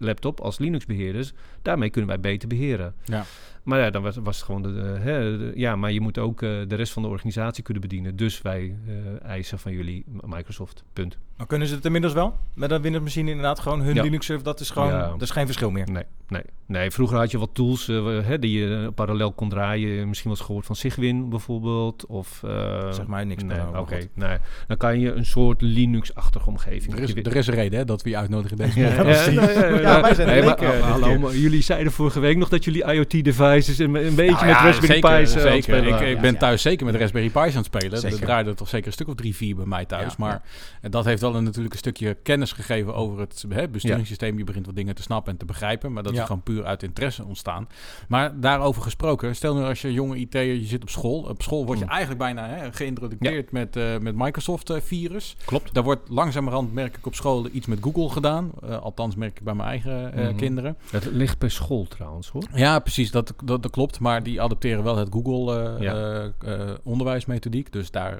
laptop 0.00 0.40
als 0.40 0.58
Linux-beheerders. 0.58 1.32
Daarmee 1.62 1.90
kunnen 1.90 2.10
wij 2.10 2.20
beter 2.20 2.48
beheren. 2.48 2.94
Ja. 3.04 3.24
Maar 3.68 3.78
ja, 3.80 3.90
dan 3.90 4.02
was, 4.02 4.16
was 4.22 4.36
het 4.36 4.44
gewoon 4.44 4.62
de, 4.62 4.96
hè, 5.00 5.38
de- 5.38 5.52
ja, 5.54 5.76
maar 5.76 5.92
je 5.92 6.00
moet 6.00 6.18
ook 6.18 6.42
eh, 6.42 6.50
de 6.68 6.74
rest 6.74 6.92
van 6.92 7.02
de 7.02 7.08
organisatie 7.08 7.62
kunnen 7.62 7.82
bedienen. 7.82 8.16
Dus 8.16 8.42
wij 8.42 8.74
eh, 8.86 9.28
eisen 9.28 9.58
van 9.58 9.72
jullie 9.72 10.04
Microsoft. 10.26 10.84
Punt. 10.92 11.18
Maar 11.36 11.46
kunnen 11.46 11.68
ze 11.68 11.74
het 11.74 11.84
inmiddels 11.84 12.12
wel? 12.12 12.36
Met 12.54 12.70
een 12.70 12.82
Windows-machine 12.82 13.28
inderdaad 13.30 13.58
gewoon 13.60 13.80
hun 13.80 13.94
Ja. 13.94 14.02
Linux-server, 14.02 14.44
dat 14.44 14.60
is 14.60 14.70
gewoon, 14.70 14.88
Ja. 14.88 15.08
dat 15.08 15.22
is 15.22 15.30
geen 15.30 15.46
verschil 15.46 15.70
meer. 15.70 15.90
Nee, 15.90 16.02
nee, 16.28 16.42
nee. 16.66 16.90
Vroeger 16.90 17.16
had 17.18 17.30
je 17.30 17.38
wat 17.38 17.50
tools 17.52 17.88
eh, 17.88 18.18
hè, 18.22 18.38
die 18.38 18.58
je 18.58 18.90
parallel 18.94 19.32
kon 19.32 19.48
draaien. 19.48 20.08
Misschien 20.08 20.28
wel 20.30 20.38
eens 20.38 20.46
gehoord 20.46 20.66
van 20.66 20.76
Sigwin 20.76 21.28
bijvoorbeeld. 21.28 22.06
Of, 22.06 22.42
eh, 22.44 22.92
Zeg 22.92 23.06
mij 23.06 23.24
niks 23.24 23.42
Nee, 23.42 23.56
meer 23.56 23.78
oké. 23.78 23.98
maar 24.14 24.28
nee. 24.28 24.38
Dan 24.66 24.76
kan 24.76 25.00
je 25.00 25.12
een 25.12 25.26
soort 25.26 25.60
Linux-achtige 25.60 26.48
omgeving. 26.48 26.92
Er 26.96 27.02
is, 27.02 27.10
Je- 27.12 27.22
er 27.22 27.36
is 27.36 27.46
een 27.46 27.54
reden 27.54 27.78
hè, 27.78 27.84
dat 27.84 28.02
we 28.02 28.10
je 28.10 28.16
uitnodigen 28.16 28.56
deze 28.56 28.80
Ja, 28.80 29.02
precies. 29.02 29.34
Ja, 29.80 30.00
wij 30.00 30.14
zijn 30.14 30.28
er 30.28 30.34
nee, 30.34 30.44
maar, 30.44 30.76
hallo, 30.80 31.18
maar 31.18 31.34
jullie 31.36 31.62
zeiden 31.62 31.92
vorige 31.92 32.20
week 32.20 32.36
nog 32.36 32.48
dat 32.48 32.64
jullie 32.64 32.84
IoT-device 32.92 33.57
Pi's 33.66 33.78
een, 33.78 33.94
een 33.94 34.14
beetje 34.14 34.32
Nou 34.32 34.46
met 34.46 34.54
ja, 34.54 34.62
Raspberry 34.64 34.94
zeker, 34.94 35.20
Pi's 35.20 35.34
eh, 35.34 35.40
aan 35.40 35.52
het 35.52 35.64
zeker. 35.64 35.78
spelen 35.84 36.00
Ik, 36.00 36.14
ik 36.16 36.20
ben 36.20 36.32
Ja. 36.32 36.38
thuis 36.38 36.62
zeker 36.62 36.86
met 36.86 36.94
Raspberry 36.94 37.28
Pi's 37.30 37.36
aan 37.36 37.56
het 37.56 37.64
spelen. 37.64 37.92
Er 37.92 37.98
Zeker. 37.98 38.18
draaide 38.18 38.50
er 38.50 38.56
toch 38.56 38.68
zeker 38.68 38.86
een 38.86 38.92
stuk 38.92 39.08
of 39.08 39.14
drie, 39.14 39.36
vier 39.36 39.56
bij 39.56 39.66
mij 39.66 39.84
thuis. 39.84 40.04
Ja, 40.08 40.14
maar 40.18 40.42
dat 40.90 41.04
heeft 41.04 41.20
wel 41.20 41.34
een, 41.34 41.44
natuurlijk 41.44 41.72
een 41.72 41.78
stukje 41.78 42.14
kennis 42.22 42.52
gegeven 42.52 42.94
over 42.94 43.20
het 43.20 43.44
hè, 43.48 43.68
besturingssysteem. 43.68 44.38
Je 44.38 44.44
begint 44.44 44.66
wat 44.66 44.76
dingen 44.76 44.94
te 44.94 45.02
snappen 45.02 45.32
en 45.32 45.38
te 45.38 45.44
begrijpen. 45.44 45.92
Maar 45.92 46.02
dat 46.02 46.12
Ja. 46.14 46.20
is 46.20 46.26
gewoon 46.26 46.42
puur 46.42 46.64
uit 46.64 46.82
interesse 46.82 47.24
ontstaan. 47.24 47.68
Maar 48.08 48.40
daarover 48.40 48.82
gesproken, 48.82 49.36
stel 49.36 49.54
nu 49.54 49.62
als 49.62 49.80
je 49.82 49.92
jonge 49.92 50.16
IT'er, 50.16 50.42
je 50.42 50.64
zit 50.64 50.82
op 50.82 50.90
school. 50.90 51.20
Op 51.22 51.42
school 51.42 51.66
word 51.66 51.78
je 51.78 51.84
Mm. 51.84 51.90
eigenlijk 51.90 52.20
bijna 52.20 52.48
hè, 52.48 52.72
geïntroduceerd 52.72 53.52
met, 53.52 53.76
eh, 53.76 53.98
met 53.98 54.14
Microsoft 54.16 54.70
eh, 54.70 54.76
virus. 54.80 55.36
Klopt. 55.44 55.74
Daar 55.74 55.82
wordt 55.82 56.08
langzamerhand, 56.08 56.72
merk 56.72 56.96
ik 56.96 57.06
op 57.06 57.14
scholen, 57.14 57.56
iets 57.56 57.66
met 57.66 57.78
Google 57.80 58.08
gedaan. 58.08 58.50
Eh, 58.62 58.78
althans 58.78 59.16
merk 59.16 59.38
ik 59.38 59.44
bij 59.44 59.54
mijn 59.54 59.68
eigen 59.68 60.12
eh, 60.12 60.24
Mhm. 60.28 60.36
kinderen. 60.36 60.76
Het 60.90 61.04
ligt 61.12 61.38
per 61.38 61.50
school 61.50 61.86
trouwens 61.88 62.28
hoor. 62.28 62.42
Ja, 62.54 62.78
precies, 62.78 63.10
dat, 63.10 63.32
dat, 63.48 63.62
dat 63.62 63.70
klopt. 63.70 64.00
Maar 64.00 64.22
die 64.22 64.42
adopteren 64.42 64.84
wel 64.84 64.96
het 64.96 65.08
Google 65.12 65.74
eh, 65.76 65.80
Ja. 65.82 65.94
eh, 65.94 66.52
eh, 66.70 66.76
onderwijsmethodiek. 66.82 67.72
Dus 67.72 67.90
daar, 67.90 68.18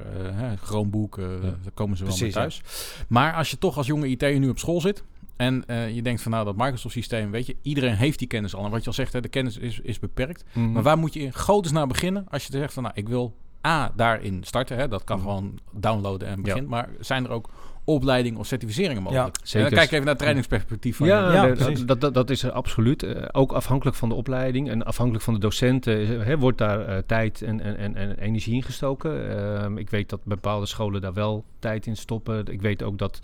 Chromebook, 0.63 1.17
daar 1.17 1.73
komen 1.75 1.97
ze 1.97 2.05
wel 2.05 2.17
mee 2.21 2.31
thuis. 2.33 2.63
Maar 3.09 3.35
als 3.35 3.51
je 3.51 3.59
toch 3.59 3.77
als 3.77 3.87
jonge 3.87 4.07
IT'er 4.09 4.39
nu 4.39 4.49
op 4.49 4.59
school 4.59 4.81
zit... 4.81 5.05
en 5.37 5.65
je 5.93 6.03
denkt 6.03 6.23
van 6.23 6.31
nou, 6.33 6.45
dat 6.45 6.57
Microsoft-systeem, 6.57 7.31
weet 7.31 7.47
je... 7.47 7.57
iedereen 7.63 7.95
heeft 7.95 8.19
die 8.19 8.29
kennis 8.29 8.55
al. 8.55 8.65
En 8.65 8.71
wat 8.71 8.81
je 8.81 8.87
al 8.87 8.93
zegt, 8.93 9.13
hè, 9.13 9.21
de 9.21 9.29
kennis 9.29 9.57
is, 9.57 9.81
is 9.81 9.99
beperkt. 9.99 10.45
Mhm. 10.53 10.73
Maar 10.73 10.83
waar 10.83 10.99
moet 10.99 11.13
je 11.15 11.21
in 11.21 11.35
godesnaam 11.35 11.89
beginnen 11.89 12.27
als 12.31 12.47
je 12.47 12.53
zegt 12.53 12.73
van... 12.73 12.83
nou, 12.83 12.95
ik 12.99 13.09
wil 13.09 13.35
A, 13.67 13.93
daarin 13.97 14.45
starten. 14.45 14.77
Hè, 14.77 14.89
dat 14.89 15.05
kan 15.05 15.19
Mhm. 15.19 15.27
gewoon 15.27 15.59
downloaden 15.73 16.29
en 16.29 16.43
beginnen. 16.43 16.71
Maar 16.71 16.89
zijn 17.01 17.25
er 17.25 17.31
ook 17.31 17.49
opleidingen 17.89 18.39
of 18.39 18.47
certificeringen 18.47 19.03
mogelijk? 19.03 19.37
Ja, 19.37 19.47
zeker. 19.47 19.71
Kijk 19.71 19.85
even 19.91 19.99
naar 19.99 20.09
het 20.09 20.19
trainingsperspectief 20.19 20.97
van 20.97 21.07
Ja, 21.07 21.27
je. 21.27 21.33
Ja, 21.35 21.47
dat- 21.47 21.59
precies. 21.59 21.85
dat, 21.85 22.01
dat, 22.01 22.15
dat 22.15 22.31
is 22.31 22.43
er 22.43 22.51
absoluut. 22.51 23.03
Eh, 23.03 23.25
ook 23.33 23.53
afhankelijk 23.53 23.97
van 23.97 24.09
de 24.09 24.15
opleiding 24.15 24.71
en 24.71 24.83
afhankelijk 24.85 25.25
van 25.25 25.35
de 25.35 25.41
docenten 25.41 26.01
eh, 26.01 26.27
hè, 26.27 26.39
wordt 26.39 26.59
daar 26.59 26.87
eh, 26.87 26.99
tijd 27.07 27.43
en, 27.43 27.61
en, 27.61 27.77
en, 27.77 27.97
en 27.97 28.19
energie 28.19 28.55
in 28.55 28.63
gestoken. 28.63 29.37
Ehm, 29.39 29.79
ik 29.79 29.91
weet 29.91 30.09
dat 30.09 30.21
bepaalde 30.25 30.67
scholen 30.67 31.01
daar 31.01 31.15
wel 31.15 31.45
tijd 31.59 31.87
in 31.87 31.97
stoppen. 31.97 32.47
Ik 32.47 32.61
weet 32.61 32.83
ook 32.83 32.99
dat 32.99 33.21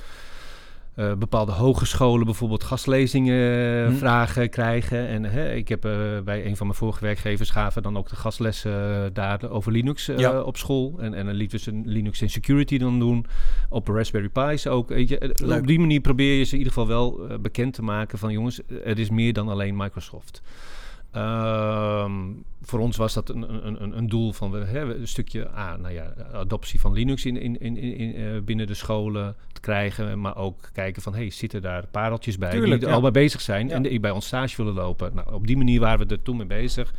eh, 0.95 1.13
bepaalde 1.15 1.53
hogescholen 1.53 2.25
bijvoorbeeld 2.25 2.65
gastlezingen 2.65 3.87
Hm. 3.91 3.97
vragen 3.97 4.51
krijgen. 4.51 5.07
En 5.09 5.25
hè, 5.25 5.53
ik 5.55 5.69
heb 5.69 5.85
eh, 5.85 5.93
bij 6.25 6.47
een 6.47 6.57
van 6.57 6.67
mijn 6.67 6.79
vorige 6.79 7.05
werkgevers 7.05 7.51
gaven 7.51 7.83
dan 7.83 7.97
ook 7.97 8.09
de 8.09 8.17
gastlessen 8.17 8.73
eh, 9.05 9.11
daar 9.13 9.51
over 9.51 9.73
Linux 9.73 10.09
eh, 10.09 10.19
Ja. 10.19 10.41
op 10.41 10.57
school. 10.57 10.95
En, 10.99 11.15
en 11.15 11.27
dan 11.27 11.35
liet 11.35 11.51
dus 11.51 11.67
een 11.67 11.83
Linux 11.87 12.21
en 12.21 12.31
security 12.31 12.79
dan 12.79 12.99
doen. 12.99 13.27
Op 13.69 13.89
Raspberry 13.89 14.29
Pi's 14.29 14.67
ook. 14.67 14.89
Je, 14.89 15.19
Eh, 15.19 15.57
op 15.57 15.67
die 15.67 15.79
manier 15.79 16.01
probeer 16.01 16.39
je 16.39 16.45
ze 16.45 16.53
in 16.53 16.59
ieder 16.59 16.73
geval 16.73 16.89
wel 16.89 17.29
eh, 17.29 17.39
bekend 17.39 17.75
te 17.75 17.83
maken 17.83 18.19
van 18.19 18.33
jongens, 18.33 18.61
het 18.85 18.99
is 18.99 19.11
meer 19.11 19.33
dan 19.33 19.49
alleen 19.49 19.77
Microsoft. 19.77 20.43
Ehm, 21.15 22.13
voor 22.63 22.79
ons 22.79 22.97
was 22.97 23.15
dat 23.15 23.29
een, 23.29 23.67
een, 23.67 23.83
een, 23.83 23.97
een 23.97 24.09
doel 24.09 24.33
van 24.33 24.51
we 24.51 24.59
hebben 24.59 25.01
een 25.01 25.09
stukje 25.09 25.49
ah, 25.49 25.79
nou 25.79 25.95
ja, 25.95 26.15
adoptie 26.33 26.81
van 26.81 26.93
Linux 26.93 27.25
in, 27.25 27.37
in, 27.41 27.61
in, 27.61 27.77
in, 27.77 28.15
eh, 28.15 28.41
binnen 28.45 28.67
de 28.67 28.75
scholen 28.75 29.37
te 29.53 29.61
krijgen, 29.61 30.21
maar 30.21 30.37
ook 30.37 30.71
kijken 30.73 31.03
van 31.03 31.15
hey, 31.15 31.31
zitten 31.31 31.63
daar 31.63 31.87
pareltjes 31.87 32.39
bij 32.39 32.51
Tuurlijk, 32.51 32.73
die 32.73 32.83
er 32.83 32.89
ja. 32.89 32.95
al 32.95 33.01
mee 33.03 33.11
bezig 33.11 33.41
zijn 33.41 33.69
Ja. 33.69 33.75
en 33.75 33.83
die 33.83 34.01
bij 34.01 34.11
ons 34.11 34.27
stage 34.27 34.57
willen 34.57 34.75
lopen. 34.75 35.15
Nou, 35.15 35.33
op 35.33 35.47
die 35.47 35.57
manier 35.57 35.81
waren 35.81 36.07
we 36.07 36.15
er 36.15 36.23
toen 36.23 36.37
mee 36.37 36.47
bezig. 36.47 36.95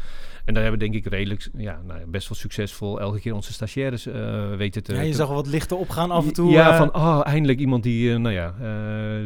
En 0.45 0.53
daar 0.53 0.63
hebben 0.63 0.81
we 0.81 0.91
denk 0.91 1.05
ik 1.05 1.11
redelijk, 1.11 1.49
ja, 1.57 1.81
nou, 1.85 1.99
ja, 1.99 2.05
best 2.05 2.29
wel 2.29 2.37
succesvol 2.37 2.99
elke 2.99 3.19
keer 3.19 3.33
onze 3.33 3.53
stagiaires 3.53 4.05
eh, 4.05 4.55
weten 4.55 4.83
te... 4.83 4.93
Ja, 4.93 5.01
je 5.01 5.09
te- 5.09 5.15
zag 5.15 5.27
wel 5.27 5.35
wat 5.35 5.47
lichten 5.47 5.77
opgaan 5.77 6.11
af 6.11 6.25
en 6.25 6.33
toe. 6.33 6.51
ja, 6.51 6.71
eh, 6.71 6.77
van 6.77 6.93
oh, 6.93 7.21
eindelijk 7.23 7.59
iemand 7.59 7.83
die, 7.83 8.17
nou 8.17 8.35
ja, 8.35 8.53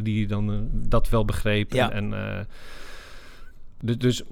die 0.01 0.27
dan 0.27 0.69
dat 0.71 1.09
wel 1.09 1.25
begreep. 1.25 1.73
Ja. 1.73 1.91
En, 1.91 2.13
dus 3.97 4.23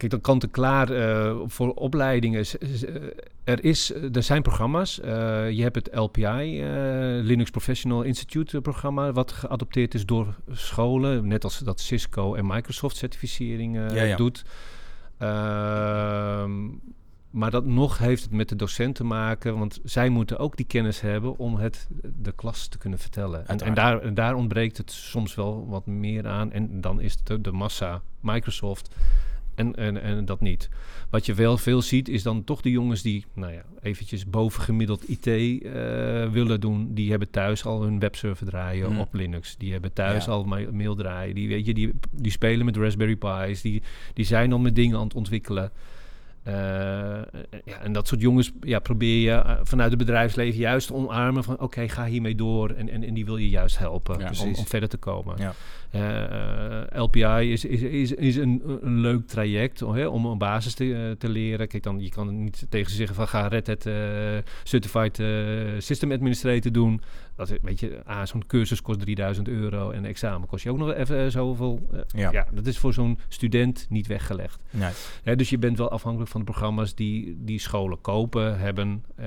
kijk, 0.00 0.10
dan 0.12 0.20
kant 0.20 0.42
en 0.42 0.50
klaar 0.50 0.90
eh, 0.90 1.36
voor 1.46 1.72
opleidingen. 1.74 2.40
is- 2.40 2.54
is, 2.56 2.84
eh, 2.84 2.94
Er, 3.44 3.64
is, 3.64 3.92
er 4.12 4.22
zijn 4.22 4.42
programma's. 4.42 5.00
Eh, 5.00 5.50
je 5.50 5.62
hebt 5.62 5.74
het 5.74 5.88
LPI, 5.94 6.62
Linux 7.22 7.50
Professional 7.50 8.02
Institute 8.02 8.60
programma, 8.60 9.12
wat 9.12 9.32
geadopteerd 9.32 9.94
is 9.94 10.06
door 10.06 10.34
scholen. 10.50 11.28
Net 11.28 11.44
als 11.44 11.58
dat 11.58 11.80
Cisco 11.80 12.34
en 12.34 12.46
Microsoft 12.46 12.96
certificering 12.96 13.76
Ja, 13.76 14.02
ja. 14.02 14.16
doet. 14.16 14.44
Ehm, 15.18 16.68
maar 17.30 17.50
dat 17.50 17.64
nog 17.64 17.98
heeft 17.98 18.22
het 18.22 18.32
met 18.32 18.48
de 18.48 18.56
docent 18.56 18.94
te 18.94 19.04
maken, 19.04 19.58
want 19.58 19.80
zij 19.84 20.08
moeten 20.08 20.38
ook 20.38 20.56
die 20.56 20.66
kennis 20.66 21.00
hebben 21.00 21.38
om 21.38 21.56
het 21.56 21.88
de 22.22 22.32
klas 22.32 22.68
te 22.68 22.78
kunnen 22.78 22.98
vertellen. 22.98 23.46
En, 23.46 23.58
en, 23.58 23.74
daar, 23.74 24.00
en 24.00 24.14
daar 24.14 24.34
ontbreekt 24.34 24.76
het 24.76 24.90
soms 24.90 25.34
wel 25.34 25.66
wat 25.68 25.86
meer 25.86 26.26
aan. 26.26 26.52
En 26.52 26.80
dan 26.80 27.00
is 27.00 27.12
het 27.12 27.26
de, 27.26 27.40
de 27.40 27.52
massa 27.52 28.02
Microsoft 28.20 28.94
en, 29.60 29.76
en, 29.76 30.02
en 30.02 30.24
dat 30.24 30.40
niet. 30.40 30.68
Wat 31.10 31.26
je 31.26 31.34
wel 31.34 31.56
veel 31.58 31.82
ziet, 31.82 32.08
is 32.08 32.22
dan 32.22 32.44
toch 32.44 32.60
de 32.60 32.70
jongens 32.70 33.02
die, 33.02 33.24
nou 33.34 33.52
ja, 33.52 33.62
eventjes 33.82 34.26
bovengemiddeld 34.26 35.08
IT 35.08 35.26
eh, 35.26 35.32
willen 36.30 36.60
doen. 36.60 36.94
Die 36.94 37.10
hebben 37.10 37.30
thuis 37.30 37.64
al 37.64 37.82
hun 37.82 37.98
webserver 37.98 38.46
draaien 38.46 38.92
Mm. 38.92 38.98
op 39.00 39.14
Linux. 39.14 39.56
Die 39.56 39.72
hebben 39.72 39.92
thuis 39.92 40.24
Ja. 40.24 40.30
al 40.32 40.44
ma- 40.44 40.70
mail 40.72 40.94
draaien. 40.94 41.34
Die, 41.34 41.48
weet 41.48 41.66
je, 41.66 41.74
die, 41.74 41.90
die 42.10 42.32
spelen 42.32 42.64
met 42.64 42.76
Raspberry 42.76 43.16
Pi's. 43.16 43.60
Die, 43.60 43.82
die 44.14 44.24
zijn 44.24 44.52
al 44.52 44.58
met 44.58 44.74
dingen 44.74 44.96
aan 44.98 45.04
het 45.04 45.14
ontwikkelen. 45.14 45.70
Eh, 46.50 47.40
ja, 47.64 47.78
en 47.82 47.92
dat 47.92 48.08
soort 48.08 48.20
jongens 48.20 48.52
ja, 48.60 48.78
probeer 48.78 49.22
je 49.22 49.30
eh, 49.30 49.56
vanuit 49.62 49.90
het 49.90 49.98
bedrijfsleven 49.98 50.58
juist 50.58 50.86
te 50.86 50.94
omarmen 50.94 51.44
van 51.44 51.60
oké, 51.60 51.88
ga 51.88 52.04
hiermee 52.04 52.34
door. 52.34 52.70
En, 52.70 52.88
en, 52.88 53.04
en 53.04 53.14
die 53.14 53.24
wil 53.24 53.36
je 53.36 53.48
juist 53.48 53.78
helpen 53.78 54.18
Ja, 54.18 54.30
om, 54.42 54.66
verder 54.66 54.88
te 54.88 54.96
komen. 54.96 55.36
Ja. 55.38 55.54
Eh, 55.90 57.02
LPI 57.02 57.52
is, 57.52 57.64
is, 57.64 57.82
is, 57.82 58.12
is 58.12 58.36
een, 58.36 58.62
een 58.82 59.00
leuk 59.00 59.26
traject 59.26 59.82
oh, 59.82 59.94
hè, 59.94 60.06
om 60.06 60.26
een 60.26 60.38
basis 60.38 60.74
te, 60.74 61.16
te 61.18 61.28
leren. 61.28 61.68
Kijk, 61.68 61.82
dan, 61.82 62.00
je 62.00 62.10
kan 62.10 62.42
niet 62.42 62.66
tegen 62.68 62.90
ze 62.90 62.96
zeggen 62.96 63.16
van 63.16 63.28
ga 63.28 63.46
Red 63.46 63.66
Hat 63.66 63.88
Certified 64.62 65.22
System 65.78 66.12
Administrator 66.12 66.72
doen. 66.72 67.00
Dat 67.36 67.52
weet 67.62 67.80
je, 67.80 68.00
ah, 68.04 68.26
zo'n 68.26 68.46
cursus 68.46 68.82
kost 68.82 69.00
3000 69.00 69.48
euro 69.48 69.90
en 69.90 70.04
examen 70.04 70.48
kost 70.48 70.62
je 70.64 70.70
ook 70.70 70.78
nog 70.78 70.92
even 70.92 71.18
eh, 71.24 71.30
zoveel. 71.30 71.88
Eh, 71.92 72.00
Ja. 72.06 72.32
ja. 72.32 72.46
dat 72.52 72.66
is 72.66 72.78
voor 72.78 72.92
zo'n 72.92 73.18
student 73.28 73.86
niet 73.88 74.06
weggelegd. 74.06 74.60
Nee. 74.70 74.90
Hè, 75.22 75.36
dus 75.36 75.50
je 75.50 75.58
bent 75.58 75.78
wel 75.78 75.90
afhankelijk 75.90 76.30
van 76.30 76.40
de 76.40 76.46
programma's 76.46 76.94
die, 76.94 77.36
die 77.38 77.58
scholen 77.58 78.00
kopen, 78.00 78.58
hebben. 78.58 79.04
eh, 79.16 79.26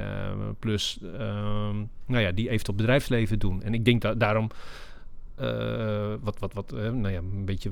plus, 0.59 0.99
ehm, 1.03 1.75
nou 2.05 2.21
ja, 2.23 2.31
die 2.31 2.49
even 2.49 2.69
op 2.69 2.77
bedrijfsleven 2.77 3.39
doen. 3.39 3.63
En 3.63 3.73
ik 3.73 3.85
denk 3.85 4.01
dat 4.01 4.19
daarom, 4.19 4.49
wat, 6.21 6.39
wat, 6.39 6.53
wat, 6.53 6.71
nou 6.71 7.09
ja, 7.09 7.17
een 7.17 7.45
beetje 7.45 7.71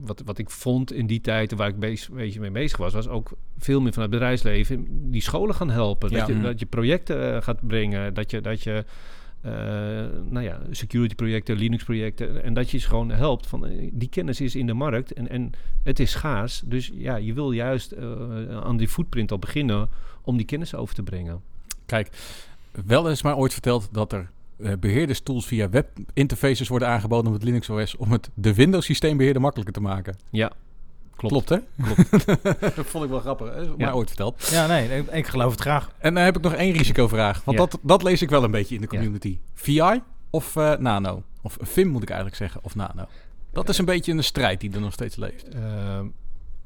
wat, 0.00 0.22
wat 0.24 0.38
ik 0.38 0.50
vond 0.50 0.92
in 0.92 1.06
die 1.06 1.20
tijd 1.20 1.52
waar 1.52 1.68
ik 1.68 1.78
bezig, 1.78 2.08
een 2.08 2.14
beetje 2.16 2.40
mee 2.40 2.50
bezig 2.50 2.78
was, 2.78 2.92
was 2.92 3.08
ook 3.08 3.30
veel 3.58 3.80
meer 3.80 3.92
vanuit 3.92 4.10
het 4.10 4.20
bedrijfsleven 4.20 4.86
die 5.10 5.22
scholen 5.22 5.54
gaan 5.54 5.70
helpen. 5.70 6.10
Ja. 6.10 6.18
Dat, 6.18 6.26
je, 6.26 6.32
Mhm. 6.34 6.42
dat 6.42 6.58
je 6.58 6.66
projecten 6.66 7.42
gaat 7.42 7.66
brengen, 7.66 8.14
dat 8.14 8.30
je, 8.30 8.40
dat 8.40 8.62
je 8.62 8.84
eh, 9.46 10.22
nou 10.28 10.44
ja, 10.44 10.60
security 10.70 11.14
projecten, 11.14 11.56
Linux 11.56 11.84
projecten. 11.84 12.42
En 12.42 12.54
dat 12.54 12.70
je 12.70 12.78
ze 12.78 12.88
gewoon 12.88 13.10
helpt 13.10 13.46
van 13.46 13.66
eh, 13.66 13.90
die 13.92 14.08
kennis 14.08 14.40
is 14.40 14.54
in 14.54 14.66
de 14.66 14.74
markt 14.74 15.12
en, 15.12 15.28
en 15.28 15.52
het 15.82 16.00
is 16.00 16.10
schaars. 16.10 16.62
Dus 16.64 16.90
ja, 16.94 17.16
je 17.16 17.32
wil 17.32 17.52
juist 17.52 17.92
eh, 17.92 18.04
aan 18.56 18.76
die 18.76 18.88
footprint 18.88 19.32
al 19.32 19.38
beginnen 19.38 19.88
om 20.22 20.36
die 20.36 20.46
kennis 20.46 20.74
over 20.74 20.94
te 20.94 21.02
brengen. 21.02 21.40
Kijk, 21.86 22.08
wel 22.86 23.10
is 23.10 23.22
mij 23.22 23.34
ooit 23.34 23.52
verteld 23.52 23.88
dat 23.92 24.12
er 24.12 24.30
eh, 24.56 24.72
beheerderstools 24.80 25.46
via 25.46 25.68
webinterfaces 25.68 26.68
worden 26.68 26.88
aangeboden 26.88 27.26
op 27.26 27.32
het 27.32 27.42
Linux 27.42 27.70
OS 27.70 27.96
om 27.96 28.12
het 28.12 28.30
de 28.34 28.54
Windows 28.54 28.86
systeembeheerder 28.86 29.42
makkelijker 29.42 29.74
te 29.74 29.80
maken. 29.80 30.16
Ja, 30.30 30.52
Klopt, 31.16 31.48
hè? 31.48 31.56
dat 32.74 32.86
vond 32.86 33.04
ik 33.04 33.10
wel 33.10 33.20
grappig. 33.20 33.54
Hè? 33.54 33.60
Ja. 33.76 33.90
ooit 33.92 34.08
verteld. 34.08 34.48
Ja, 34.50 34.66
nee, 34.66 34.98
ik, 34.98 35.10
ik 35.10 35.26
geloof 35.26 35.50
het 35.50 35.60
graag. 35.60 35.90
En 35.98 36.14
dan 36.14 36.24
heb 36.24 36.36
ik 36.36 36.42
nog 36.42 36.52
één 36.52 36.72
risicovraag. 36.72 37.44
Want 37.44 37.58
Ja. 37.58 37.66
dat, 37.66 37.78
dat 37.82 38.02
lees 38.02 38.22
ik 38.22 38.30
wel 38.30 38.44
een 38.44 38.50
beetje 38.50 38.74
in 38.74 38.80
de 38.80 38.86
Ja. 38.90 38.96
community. 38.96 39.38
VI 39.54 40.02
of 40.30 40.56
eh, 40.56 40.76
Nano? 40.78 41.22
Of 41.42 41.56
Vim 41.60 41.88
moet 41.88 42.02
ik 42.02 42.08
eigenlijk 42.08 42.38
zeggen, 42.38 42.60
of 42.64 42.74
Nano. 42.74 43.06
Dat 43.52 43.68
is 43.68 43.78
een 43.78 43.84
beetje 43.84 44.12
een 44.12 44.24
strijd 44.24 44.60
die 44.60 44.72
er 44.72 44.80
nog 44.80 44.92
steeds 44.92 45.16
leeft. 45.16 45.48
Ehm, 45.48 46.06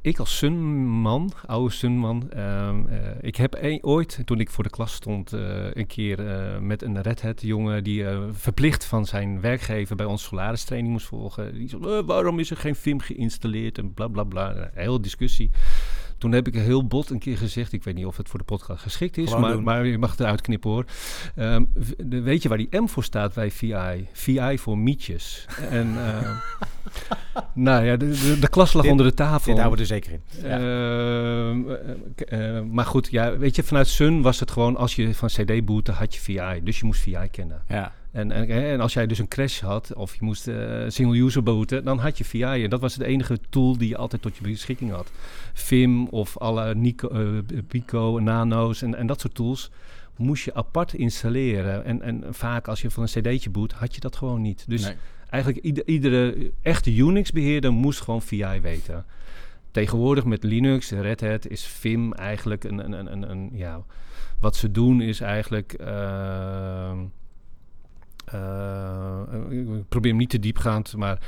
ik 0.03 0.19
als 0.19 0.37
Sunman, 0.37 1.33
oude 1.47 1.75
Sunman, 1.75 2.31
ehm, 2.31 2.87
eh, 2.87 2.99
ik 3.21 3.37
heb 3.37 3.57
een, 3.61 3.85
ooit, 3.85 4.23
toen 4.25 4.41
ik 4.41 4.51
voor 4.51 4.65
de 4.65 4.71
klas 4.71 4.93
stond, 4.93 5.33
eh, 5.33 5.71
een 5.73 5.87
keer 5.87 6.29
eh, 6.29 6.59
met 6.59 6.83
een 6.83 7.03
Red 7.03 7.23
Hat 7.23 7.41
jongen 7.41 7.85
die 7.85 8.05
verplicht 8.33 8.85
van 8.85 9.07
zijn 9.07 9.41
werkgever 9.41 9.97
bij 9.97 10.07
ons 10.07 10.23
salaristraining 10.25 10.93
moest 10.93 11.07
volgen. 11.07 11.55
Die 11.55 11.69
zei, 11.69 11.83
"Eh, 11.83 12.05
waarom 12.07 12.39
is 12.39 12.51
er 12.51 12.57
geen 12.57 12.75
Vim 12.75 13.01
geïnstalleerd 13.01 13.79
en 13.79 13.95
bla 13.95 14.09
bla 14.09 14.25
bla. 14.25 14.57
Een 14.57 14.69
hele 14.75 15.01
discussie. 15.01 15.51
Toen 16.19 16.33
heb 16.33 16.47
ik 16.47 16.55
heel 16.55 16.87
bot 16.87 17.11
een 17.11 17.19
keer 17.19 17.37
gezegd, 17.37 17.73
ik 17.73 17.85
weet 17.85 17.95
niet 17.95 18.07
of 18.07 18.17
het 18.17 18.29
voor 18.29 18.39
de 18.39 18.45
podcast 18.45 18.83
geschikt 18.83 19.17
is, 19.17 19.37
maar, 19.37 19.63
maar 19.63 19.87
je 19.87 19.99
mag 19.99 20.11
het 20.11 20.21
eruit 20.21 20.41
knippen 20.41 20.71
hoor. 20.71 20.85
Ehm, 21.35 21.65
weet 22.09 22.43
je 22.43 22.49
waar 22.49 22.59
die 22.59 22.81
M 22.81 22.87
voor 22.87 23.05
staat 23.05 23.35
bij 23.35 23.51
VI? 23.51 24.09
VI 24.13 24.59
voor 24.59 24.79
mietjes. 24.79 25.47
en, 25.71 25.89
eh, 25.97 26.31
Nou 27.55 27.85
ja, 27.85 27.97
de, 27.97 28.09
de, 28.09 28.39
de 28.41 28.49
klas 28.49 28.73
lag 28.73 28.83
Dit- 28.83 28.91
onder 28.91 29.07
de 29.07 29.15
tafel. 29.15 29.53
Dit 29.55 29.63
houden 29.63 29.87
we 29.87 29.95
er 29.95 30.01
zeker 30.01 30.13
in. 30.13 30.23
Ehm, 30.45 31.71
eh, 31.71 31.95
k- 32.17 32.21
eh, 32.21 32.61
maar 32.71 32.85
goed, 32.85 33.09
ja, 33.11 33.37
weet 33.39 33.57
je, 33.57 33.63
vanuit 33.63 33.89
Sun 33.89 34.23
was 34.23 34.41
het 34.41 34.51
gewoon... 34.51 34.77
als 34.77 34.97
je 34.97 35.15
van 35.15 35.29
CD 35.29 35.65
bootte, 35.65 35.93
had 35.93 36.15
je 36.15 36.21
VI. 36.21 36.61
Dus 36.65 36.79
je 36.79 36.85
moest 36.85 37.01
VI 37.01 37.29
kennen. 37.31 37.63
Ja. 37.69 37.93
En, 38.13 38.33
en, 38.33 38.49
en 38.49 38.81
als 38.81 38.93
jij 38.93 39.07
dus 39.07 39.19
een 39.19 39.29
crash 39.29 39.61
had... 39.61 39.95
of 39.95 40.15
je 40.15 40.25
moest 40.25 40.49
eh, 40.49 40.85
single-user 40.89 41.43
booten... 41.43 41.85
dan 41.85 41.99
had 41.99 42.19
je 42.19 42.25
VI. 42.25 42.43
En 42.43 42.71
dat 42.71 42.81
was 42.81 42.95
de 42.95 43.05
enige 43.05 43.39
tool 43.51 43.79
die 43.79 43.89
je 43.89 43.97
altijd 43.97 44.23
tot 44.23 44.37
je 44.37 44.43
beschikking 44.43 44.91
had. 44.91 45.11
Vim 45.53 46.07
of 46.07 46.39
alle 46.39 46.75
Nico, 46.75 47.09
eh, 47.09 47.27
Pico, 47.69 48.19
Nano's 48.23 48.83
en, 48.83 48.95
en 48.95 49.07
dat 49.07 49.21
soort 49.21 49.35
tools... 49.35 49.71
moest 50.17 50.45
je 50.45 50.55
apart 50.55 50.95
installeren. 50.95 51.85
En, 51.85 52.03
en 52.03 52.25
vaak 52.31 52.69
als 52.69 52.81
je 52.83 52.91
van 52.91 53.03
een 53.03 53.09
cd'tje 53.23 53.51
boot, 53.51 53.73
had 53.73 53.95
je 53.95 54.01
dat 54.01 54.17
gewoon 54.17 54.41
niet. 54.43 54.65
Dus 54.69 54.83
Nee. 54.85 54.95
Eigenlijk 55.31 55.65
ieder- 55.65 55.87
iedere 55.87 56.51
echte 56.63 56.97
Unix-beheerder 56.97 57.73
moest 57.73 58.01
gewoon 58.01 58.23
VI 58.23 58.61
weten. 58.63 59.05
Tegenwoordig 59.71 60.25
met 60.25 60.43
Linux, 60.45 60.91
Red 60.91 61.21
Hat, 61.21 61.47
is 61.49 61.65
Vim 61.65 62.13
eigenlijk 62.13 62.65
een, 62.65 62.79
een, 62.79 62.93
een, 62.93 63.13
een, 63.13 63.31
een 63.31 63.51
ja, 63.53 63.83
wat 64.41 64.57
ze 64.57 64.71
doen 64.71 65.01
is 65.01 65.21
eigenlijk. 65.21 65.73
ehm, 65.73 66.99
eh, 68.25 69.21
ik 69.51 69.89
probeer 69.89 70.11
hem 70.11 70.21
niet 70.21 70.31
te 70.31 70.39
diepgaand, 70.39 70.97
maar 70.97 71.19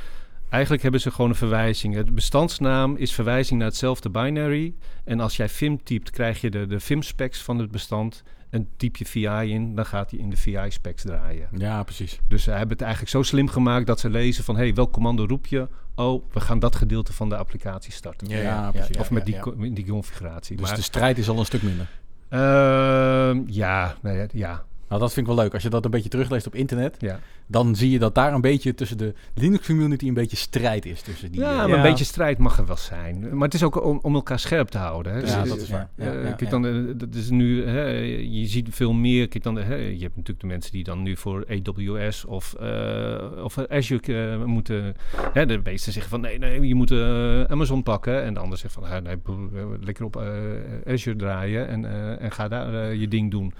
eigenlijk 0.49 0.83
hebben 0.83 1.01
ze 1.01 1.11
gewoon 1.11 1.29
een 1.29 1.35
verwijzing. 1.35 1.93
Het 1.95 2.15
bestandsnaam 2.15 2.95
is 2.95 3.13
verwijzing 3.13 3.59
naar 3.59 3.67
hetzelfde 3.67 4.09
binary. 4.09 4.73
En 5.03 5.19
als 5.19 5.37
jij 5.37 5.49
Vim 5.49 5.83
typt, 5.83 6.09
krijg 6.09 6.41
je 6.41 6.49
de, 6.49 6.65
de 6.67 6.79
Vim-specs 6.79 7.41
van 7.41 7.59
het 7.59 7.71
bestand. 7.71 8.23
En 8.53 8.67
typ 8.77 8.95
je 8.95 9.05
VI 9.05 9.51
in, 9.53 9.75
dan 9.75 9.85
gaat 9.85 10.11
hij 10.11 10.19
in 10.19 10.29
de 10.29 10.37
VI-specs 10.37 11.03
draaien. 11.03 11.47
ja, 11.57 11.83
precies. 11.83 12.19
Dus 12.27 12.43
ze 12.43 12.49
hebben 12.49 12.69
het 12.69 12.81
eigenlijk 12.81 13.11
zo 13.11 13.21
slim 13.23 13.47
gemaakt 13.47 13.87
dat 13.87 13.99
ze 13.99 14.09
lezen 14.09 14.43
van... 14.43 14.55
hé, 14.55 14.61
hey, 14.63 14.73
welk 14.73 14.91
commando 14.91 15.25
roep 15.25 15.45
je? 15.45 15.67
Oh, 15.95 16.23
we 16.31 16.39
gaan 16.39 16.59
dat 16.59 16.75
gedeelte 16.75 17.13
van 17.13 17.29
de 17.29 17.37
applicatie 17.37 17.91
starten. 17.93 18.27
Ja, 18.27 18.37
ja, 18.37 18.71
precies. 18.71 18.97
of 18.97 19.11
met 19.11 19.25
die, 19.25 19.33
ja. 19.35 19.39
co- 19.41 19.53
met 19.57 19.75
die 19.75 19.85
configuratie. 19.85 20.57
Dus 20.57 20.67
maar, 20.67 20.75
de 20.75 20.81
strijd 20.81 21.17
is 21.17 21.29
al 21.29 21.39
een 21.39 21.45
stuk 21.45 21.61
minder. 21.63 21.87
ehm, 22.29 23.41
ja, 23.45 23.95
nee, 24.01 24.17
ja, 24.17 24.25
ja, 24.31 24.63
Nou, 24.93 25.05
dat 25.05 25.13
vind 25.13 25.27
ik 25.27 25.33
wel 25.33 25.43
leuk. 25.43 25.53
Als 25.53 25.63
je 25.63 25.69
dat 25.69 25.85
een 25.85 25.91
beetje 25.91 26.09
terugleest 26.09 26.47
op 26.47 26.55
internet, 26.55 26.95
ja. 26.99 27.19
dan 27.47 27.75
zie 27.75 27.89
je 27.89 27.99
dat 27.99 28.15
daar 28.15 28.33
een 28.33 28.41
beetje 28.41 28.73
tussen 28.73 28.97
de 28.97 29.13
Linux 29.33 29.65
community 29.67 30.07
een 30.07 30.13
beetje 30.13 30.37
strijd 30.37 30.85
is. 30.85 31.01
Tussen 31.01 31.31
die, 31.31 31.41
ja, 31.41 31.51
eh, 31.51 31.57
maar 31.57 31.69
Ja. 31.69 31.75
een 31.75 31.81
beetje 31.81 32.05
strijd 32.05 32.37
mag 32.37 32.57
er 32.57 32.65
wel 32.65 32.77
zijn. 32.77 33.27
Maar 33.31 33.43
het 33.43 33.53
is 33.53 33.63
ook 33.63 33.85
om, 33.85 33.99
om 34.01 34.15
elkaar 34.15 34.39
scherp 34.39 34.67
te 34.67 34.77
houden. 34.77 35.13
Hè. 35.13 35.19
Ja, 35.19 35.41
Dus, 35.41 35.49
dat 35.49 35.61
is 35.61 35.69
waar. 35.69 35.89
eh, 35.95 36.05
Ja, 36.05 36.13
ja, 36.13 36.21
kijk 36.21 36.39
ja. 36.39 36.49
dan, 36.49 36.65
eh, 36.67 36.73
dat 36.95 37.15
is 37.15 37.29
nu, 37.29 37.65
hè, 37.65 37.87
je 38.19 38.45
ziet 38.47 38.67
veel 38.71 38.93
meer. 38.93 39.27
Kijk 39.27 39.43
dan, 39.43 39.55
hè, 39.55 39.75
je 39.75 40.01
hebt 40.01 40.15
natuurlijk 40.15 40.39
de 40.39 40.47
mensen 40.47 40.71
die 40.71 40.83
dan 40.83 41.01
nu 41.03 41.17
voor 41.17 41.45
AWS 41.49 42.25
of, 42.25 42.53
eh, 42.53 43.43
of 43.43 43.57
Azure 43.57 44.31
eh, 44.31 44.43
moeten. 44.43 44.95
Hè, 45.33 45.45
de 45.45 45.59
meesten 45.63 45.91
zeggen 45.93 46.11
van 46.11 46.21
nee, 46.21 46.37
nee, 46.37 46.67
je 46.67 46.75
moet 46.75 46.91
eh, 46.91 47.43
Amazon 47.43 47.83
pakken. 47.83 48.23
En 48.23 48.33
de 48.33 48.39
ander 48.39 48.57
zegt 48.57 48.73
van 48.73 48.83
ah, 48.83 49.01
nee, 49.03 49.15
eh, 49.25 49.63
lekker 49.81 50.05
op 50.05 50.15
eh, 50.17 50.93
Azure 50.93 51.15
draaien 51.15 51.67
en, 51.67 51.85
eh, 51.85 52.21
en 52.23 52.31
ga 52.31 52.47
daar 52.47 52.73
eh, 52.73 52.99
je 52.99 53.07
ding 53.07 53.31
doen. 53.31 53.53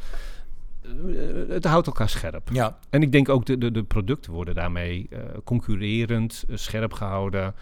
Eh, 0.84 1.50
het 1.50 1.66
houdt 1.66 1.88
elkaar 1.88 2.10
scherp. 2.10 2.50
Ja, 2.52 2.80
En 2.90 3.02
ik 3.02 3.12
denk 3.12 3.30
ook 3.30 3.46
de, 3.46 3.58
de, 3.58 3.72
de 3.72 3.84
producten 3.84 4.32
worden 4.32 4.56
daarmee 4.56 5.08
eh, 5.10 5.20
concurrerend, 5.44 6.44
eh, 6.50 6.56
scherp 6.58 6.94
gehouden. 6.94 7.54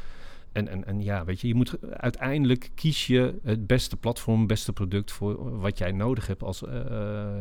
En, 0.52 0.68
en, 0.68 0.86
en 0.86 1.02
ja, 1.04 1.26
weet 1.26 1.42
je, 1.42 1.48
je 1.48 1.56
moet 1.56 1.78
uiteindelijk 1.98 2.72
kies 2.76 3.08
je 3.08 3.40
het 3.44 3.68
beste 3.68 3.98
platform, 3.98 4.40
het 4.40 4.48
beste 4.48 4.74
product 4.74 5.12
voor 5.12 5.60
wat 5.60 5.78
jij 5.78 5.92
nodig 5.92 6.28
hebt 6.28 6.44
als, 6.44 6.60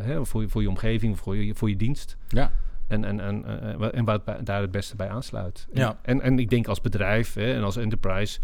hè, 0.00 0.26
voor, 0.26 0.42
je- 0.42 0.48
voor 0.48 0.62
je 0.62 0.68
omgeving, 0.68 1.18
voor 1.18 1.36
je, 1.36 1.54
voor 1.54 1.68
je 1.68 1.76
dienst. 1.76 2.16
Ja. 2.28 2.52
En, 2.88 3.04
en, 3.04 3.20
en, 3.20 3.42
wa- 3.78 3.90
en 3.90 4.04
waar 4.04 4.18
het 4.24 4.46
daar 4.46 4.60
het 4.60 4.70
beste 4.70 4.96
bij 4.96 5.08
aansluit. 5.10 5.66
En- 5.72 5.80
Ja. 5.80 5.98
En, 6.02 6.20
en 6.20 6.38
ik 6.38 6.50
denk 6.50 6.66
als 6.68 6.80
bedrijf 6.80 7.34
hè, 7.34 7.54
en 7.54 7.62
als 7.62 7.76
enterprise, 7.76 8.40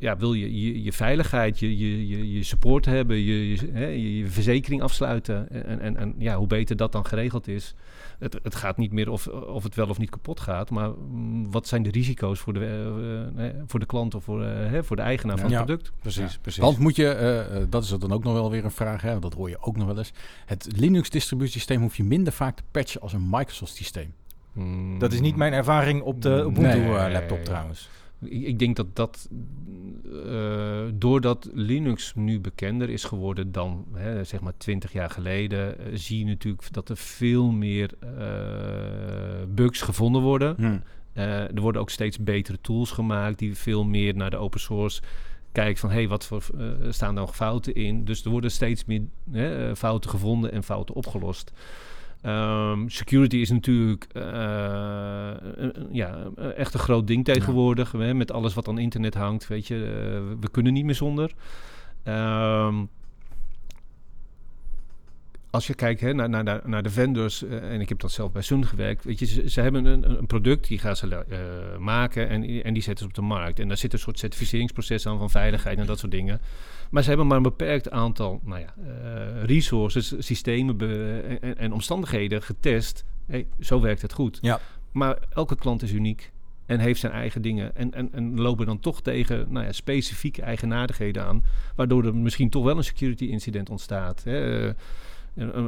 ja, 0.00 0.16
wil 0.16 0.32
je 0.32 0.60
je, 0.60 0.82
je 0.82 0.92
veiligheid, 0.92 1.58
je, 1.58 1.78
je, 1.78 2.08
je, 2.08 2.32
je 2.32 2.42
support 2.42 2.84
hebben, 2.84 3.16
je, 3.16 3.50
je, 3.50 3.70
hè, 3.72 3.86
je, 3.86 4.18
je 4.18 4.26
verzekering 4.26 4.82
afsluiten. 4.82 5.50
En, 5.66 5.80
en, 5.80 5.96
en 5.96 6.14
ja, 6.18 6.36
hoe 6.36 6.46
beter 6.46 6.76
dat 6.76 6.92
dan 6.92 7.06
geregeld 7.06 7.48
is. 7.48 7.74
Het, 8.18 8.38
het 8.42 8.54
gaat 8.54 8.76
niet 8.76 8.92
meer 8.92 9.10
of, 9.10 9.26
of 9.28 9.62
het 9.62 9.74
wel 9.74 9.88
of 9.88 9.98
niet 9.98 10.10
kapot 10.10 10.40
gaat, 10.40 10.70
maar 10.70 10.90
mm, 10.90 11.50
wat 11.50 11.66
zijn 11.66 11.82
de 11.82 11.90
risico's 11.90 12.38
voor 12.40 12.52
de, 12.52 12.60
eh, 13.36 13.46
eh, 13.46 13.54
voor 13.66 13.80
de 13.80 13.86
klant 13.86 14.14
of 14.14 14.24
voor, 14.24 14.42
eh, 14.44 14.70
hè, 14.70 14.84
voor 14.84 14.96
de 14.96 15.02
eigenaar 15.02 15.38
van 15.38 15.50
Ja. 15.50 15.56
het 15.56 15.66
product? 15.66 15.92
precies. 16.00 16.38
precies. 16.38 16.62
Want 16.62 16.78
moet 16.78 16.96
je, 16.96 17.08
eh, 17.08 17.56
eh, 17.56 17.66
dat 17.68 17.82
is 17.82 17.88
dan 17.88 18.12
ook 18.12 18.24
nog 18.24 18.32
wel 18.32 18.50
weer 18.50 18.64
een 18.64 18.70
vraag, 18.70 19.02
hè, 19.02 19.18
dat 19.18 19.34
hoor 19.34 19.48
je 19.48 19.58
ook 19.60 19.76
nog 19.76 19.86
wel 19.86 19.98
eens. 19.98 20.12
Het 20.46 20.68
Linux 20.76 21.10
distributiesysteem 21.10 21.80
hoef 21.80 21.96
je 21.96 22.04
minder 22.04 22.32
vaak 22.32 22.56
te 22.56 22.62
patchen 22.70 23.00
als 23.00 23.12
een 23.12 23.26
Microsoft 23.30 23.74
systeem. 23.74 24.12
Mm, 24.52 24.98
dat 24.98 25.12
is 25.12 25.20
niet 25.20 25.36
mijn 25.36 25.52
ervaring 25.52 26.02
op 26.02 26.22
de 26.22 26.28
Ubuntu 26.46 26.60
Nee. 26.78 26.94
eh, 26.96 27.12
laptop 27.12 27.44
trouwens. 27.44 27.88
Ik, 28.20 28.42
ik 28.42 28.58
denk 28.58 28.76
dat 28.76 28.96
dat, 28.96 29.28
eh, 30.26 30.82
doordat 30.94 31.50
Linux 31.52 32.12
nu 32.14 32.40
bekender 32.40 32.90
is 32.90 33.04
geworden 33.04 33.52
dan 33.52 33.86
hè, 33.92 34.24
zeg 34.24 34.40
maar 34.40 34.56
20 34.56 34.92
jaar 34.92 35.10
geleden, 35.10 35.78
eh, 35.78 35.86
zie 35.94 36.18
je 36.18 36.24
natuurlijk 36.24 36.72
dat 36.72 36.88
er 36.88 36.96
veel 36.96 37.50
meer 37.50 37.90
eh, 38.00 39.46
bugs 39.48 39.82
gevonden 39.82 40.22
worden. 40.22 40.54
Hm. 40.56 40.78
Eh, 41.12 41.54
er 41.54 41.60
worden 41.60 41.80
ook 41.80 41.90
steeds 41.90 42.18
betere 42.18 42.58
tools 42.60 42.90
gemaakt 42.90 43.38
die 43.38 43.56
veel 43.56 43.84
meer 43.84 44.16
naar 44.16 44.30
de 44.30 44.36
open 44.36 44.60
source 44.60 45.02
kijken 45.52 45.80
van 45.80 45.90
hé, 45.90 45.96
hey, 45.96 46.08
wat 46.08 46.26
voor 46.26 46.44
staan 46.88 47.14
er 47.14 47.20
nog 47.20 47.36
fouten 47.36 47.74
in. 47.74 48.04
Dus 48.04 48.24
er 48.24 48.30
worden 48.30 48.50
steeds 48.50 48.84
meer 48.84 49.02
hè, 49.30 49.76
fouten 49.76 50.10
gevonden 50.10 50.52
en 50.52 50.62
fouten 50.62 50.94
opgelost. 50.94 51.52
Ehm, 52.22 52.88
security 52.88 53.36
is 53.36 53.50
natuurlijk 53.50 54.06
eh, 54.12 54.22
ja, 55.90 56.30
echt 56.56 56.74
een 56.74 56.80
groot 56.80 57.06
ding 57.06 57.24
tegenwoordig. 57.24 57.92
Hè, 57.92 58.14
met 58.14 58.32
alles 58.32 58.54
wat 58.54 58.68
aan 58.68 58.78
internet 58.78 59.14
hangt, 59.14 59.46
weet 59.46 59.66
je. 59.66 59.74
eh, 59.74 60.36
we 60.40 60.50
kunnen 60.50 60.72
niet 60.72 60.84
meer 60.84 60.94
zonder. 60.94 61.32
Ehm, 62.02 62.74
als 65.50 65.66
je 65.66 65.74
kijkt 65.74 66.00
hè, 66.00 66.12
naar, 66.12 66.28
naar, 66.28 66.60
naar- 66.64 66.82
de 66.82 66.90
vendors, 66.90 67.44
eh, 67.44 67.72
en 67.72 67.80
ik 67.80 67.88
heb 67.88 68.00
dat 68.00 68.10
zelf 68.10 68.32
bij 68.32 68.42
Sun 68.42 68.66
gewerkt, 68.66 69.04
weet 69.04 69.18
je, 69.18 69.26
ze, 69.26 69.50
ze 69.50 69.60
hebben 69.60 69.84
een, 69.84 70.18
een 70.18 70.26
product, 70.26 70.68
die 70.68 70.78
gaan 70.78 70.96
ze 70.96 71.16
eh, 71.16 71.78
maken 71.78 72.28
en, 72.28 72.62
en 72.64 72.72
die 72.72 72.82
zetten 72.82 72.98
ze 72.98 73.10
op 73.10 73.14
de 73.14 73.22
markt. 73.22 73.58
En 73.58 73.68
daar 73.68 73.76
zit 73.76 73.92
een 73.92 73.98
soort 73.98 74.18
certificeringsproces 74.18 75.06
aan 75.06 75.18
van 75.18 75.30
veiligheid 75.30 75.78
en 75.78 75.86
dat 75.86 75.98
soort 75.98 76.12
dingen. 76.12 76.40
Maar 76.90 77.02
ze 77.02 77.08
hebben 77.08 77.26
maar 77.26 77.36
een 77.36 77.42
beperkt 77.42 77.90
aantal 77.90 78.40
nou 78.44 78.60
ja, 78.60 78.74
eh, 78.84 79.44
resources, 79.44 80.14
systemen 80.18 80.78
en, 81.40 81.58
en 81.58 81.72
omstandigheden 81.72 82.42
getest. 82.42 83.04
Hey, 83.26 83.46
zo 83.60 83.80
werkt 83.80 84.02
het 84.02 84.12
goed. 84.12 84.38
Ja. 84.40 84.60
Maar 84.92 85.18
elke 85.30 85.56
klant 85.56 85.82
is 85.82 85.92
uniek 85.92 86.32
en 86.66 86.78
heeft 86.78 87.00
zijn 87.00 87.12
eigen 87.12 87.42
dingen. 87.42 87.76
En, 87.76 87.94
en, 87.94 88.12
en 88.12 88.40
lopen 88.40 88.66
dan 88.66 88.80
toch 88.80 89.02
tegen 89.02 89.46
nou 89.48 89.66
ja, 89.66 89.72
specifieke 89.72 90.42
eigenaardigheden 90.42 91.24
aan. 91.24 91.44
Waardoor 91.76 92.04
er 92.04 92.14
misschien 92.14 92.50
toch 92.50 92.64
wel 92.64 92.76
een 92.76 92.84
security 92.84 93.24
incident 93.24 93.70
ontstaat. 93.70 94.24
Hè. 94.24 94.72
Een, 95.34 95.58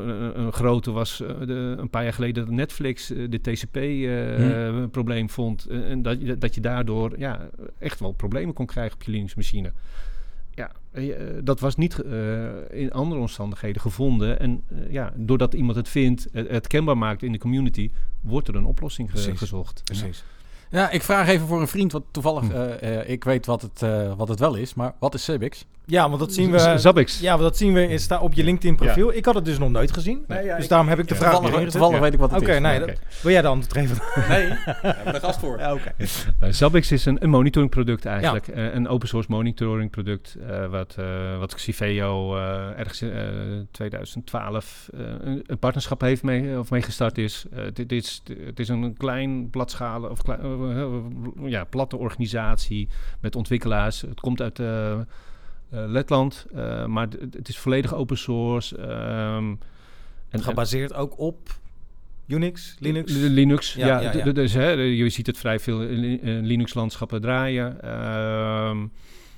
een, 0.41 0.53
grote 0.53 0.91
was 0.91 1.21
eh, 1.21 1.29
de, 1.47 1.75
een 1.79 1.91
paar 1.91 2.03
jaar 2.03 2.13
geleden 2.13 2.45
dat 2.45 2.55
Netflix 2.55 3.11
eh, 3.13 3.27
de 3.31 3.41
TCP-probleem 3.41 5.31
vond. 5.31 5.67
Eh, 5.67 5.91
en 5.91 6.03
dat, 6.03 6.21
je- 6.21 6.39
dat 6.39 6.55
je 6.55 6.61
daardoor 6.61 7.19
ja, 7.19 7.49
echt 7.79 8.01
wel 8.01 8.13
problemen 8.13 8.55
kon 8.55 8.67
krijgen 8.67 8.95
op 8.95 9.03
je 9.03 9.11
Linux-machine. 9.11 9.73
Ja, 10.55 10.71
dat 11.45 11.61
was 11.61 11.77
niet 11.77 11.99
in 12.71 12.93
andere 12.93 13.21
omstandigheden 13.21 13.81
gevonden. 13.83 14.39
En 14.41 14.63
ja, 14.91 15.13
doordat 15.17 15.55
iemand 15.55 15.77
het 15.77 15.89
vindt, 15.89 16.29
het, 16.33 16.49
het 16.49 16.67
kenbaar 16.67 16.99
maakt 16.99 17.23
in 17.23 17.33
de 17.33 17.39
community, 17.39 17.91
wordt 18.21 18.49
er 18.49 18.55
een 18.55 18.65
oplossing 18.65 19.11
ge- 19.11 19.15
Precies. 19.15 19.39
gezocht. 19.39 19.83
Precies. 19.85 20.25
Ja, 20.71 20.91
ik 20.91 21.03
vraag 21.03 21.29
even 21.29 21.47
voor 21.47 21.61
een 21.61 21.69
vriend, 21.69 21.93
wat 21.93 22.03
toevallig, 22.11 22.51
eh, 22.53 23.09
ik 23.09 23.25
weet 23.25 23.47
wat 23.47 23.63
het, 23.63 23.81
wat 24.17 24.29
het 24.29 24.39
wel 24.39 24.55
is, 24.55 24.75
maar 24.75 24.95
wat 24.99 25.15
is 25.15 25.25
Cebix? 25.25 25.67
Ja, 25.93 26.09
want 26.09 26.21
dat 26.21 26.33
zien 26.33 26.51
we. 26.51 26.79
Zabbix. 26.79 27.21
Ja, 27.21 27.31
want 27.31 27.43
dat 27.43 27.57
zien 27.57 27.73
we 27.73 27.89
is 27.89 28.09
daar 28.09 28.21
op 28.21 28.33
je 28.33 28.45
LinkedIn 28.45 28.77
profiel. 28.77 29.15
Ik 29.15 29.25
had 29.25 29.35
het 29.35 29.45
dus 29.45 29.59
nog 29.59 29.71
nooit 29.71 29.93
gezien. 29.93 30.25
Nee, 30.29 30.45
ja, 30.45 30.57
dus 30.57 30.69
daarom 30.69 30.89
heb 30.89 30.99
ik 30.99 31.09
de 31.09 31.15
ja. 31.15 31.21
vraag 31.21 31.37
gezet. 31.37 31.71
toevallig 31.71 31.95
Ja. 31.95 32.01
weet 32.01 32.13
ik 32.13 32.19
wat 32.19 32.31
het 32.31 32.41
Oké, 32.41 32.53
is. 32.53 32.61
nee, 32.61 32.79
dat- 32.79 32.99
wil 33.23 33.33
jij 33.33 33.43
de 33.43 33.49
antwoord 33.49 33.79
geven? 33.79 34.03
Nee, 34.29 34.49
we 34.49 34.57
hebben 34.81 35.15
er 35.15 35.21
gast 35.21 35.39
voor. 35.39 35.59
Ja, 35.59 35.73
oké. 35.73 35.93
Uh, 35.99 36.07
Zabbix 36.61 36.93
is 36.93 37.05
een, 37.05 37.23
een 37.23 37.31
monitoringproduct 37.31 38.05
eigenlijk. 38.05 38.49
Eh, 38.49 38.75
een 38.75 38.89
open 38.89 39.09
source 39.09 39.31
monitoringproduct 39.31 40.37
uh, 40.41 40.67
wat, 40.67 40.97
uh, 40.99 41.39
wat 41.39 41.55
Xiveo 41.55 42.37
uh, 42.37 42.79
ergens 42.79 43.03
in 43.03 43.69
2012 43.71 44.89
een, 44.93 45.43
een, 45.47 45.59
partnerschap 45.59 46.01
heeft 46.01 46.23
mee, 46.23 46.59
of 46.59 46.71
mee 46.71 46.83
gestart 46.83 47.19
is. 47.19 47.45
dit 47.73 47.93
is. 47.93 48.23
Het 48.47 48.61
is 48.61 48.69
een 48.69 48.97
klein 48.97 49.51
platschalen 49.51 50.11
of 50.11 50.23
klein, 50.23 50.41
ja, 51.45 51.65
platte 51.65 51.97
organisatie 51.97 52.89
met 53.21 53.37
ontwikkelaars. 53.37 54.01
Het 54.01 54.21
komt 54.21 54.41
uit 54.41 54.59
uh, 54.59 54.95
Letland, 55.73 56.47
uh, 56.55 56.87
maar 56.87 57.09
het 57.31 57.49
is 57.49 57.59
volledig 57.59 57.95
open 57.95 58.19
source. 58.19 58.79
Um, 58.79 59.59
en 60.29 60.43
gebaseerd 60.43 60.95
ook 60.95 61.19
op 61.19 61.61
Unix, 62.27 62.77
Linux? 62.79 63.13
Linux, 63.13 63.75
ja. 63.75 63.87
ja, 63.87 64.01
ja, 64.01 64.13
ja, 64.13 64.25
ja. 64.25 64.33
Dus 64.33 64.53
hè, 64.53 64.71
je 64.71 65.09
ziet 65.09 65.27
het 65.27 65.39
vrij 65.39 65.59
veel 65.59 65.83
in 65.83 66.41
Linux-landschappen 66.41 67.21
draaien. 67.21 67.79
Uh, 67.85 68.77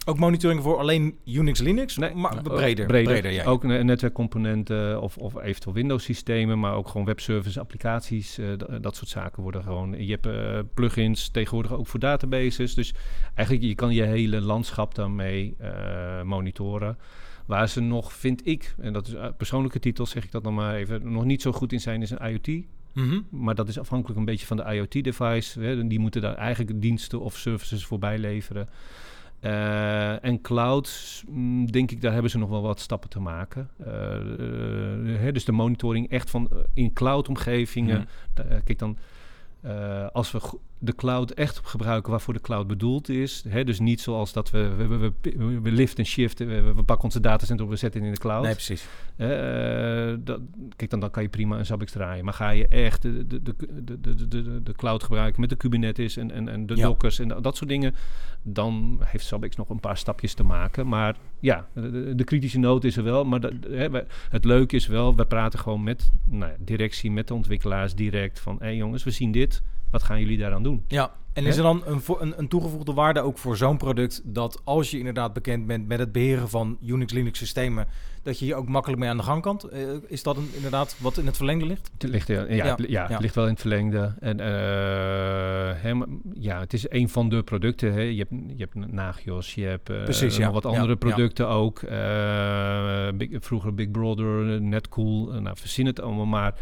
Ook 0.04 0.18
monitoring 0.18 0.62
voor 0.62 0.78
alleen 0.78 1.18
Unix, 1.24 1.60
Linux? 1.60 1.96
Nee, 1.96 2.14
maar 2.14 2.36
ook 2.38 2.42
breder. 2.42 2.86
breder. 2.86 3.30
ja. 3.30 3.44
Ook 3.44 3.62
ne- 3.62 3.82
netwerkcomponenten 3.82 5.00
of, 5.02 5.16
of 5.16 5.42
eventueel 5.42 5.74
Windows-systemen, 5.74 6.58
maar 6.60 6.74
ook 6.74 6.88
gewoon 6.88 7.06
webservice, 7.06 7.60
applicaties, 7.60 8.38
eh, 8.38 8.52
d- 8.52 8.82
dat 8.82 8.96
soort 8.96 9.08
zaken 9.08 9.42
worden 9.42 9.62
gewoon. 9.62 10.04
Je 10.06 10.10
hebt 10.10 10.26
eh, 10.26 10.58
plugins 10.74 11.28
tegenwoordig 11.28 11.72
ook 11.72 11.86
voor 11.86 12.00
databases. 12.00 12.74
Dus 12.74 12.94
eigenlijk 13.34 13.66
je 13.68 13.74
kan 13.74 13.94
je 13.94 14.02
hele 14.02 14.40
landschap 14.40 14.94
daarmee 14.94 15.54
eh, 15.58 16.22
monitoren. 16.22 16.98
Waar 17.46 17.68
ze 17.68 17.80
nog, 17.80 18.12
vind 18.12 18.46
ik, 18.46 18.74
en 18.78 18.92
dat 18.92 19.06
is 19.06 19.14
eh, 19.14 19.26
persoonlijke 19.36 19.78
titel, 19.78 20.06
zeg 20.06 20.24
ik 20.24 20.30
dat 20.32 20.42
nog 20.42 20.54
maar 20.54 20.74
even, 20.74 21.12
nog 21.12 21.24
niet 21.24 21.42
zo 21.42 21.52
goed 21.52 21.72
in 21.72 21.80
zijn, 21.80 22.02
is 22.02 22.10
een 22.10 22.28
IoT. 22.30 22.64
Mhm. 22.92 23.20
Maar 23.30 23.54
dat 23.54 23.68
is 23.68 23.78
afhankelijk 23.78 24.18
een 24.18 24.24
beetje 24.24 24.46
van 24.46 24.56
de 24.56 24.64
IoT-device. 24.74 25.86
Die 25.86 25.98
moeten 25.98 26.20
daar 26.20 26.34
eigenlijk 26.34 26.80
diensten 26.80 27.20
of 27.20 27.36
services 27.36 27.84
voorbij 27.84 28.18
leveren. 28.18 28.68
Eh, 29.44 30.24
en 30.24 30.40
cloud, 30.40 31.22
mm, 31.28 31.70
denk 31.70 31.90
ik, 31.90 32.00
daar 32.00 32.12
hebben 32.12 32.30
ze 32.30 32.38
nog 32.38 32.48
wel 32.48 32.62
wat 32.62 32.80
stappen 32.80 33.10
te 33.10 33.20
maken. 33.20 33.70
Eh, 33.84 34.16
eh, 34.16 35.20
hè, 35.20 35.32
dus 35.32 35.44
de 35.44 35.52
monitoring 35.52 36.10
echt 36.10 36.30
van 36.30 36.50
in 36.74 36.92
cloud-omgevingen. 36.92 38.08
Eh, 38.34 38.44
kijk 38.64 38.78
dan, 38.78 38.96
als 40.12 40.32
we 40.32 40.40
de 40.84 40.94
cloud 40.94 41.30
echt 41.30 41.60
gebruiken 41.64 42.10
waarvoor 42.10 42.34
de 42.34 42.40
cloud 42.40 42.66
bedoeld 42.66 43.08
is. 43.08 43.44
Hè, 43.48 43.64
dus 43.64 43.78
niet 43.80 44.00
zoals 44.00 44.32
dat 44.32 44.50
we, 44.50 44.68
we, 44.76 44.86
we, 44.86 45.12
we, 45.36 45.60
we 45.60 45.72
lift 45.72 45.98
en 45.98 46.06
shiften, 46.06 46.46
we, 46.46 46.72
we 46.74 46.82
pakken 46.82 47.04
onze 47.04 47.20
datacenter 47.20 47.64
op, 47.64 47.70
we 47.70 47.76
zetten 47.76 48.02
in 48.02 48.12
de 48.12 48.18
cloud. 48.18 48.42
Nee, 48.44 48.52
precies. 48.52 48.86
Eh, 49.16 49.28
dat, 50.18 50.40
kijk, 50.76 50.90
dan, 50.90 51.00
dan 51.00 51.10
kan 51.10 51.22
je 51.22 51.28
prima 51.28 51.58
een 51.58 51.66
Zabbix 51.66 51.92
draaien. 51.92 52.24
Maar 52.24 52.34
ga 52.34 52.50
je 52.50 52.68
echt 52.68 53.02
de, 53.02 53.26
de, 53.26 53.42
de, 53.42 54.28
de, 54.28 54.62
de, 54.62 54.72
cloud 54.72 55.02
gebruiken 55.02 55.40
met 55.40 55.50
de 55.50 55.56
Kubernetes 55.56 56.16
en, 56.16 56.30
en, 56.30 56.48
en 56.48 56.66
de 56.66 56.76
Ja. 56.76 56.86
Dockers 56.86 57.18
en 57.18 57.28
dat 57.28 57.56
soort 57.56 57.70
dingen, 57.70 57.94
dan 58.42 59.00
heeft 59.04 59.26
Zabbix 59.26 59.56
nog 59.56 59.68
een 59.68 59.80
paar 59.80 59.96
stapjes 59.96 60.34
te 60.34 60.42
maken. 60.42 60.86
Maar 60.88 61.16
ja, 61.40 61.66
de, 62.16 62.24
kritische 62.24 62.58
noot 62.58 62.84
is 62.84 62.96
er 62.96 63.04
wel. 63.04 63.24
Maar 63.24 63.40
dat- 63.40 63.52
hè, 63.70 63.90
wij- 63.90 64.06
het 64.30 64.44
leuke 64.44 64.76
is 64.76 64.86
wel, 64.86 65.14
we 65.16 65.24
praten 65.26 65.58
gewoon 65.58 65.82
met 65.82 66.10
nou 66.24 66.52
directie, 66.58 67.10
met 67.10 67.28
de 67.28 67.34
ontwikkelaars 67.34 67.94
direct 67.94 68.40
van, 68.40 68.56
hé 68.60 68.68
jongens, 68.68 69.04
we 69.04 69.10
zien 69.10 69.32
dit. 69.32 69.62
Wat 69.94 70.02
gaan 70.02 70.20
jullie 70.20 70.38
daaraan 70.38 70.62
doen? 70.62 70.84
Ja, 70.88 71.10
en 71.32 71.44
is 71.44 71.56
er 71.56 71.62
dan 71.62 71.82
een, 71.86 72.00
een, 72.18 72.34
een 72.36 72.48
toegevoegde 72.48 72.92
waarde 72.92 73.20
ook 73.20 73.38
voor 73.38 73.56
zo'n 73.56 73.76
product 73.76 74.20
dat 74.24 74.60
als 74.64 74.90
je 74.90 74.98
inderdaad 74.98 75.32
bekend 75.32 75.66
bent 75.66 75.86
met 75.86 75.98
het 75.98 76.12
beheren 76.12 76.48
van 76.48 76.78
Unix, 76.82 77.12
Linux 77.12 77.38
systemen, 77.38 77.86
dat 78.22 78.38
je 78.38 78.44
hier 78.44 78.54
ook 78.54 78.68
makkelijk 78.68 79.00
mee 79.00 79.10
aan 79.10 79.16
de 79.16 79.22
gang 79.22 79.42
kan? 79.42 79.60
Eh, 79.72 79.80
is 80.06 80.22
dat 80.22 80.36
een, 80.36 80.50
inderdaad 80.54 80.96
wat 80.98 81.18
in 81.18 81.26
het 81.26 81.36
verlengde 81.36 81.66
ligt? 81.66 81.90
Het 81.98 82.10
ligt, 82.10 82.28
ja, 82.28 82.44
ja, 82.48 82.54
Ja, 82.54 82.76
het 82.76 82.88
ja, 82.88 83.18
ligt 83.18 83.34
wel 83.34 83.44
in 83.44 83.50
het 83.50 83.60
verlengde. 83.60 84.14
En, 84.20 84.40
eh, 84.40 85.92
ja, 86.32 86.60
het 86.60 86.72
is 86.72 86.90
een 86.90 87.08
van 87.08 87.28
de 87.28 87.42
producten. 87.42 87.92
Hè. 87.92 88.00
Je, 88.00 88.26
hebt, 88.28 88.42
je 88.56 88.68
hebt 88.70 88.92
Nagios, 88.92 89.54
je 89.54 89.64
hebt 89.64 89.90
eh, 89.90 90.02
Precies, 90.02 90.38
nog 90.38 90.52
wat 90.52 90.66
andere 90.66 90.96
producten 90.96 91.48
ook. 91.48 91.80
Big- 93.16 93.44
vroeger 93.44 93.74
Big 93.74 93.90
Brother, 93.90 94.60
Netcool, 94.62 95.40
nou, 95.40 95.56
verzin 95.56 95.86
het 95.86 96.00
allemaal 96.00 96.26
maar. 96.26 96.54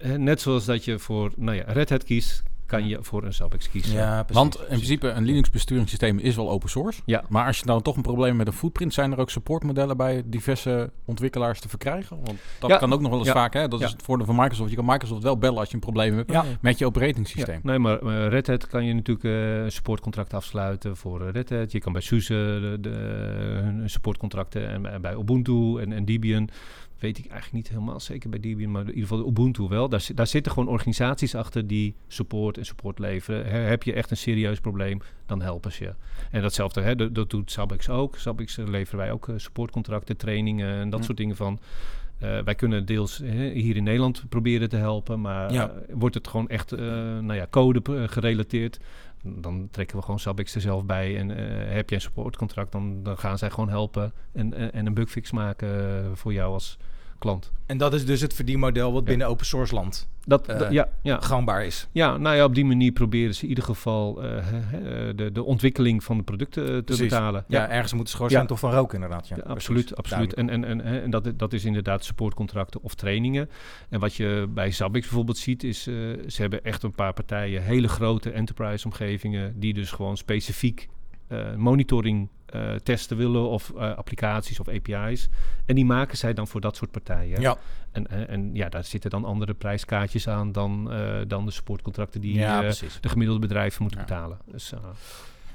Eh, 0.00 0.12
net 0.14 0.40
zoals 0.40 0.64
dat 0.64 0.84
je 0.84 0.98
voor 0.98 1.32
nou 1.36 1.56
ja, 1.56 1.64
Red 1.66 1.90
Hat 1.90 2.04
kiest, 2.04 2.42
kan 2.66 2.86
je 2.88 2.98
voor 3.00 3.24
een 3.24 3.34
Zabbix 3.34 3.70
kiezen. 3.70 3.92
precies. 3.94 4.34
Want 4.34 4.58
in 4.60 4.64
principe, 4.66 5.08
een 5.08 5.24
Linux 5.24 5.50
besturingssysteem 5.50 6.18
is 6.18 6.36
wel 6.36 6.50
open 6.50 6.68
source. 6.70 7.00
Ja. 7.04 7.24
Maar 7.28 7.46
als 7.46 7.58
je 7.58 7.66
dan 7.66 7.82
toch 7.82 7.96
een 7.96 8.02
probleem 8.02 8.26
hebt 8.26 8.36
met 8.38 8.46
een 8.46 8.52
footprint, 8.52 8.94
zijn 8.94 9.12
er 9.12 9.18
ook 9.18 9.30
supportmodellen 9.30 9.96
bij 9.96 10.22
diverse 10.26 10.90
ontwikkelaars 11.04 11.60
te 11.60 11.68
verkrijgen? 11.68 12.16
Want 12.24 12.38
dat 12.58 12.70
Ja. 12.70 12.76
kan 12.76 12.92
ook 12.92 13.00
nog 13.00 13.10
wel 13.10 13.18
eens 13.18 13.28
Ja. 13.28 13.34
vaak. 13.34 13.52
Hè? 13.54 13.68
Dat 13.68 13.80
Ja. 13.80 13.86
is 13.86 13.92
het 13.92 14.02
voordeel 14.02 14.26
van 14.26 14.36
Microsoft. 14.36 14.70
Je 14.70 14.76
kan 14.76 14.84
Microsoft 14.84 15.22
wel 15.22 15.38
bellen 15.38 15.58
als 15.58 15.68
je 15.68 15.74
een 15.74 15.80
probleem 15.80 16.16
hebt 16.16 16.30
Ja. 16.32 16.44
met 16.60 16.78
je 16.78 16.86
operating 16.86 17.28
systeem. 17.28 17.60
Ja, 17.62 17.70
nee, 17.70 17.78
maar 17.78 18.02
Red 18.28 18.46
Hat 18.46 18.66
kan 18.66 18.84
je 18.84 18.94
natuurlijk 18.94 19.24
eh, 19.24 19.62
een 19.62 19.72
supportcontract 19.72 20.34
afsluiten 20.34 20.96
voor 20.96 21.26
eh, 21.26 21.32
Red 21.32 21.50
Hat. 21.50 21.72
Je 21.72 21.78
kan 21.80 21.92
bij 21.92 22.02
SUSE 22.02 22.34
de, 22.34 22.76
de, 22.80 22.88
hun 23.62 23.90
supportcontracten 23.90 24.68
en, 24.68 24.82
bij- 24.82 25.00
bij 25.00 25.14
Ubuntu 25.14 25.80
en, 25.80 25.92
en 25.92 26.04
Debian. 26.04 26.48
Weet 27.00 27.18
ik 27.18 27.24
eigenlijk 27.26 27.52
niet 27.52 27.68
helemaal 27.68 28.00
zeker 28.00 28.30
bij 28.30 28.40
Debian, 28.40 28.70
maar 28.70 28.82
in 28.82 28.88
ieder 28.88 29.02
geval 29.08 29.28
Ubuntu 29.28 29.68
wel. 29.68 29.88
Daar, 29.88 30.06
daar 30.14 30.26
zitten 30.26 30.52
gewoon 30.52 30.68
organisaties 30.68 31.34
achter 31.34 31.66
die 31.66 31.94
support 32.08 32.58
en 32.58 32.66
support 32.66 32.98
leveren. 32.98 33.46
He- 33.46 33.58
heb 33.58 33.82
je 33.82 33.92
echt 33.92 34.10
een 34.10 34.16
serieus 34.16 34.60
probleem, 34.60 35.00
dan 35.26 35.42
helpen 35.42 35.72
ze 35.72 35.84
je. 35.84 35.94
En 36.30 36.42
datzelfde, 36.42 36.80
hè, 36.80 36.96
dat, 36.96 37.14
dat 37.14 37.30
doet 37.30 37.52
Zabbix 37.52 37.88
ook. 37.88 38.16
Zabbix 38.16 38.58
eh, 38.58 38.66
leveren 38.68 38.98
wij 38.98 39.12
ook 39.12 39.28
eh, 39.28 39.34
supportcontracten, 39.38 40.16
trainingen 40.16 40.68
en 40.80 40.90
dat 40.90 41.04
soort 41.04 41.16
dingen 41.16 41.36
van. 41.36 41.58
Eh, 42.18 42.38
wij 42.42 42.54
kunnen 42.54 42.86
deels 42.86 43.18
hier 43.52 43.76
in 43.76 43.82
Nederland 43.84 44.24
proberen 44.28 44.68
te 44.68 44.76
helpen, 44.76 45.20
maar 45.20 45.52
Ja. 45.52 45.72
wordt 45.92 46.14
het 46.14 46.28
gewoon 46.28 46.48
echt 46.48 46.70
nou 47.20 47.34
ja, 47.34 47.46
code 47.50 48.08
gerelateerd, 48.08 48.78
dan 49.22 49.68
trekken 49.70 49.96
we 49.96 50.02
gewoon 50.02 50.20
Zabbix 50.20 50.54
er 50.54 50.60
zelf 50.60 50.84
bij. 50.84 51.18
En 51.18 51.30
eh, 51.36 51.74
heb 51.74 51.88
je 51.88 51.94
een 51.94 52.00
supportcontract, 52.00 52.72
dan, 52.72 53.02
dan 53.02 53.18
gaan 53.18 53.38
zij 53.38 53.50
gewoon 53.50 53.68
helpen 53.68 54.12
en, 54.32 54.54
en, 54.54 54.72
en 54.72 54.86
een 54.86 54.94
bugfix 54.94 55.30
maken 55.30 56.16
voor 56.16 56.32
jou 56.32 56.52
als 56.52 56.78
klant. 57.20 57.52
En 57.66 57.78
dat 57.78 57.94
is 57.94 58.06
dus 58.06 58.20
het 58.20 58.34
verdienmodel 58.34 58.92
wat 58.92 59.02
Ja. 59.02 59.08
binnen 59.08 59.26
open 59.26 59.46
source 59.46 59.74
land 59.74 60.08
Dat, 60.24 60.46
Eh, 60.48 60.58
dat- 60.58 60.72
ja, 60.72 60.88
ja. 61.02 61.20
gangbaar 61.20 61.64
is. 61.64 61.88
ja, 61.92 62.16
nou 62.16 62.36
ja, 62.36 62.44
op 62.44 62.54
die 62.54 62.64
manier 62.64 62.92
proberen 62.92 63.34
ze 63.34 63.42
in 63.42 63.48
ieder 63.48 63.64
geval 63.64 64.22
eh, 64.22 64.44
de, 65.16 65.30
de 65.32 65.42
ontwikkeling 65.44 66.04
van 66.04 66.16
de 66.16 66.22
producten 66.22 66.62
eh, 66.68 66.76
te 66.76 66.82
Precies. 66.82 67.02
betalen. 67.08 67.44
Ja, 67.48 67.68
ergens 67.68 67.92
moet 67.92 68.04
de 68.04 68.10
schoorsteen 68.10 68.46
toch 68.46 68.58
van 68.58 68.72
roken 68.72 68.94
inderdaad. 68.94 69.28
Ja, 69.28 69.36
absoluut, 69.46 69.96
absoluut. 69.96 70.34
En, 70.34 70.50
en, 70.50 70.64
en, 70.64 70.80
en 71.02 71.10
dat, 71.10 71.32
dat 71.36 71.52
is 71.52 71.64
inderdaad 71.64 72.04
supportcontracten 72.04 72.82
of 72.82 72.94
trainingen. 72.94 73.50
En 73.88 74.00
wat 74.00 74.14
je 74.14 74.46
bij 74.54 74.70
Zabbix 74.70 75.06
bijvoorbeeld 75.06 75.38
ziet, 75.38 75.64
is 75.64 75.86
uh, 75.88 75.94
ze 76.28 76.40
hebben 76.40 76.64
echt 76.64 76.82
een 76.82 76.94
paar 76.94 77.12
partijen, 77.12 77.62
hele 77.62 77.88
grote 77.88 78.30
enterprise-omgevingen, 78.30 79.60
die 79.60 79.74
dus 79.74 79.90
gewoon 79.90 80.16
specifiek 80.16 80.88
monitoring 81.56 82.28
uh, 82.54 82.74
testen 82.74 83.16
willen 83.16 83.48
of 83.48 83.72
uh, 83.76 83.96
applicaties 83.96 84.60
of 84.60 84.68
API's. 84.68 85.28
En 85.66 85.74
die 85.74 85.84
maken 85.84 86.16
zij 86.16 86.34
dan 86.34 86.46
voor 86.46 86.60
dat 86.60 86.76
soort 86.76 86.90
partijen. 86.90 87.40
Ja. 87.40 87.56
En, 87.92 88.06
en, 88.06 88.28
en 88.28 88.50
ja, 88.54 88.68
daar 88.68 88.84
zitten 88.84 89.10
dan 89.10 89.24
andere 89.24 89.54
prijskaartjes 89.54 90.28
aan 90.28 90.52
dan, 90.52 90.88
uh, 90.92 91.20
dan 91.26 91.44
de 91.44 91.50
supportcontracten 91.50 92.20
die 92.20 92.34
ja, 92.34 92.64
uh, 92.64 92.70
de 93.00 93.08
gemiddelde 93.08 93.40
bedrijven 93.40 93.82
moeten 93.82 94.00
ja. 94.00 94.06
betalen. 94.06 94.38
Dus, 94.44 94.72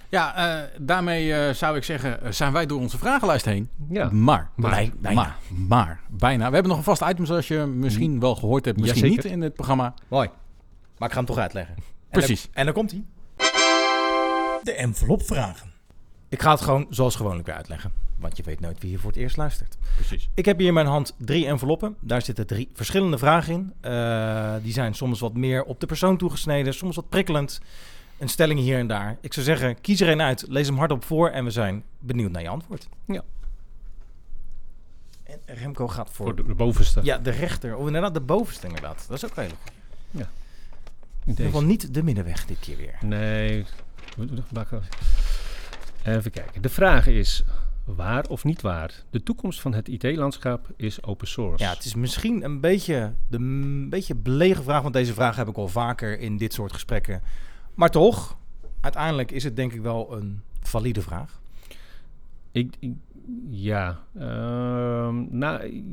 ja, 0.10 0.60
uh, 0.62 0.64
daarmee 0.80 1.28
uh, 1.28 1.50
zou 1.50 1.78
ik 1.78 1.84
zeggen, 1.84 2.20
uh, 2.24 2.32
zijn 2.32 2.54
wij 2.54 2.66
door 2.66 2.80
onze 2.80 2.98
vragenlijst 2.98 3.46
heen. 3.46 3.70
Ja. 3.90 4.10
Maar, 4.10 4.50
maar, 4.56 4.72
bijna. 4.72 5.22
maar, 5.22 5.38
maar, 5.68 6.00
bijna. 6.10 6.48
We 6.48 6.54
hebben 6.54 6.68
nog 6.68 6.78
een 6.78 6.84
vast 6.84 7.02
item 7.02 7.26
zoals 7.26 7.48
je 7.48 7.58
misschien 7.58 8.20
wel 8.20 8.36
gehoord 8.36 8.66
hebt, 8.66 8.80
misschien 8.80 9.10
niet 9.10 9.26
in 9.26 9.42
het 9.42 9.54
programma. 9.54 9.94
Mooi. 10.08 10.30
Maar 10.98 11.08
ik 11.08 11.14
ga 11.14 11.20
hem 11.20 11.28
toch 11.28 11.38
uitleggen. 11.38 11.76
Precies. 12.10 12.44
En 12.44 12.50
dan, 12.54 12.60
en 12.60 12.66
dan 12.66 12.74
komt 12.74 12.92
hij. 12.92 13.04
De 14.64 14.74
envelop 14.74 15.24
vragen. 15.24 15.75
Ik 16.30 16.42
ga 16.42 16.52
het 16.52 16.62
gewoon 16.62 16.88
zoals 16.90 17.16
gewoonlijk 17.16 17.46
weer 17.46 17.56
uitleggen. 17.56 17.92
Want 18.16 18.38
je 18.38 18.44
weet 18.44 18.60
nooit 18.60 18.80
wie 18.80 18.90
hier 18.90 19.00
voor 19.00 19.12
het 19.12 19.20
eerst 19.20 19.38
luistert. 19.38 19.78
Precies. 19.96 20.30
Ik 20.34 20.46
heb 20.46 20.58
hier 20.58 20.68
in 20.68 20.74
mijn 20.74 20.86
hand 20.86 21.16
drie 21.18 21.46
enveloppen. 21.46 21.96
Daar 22.00 22.22
zitten 22.22 22.48
drie 22.48 22.70
verschillende 22.74 23.18
vragen 23.18 23.54
in. 23.54 23.74
Uh, 23.92 24.54
die 24.62 24.74
zijn 24.74 24.94
soms 24.94 25.20
wat 25.20 25.34
meer 25.34 25.64
op 25.64 25.80
de 25.80 25.86
persoon 25.86 26.18
toegesneden, 26.18 26.74
soms 26.74 26.96
wat 26.96 27.10
prikkelend. 27.10 27.62
Een 28.18 28.30
stelling 28.30 28.60
hier 28.60 28.78
en 28.78 28.88
daar. 28.88 29.18
Ik 29.22 29.34
zou 29.34 29.46
zeggen, 29.46 29.82
kies 29.82 30.02
er 30.02 30.10
een 30.10 30.22
uit, 30.22 30.46
lees 30.48 30.68
hem 30.68 30.78
hardop 30.78 31.04
voor 31.04 31.30
en 31.30 31.44
we 31.44 31.52
zijn 31.52 31.84
benieuwd 32.00 32.32
naar 32.32 32.42
je 32.42 32.50
antwoord. 32.50 32.88
Ja. 33.06 33.24
En 35.24 35.40
Remco 35.46 35.88
gaat 35.88 36.10
voor... 36.12 36.26
Voor 36.26 36.36
de, 36.36 36.46
de 36.46 36.56
bovenste. 36.56 37.00
Ja, 37.04 37.18
de 37.18 37.30
rechter. 37.30 37.76
Of 37.76 37.86
inderdaad, 37.88 38.14
de 38.14 38.22
bovenste 38.22 38.68
inderdaad. 38.68 39.06
Dat 39.08 39.18
is 39.18 39.26
ook 39.26 39.36
heel 39.36 39.50
goed. 39.50 39.72
Ja. 40.12 40.30
In 41.24 41.32
ieder 41.32 41.46
geval 41.46 41.64
niet 41.64 41.94
de 41.94 42.04
middenweg 42.04 42.46
dit 42.46 42.60
keer 42.60 42.78
weer. 42.78 42.98
Nee. 43.02 43.66
Even 46.06 46.32
kijken. 46.32 46.62
De 46.62 46.70
vraag 46.70 47.08
is, 47.08 47.44
waar 47.86 48.26
of 48.28 48.44
niet 48.44 48.62
waar? 48.62 49.04
De 49.10 49.24
toekomst 49.24 49.62
van 49.62 49.74
het 49.74 49.88
IT-landschap 49.88 50.68
is 50.76 51.04
open 51.04 51.28
source. 51.28 51.64
Ja, 51.64 51.70
het 51.70 51.86
is 51.86 51.96
misschien 51.96 52.44
een 52.44 52.60
beetje 52.60 53.14
de 53.28 53.38
een 53.38 53.90
beetje 53.90 54.16
belegen 54.16 54.64
vraag, 54.64 54.82
want 54.82 54.94
deze 54.94 55.14
vraag 55.14 55.36
heb 55.36 55.48
ik 55.48 55.58
al 55.58 55.68
vaker 55.68 56.20
in 56.20 56.38
dit 56.38 56.54
soort 56.54 56.74
gesprekken. 56.74 57.22
Maar 57.74 57.90
toch, 57.90 58.38
uiteindelijk 58.82 59.32
is 59.32 59.44
het 59.44 59.56
denk 59.56 59.74
ik 59.74 59.82
wel 59.82 60.18
een 60.18 60.42
valide 60.62 61.02
vraag. 61.02 61.42
Ik, 62.52 62.76
ik 62.80 62.92
ja. 63.50 64.00
Uh, 64.18 65.10
nou, 65.30 65.84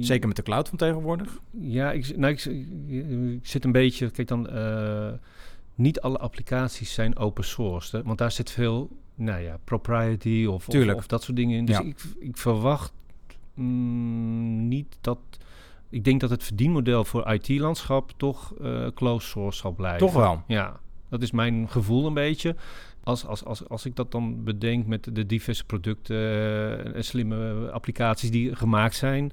Zeker 0.00 0.26
met 0.28 0.36
de 0.36 0.42
cloud 0.42 0.68
van 0.68 0.78
tegenwoordig. 0.78 1.38
Ja, 1.50 1.92
ik, 1.92 2.16
nou, 2.16 2.32
ik, 2.32 2.44
ik 3.34 3.46
zit 3.46 3.64
een 3.64 3.72
beetje. 3.72 4.10
Kijk 4.10 4.28
dan. 4.28 4.48
Uh, 4.52 5.12
niet 5.74 6.00
alle 6.00 6.18
applicaties 6.18 6.94
zijn 6.94 7.16
open 7.16 7.44
source. 7.44 7.96
Hè, 7.96 8.02
want 8.02 8.18
daar 8.18 8.32
zit 8.32 8.50
veel. 8.50 8.90
Nou 9.18 9.40
ja, 9.40 9.58
propriety 9.64 10.46
of, 10.48 10.68
of, 10.68 10.94
of 10.94 11.06
dat 11.06 11.22
soort 11.22 11.36
dingen 11.36 11.58
in. 11.58 11.64
Dus 11.64 11.76
ja. 11.76 11.82
ik, 11.82 11.96
ik 12.18 12.36
verwacht 12.36 12.92
mm, 13.54 14.68
niet 14.68 14.98
dat. 15.00 15.18
Ik 15.90 16.04
denk 16.04 16.20
dat 16.20 16.30
het 16.30 16.44
verdienmodel 16.44 17.04
voor 17.04 17.32
IT-landschap 17.32 18.12
toch 18.16 18.54
uh, 18.60 18.86
closed 18.94 19.30
source 19.30 19.58
zal 19.58 19.72
blijven. 19.72 19.98
Toch 19.98 20.14
wel? 20.14 20.42
Ja, 20.46 20.80
dat 21.08 21.22
is 21.22 21.30
mijn 21.30 21.68
gevoel 21.68 22.06
een 22.06 22.14
beetje. 22.14 22.56
Als, 23.04 23.26
als, 23.26 23.44
als, 23.44 23.68
als 23.68 23.86
ik 23.86 23.96
dat 23.96 24.10
dan 24.10 24.44
bedenk 24.44 24.86
met 24.86 25.08
de 25.12 25.26
diverse 25.26 25.64
producten 25.64 26.94
en 26.94 27.04
slimme 27.04 27.70
applicaties 27.72 28.30
die 28.30 28.56
gemaakt 28.56 28.94
zijn. 28.94 29.32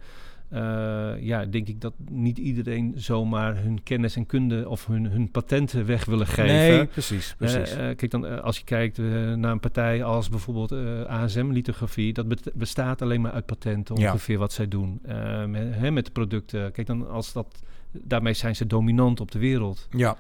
Eh, 0.55 1.23
ja, 1.23 1.45
denk 1.45 1.67
ik 1.67 1.81
dat 1.81 1.93
niet 2.09 2.37
iedereen 2.37 2.93
zomaar 2.97 3.57
hun 3.61 3.83
kennis 3.83 4.15
en 4.15 4.25
kunde 4.25 4.69
of 4.69 4.85
hun, 4.85 5.05
hun 5.05 5.31
patenten 5.31 5.85
weg 5.85 6.05
willen 6.05 6.27
geven. 6.27 6.45
Nee, 6.77 6.85
precies. 6.85 7.29
Eh, 7.31 7.35
precies. 7.37 7.71
eh, 7.75 7.77
kijk 7.77 8.11
dan, 8.11 8.41
als 8.41 8.57
je 8.57 8.63
kijkt 8.63 8.97
naar 9.35 9.51
een 9.51 9.59
partij 9.59 10.03
als 10.03 10.29
bijvoorbeeld 10.29 10.71
ASM-lithografie, 11.07 12.13
dat 12.13 12.25
bestaat 12.53 13.01
alleen 13.01 13.21
maar 13.21 13.31
uit 13.31 13.45
patenten, 13.45 13.95
Ja. 13.95 14.11
ongeveer 14.11 14.37
wat 14.37 14.53
zij 14.53 14.67
doen. 14.67 14.99
Met, 15.47 15.75
hè, 15.75 15.91
met 15.91 16.05
de 16.05 16.11
producten. 16.11 16.71
Kijk 16.71 16.87
dan, 16.87 17.09
als 17.09 17.33
dat, 17.33 17.61
daarmee 17.91 18.33
zijn 18.33 18.55
ze 18.55 18.67
dominant 18.67 19.19
op 19.19 19.31
de 19.31 19.39
wereld. 19.39 19.87
ja, 19.91 20.17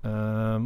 Ehm, 0.00 0.62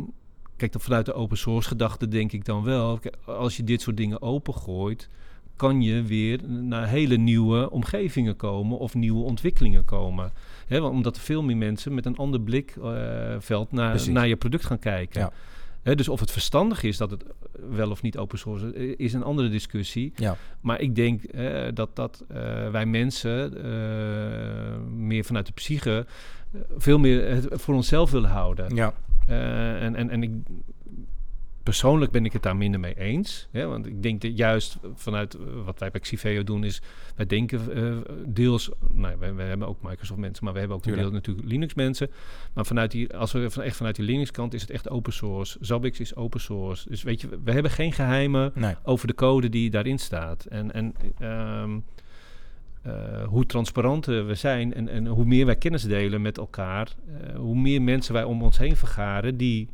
kijk 0.56 0.72
dan 0.72 0.80
vanuit 0.80 1.06
de 1.06 1.12
open 1.12 1.36
source 1.38 1.68
gedachte 1.68 2.08
denk 2.08 2.32
ik 2.32 2.44
dan 2.44 2.64
wel, 2.64 3.00
als 3.24 3.56
je 3.56 3.64
dit 3.64 3.80
soort 3.82 3.96
dingen 3.96 4.22
opengooit, 4.22 5.08
kan 5.56 5.82
je 5.82 6.02
weer 6.02 6.40
naar 6.48 6.88
hele 6.88 7.16
nieuwe 7.16 7.70
omgevingen 7.70 8.36
komen 8.36 8.78
of 8.78 8.94
nieuwe 8.94 9.22
ontwikkelingen 9.24 9.84
komen. 9.84 10.32
Hè, 10.66 10.80
want 10.80 10.94
omdat 10.94 11.16
er 11.16 11.22
veel 11.22 11.42
meer 11.42 11.56
mensen 11.56 11.94
met 11.94 12.06
een 12.06 12.16
ander 12.16 12.40
blikveld 12.40 13.72
naar, 13.72 13.90
Precies. 13.90 14.12
naar 14.12 14.28
je 14.28 14.36
product 14.36 14.64
gaan 14.64 14.78
kijken. 14.78 15.20
Ja. 15.20 15.94
Dus 15.94 16.08
of 16.08 16.20
het 16.20 16.30
verstandig 16.30 16.82
is 16.82 16.96
dat 16.96 17.10
het 17.10 17.24
wel 17.70 17.90
of 17.90 18.02
niet 18.02 18.18
open 18.18 18.38
source 18.38 18.74
is, 18.74 18.94
is 18.96 19.12
een 19.12 19.22
andere 19.22 19.48
discussie. 19.48 20.12
ja. 20.16 20.36
Maar 20.60 20.80
ik 20.80 20.94
denk 20.94 21.22
eh, 21.24 21.62
dat, 21.74 21.96
dat 21.96 22.24
eh, 22.28 22.70
wij 22.70 22.86
mensen 22.86 23.64
eh, 23.64 24.76
meer 24.96 25.24
vanuit 25.24 25.46
de 25.46 25.52
psyche 25.52 26.06
eh, 26.52 26.60
veel 26.76 26.98
meer 26.98 27.28
het 27.28 27.46
voor 27.50 27.74
onszelf 27.74 28.10
willen 28.10 28.30
houden. 28.30 28.74
ja. 28.74 28.94
Eh, 29.26 29.82
en, 29.82 29.94
en, 29.96 30.10
en 30.10 30.22
ik, 30.22 30.30
persoonlijk 31.66 32.12
ben 32.12 32.24
ik 32.24 32.32
het 32.32 32.42
daar 32.42 32.56
minder 32.56 32.80
mee 32.80 32.98
eens. 32.98 33.48
Hè? 33.50 33.66
Want 33.66 33.86
ik 33.86 34.02
denk 34.02 34.20
dat 34.20 34.36
juist 34.36 34.78
vanuit 34.94 35.34
eh, 35.34 35.40
wat 35.64 35.78
wij 35.78 35.90
bij 35.90 36.00
Xiveo 36.00 36.44
doen 36.44 36.64
is... 36.64 36.82
wij 37.16 37.26
denken 37.26 37.74
eh, 37.74 38.12
deels... 38.26 38.70
Nou, 38.92 39.16
we, 39.18 39.32
we 39.32 39.42
hebben 39.42 39.68
ook 39.68 39.82
Microsoft 39.82 40.20
mensen, 40.20 40.44
maar 40.44 40.52
we 40.52 40.58
hebben 40.58 40.76
ook 40.76 40.86
een 40.86 40.94
deel 40.94 41.10
natuurlijk 41.10 41.46
Linux 41.46 41.74
mensen. 41.74 42.10
Maar 42.54 42.66
vanuit 42.66 42.90
die, 42.90 43.16
als 43.16 43.32
we 43.32 43.50
van, 43.50 43.62
echt 43.62 43.76
vanuit 43.76 43.96
die 43.96 44.04
Linux 44.04 44.30
kant 44.30 44.54
is 44.54 44.60
het 44.60 44.70
echt 44.70 44.88
open 44.88 45.12
source. 45.12 45.58
Zabbix 45.60 46.00
is 46.00 46.16
open 46.16 46.40
source. 46.40 46.88
Dus 46.88 47.02
weet 47.02 47.20
je, 47.20 47.28
we 47.44 47.52
hebben 47.52 47.70
geen 47.70 47.92
geheimen 47.92 48.52
Nee. 48.54 48.74
over 48.82 49.06
de 49.06 49.14
code 49.14 49.48
die 49.48 49.70
daarin 49.70 49.98
staat. 49.98 50.44
En, 50.44 50.72
en 50.72 50.94
ehm, 51.18 51.78
eh, 52.82 53.24
hoe 53.24 53.46
transparanter 53.46 54.26
we 54.26 54.34
zijn 54.34 54.74
en, 54.74 54.88
en 54.88 55.06
hoe 55.06 55.24
meer 55.24 55.46
wij 55.46 55.56
kennis 55.56 55.82
delen 55.82 56.22
met 56.22 56.38
elkaar, 56.38 56.94
hoe 57.36 57.56
meer 57.56 57.82
mensen 57.82 58.14
wij 58.14 58.24
om 58.24 58.42
ons 58.42 58.58
heen 58.58 58.76
vergaren 58.76 59.36
die 59.36 59.68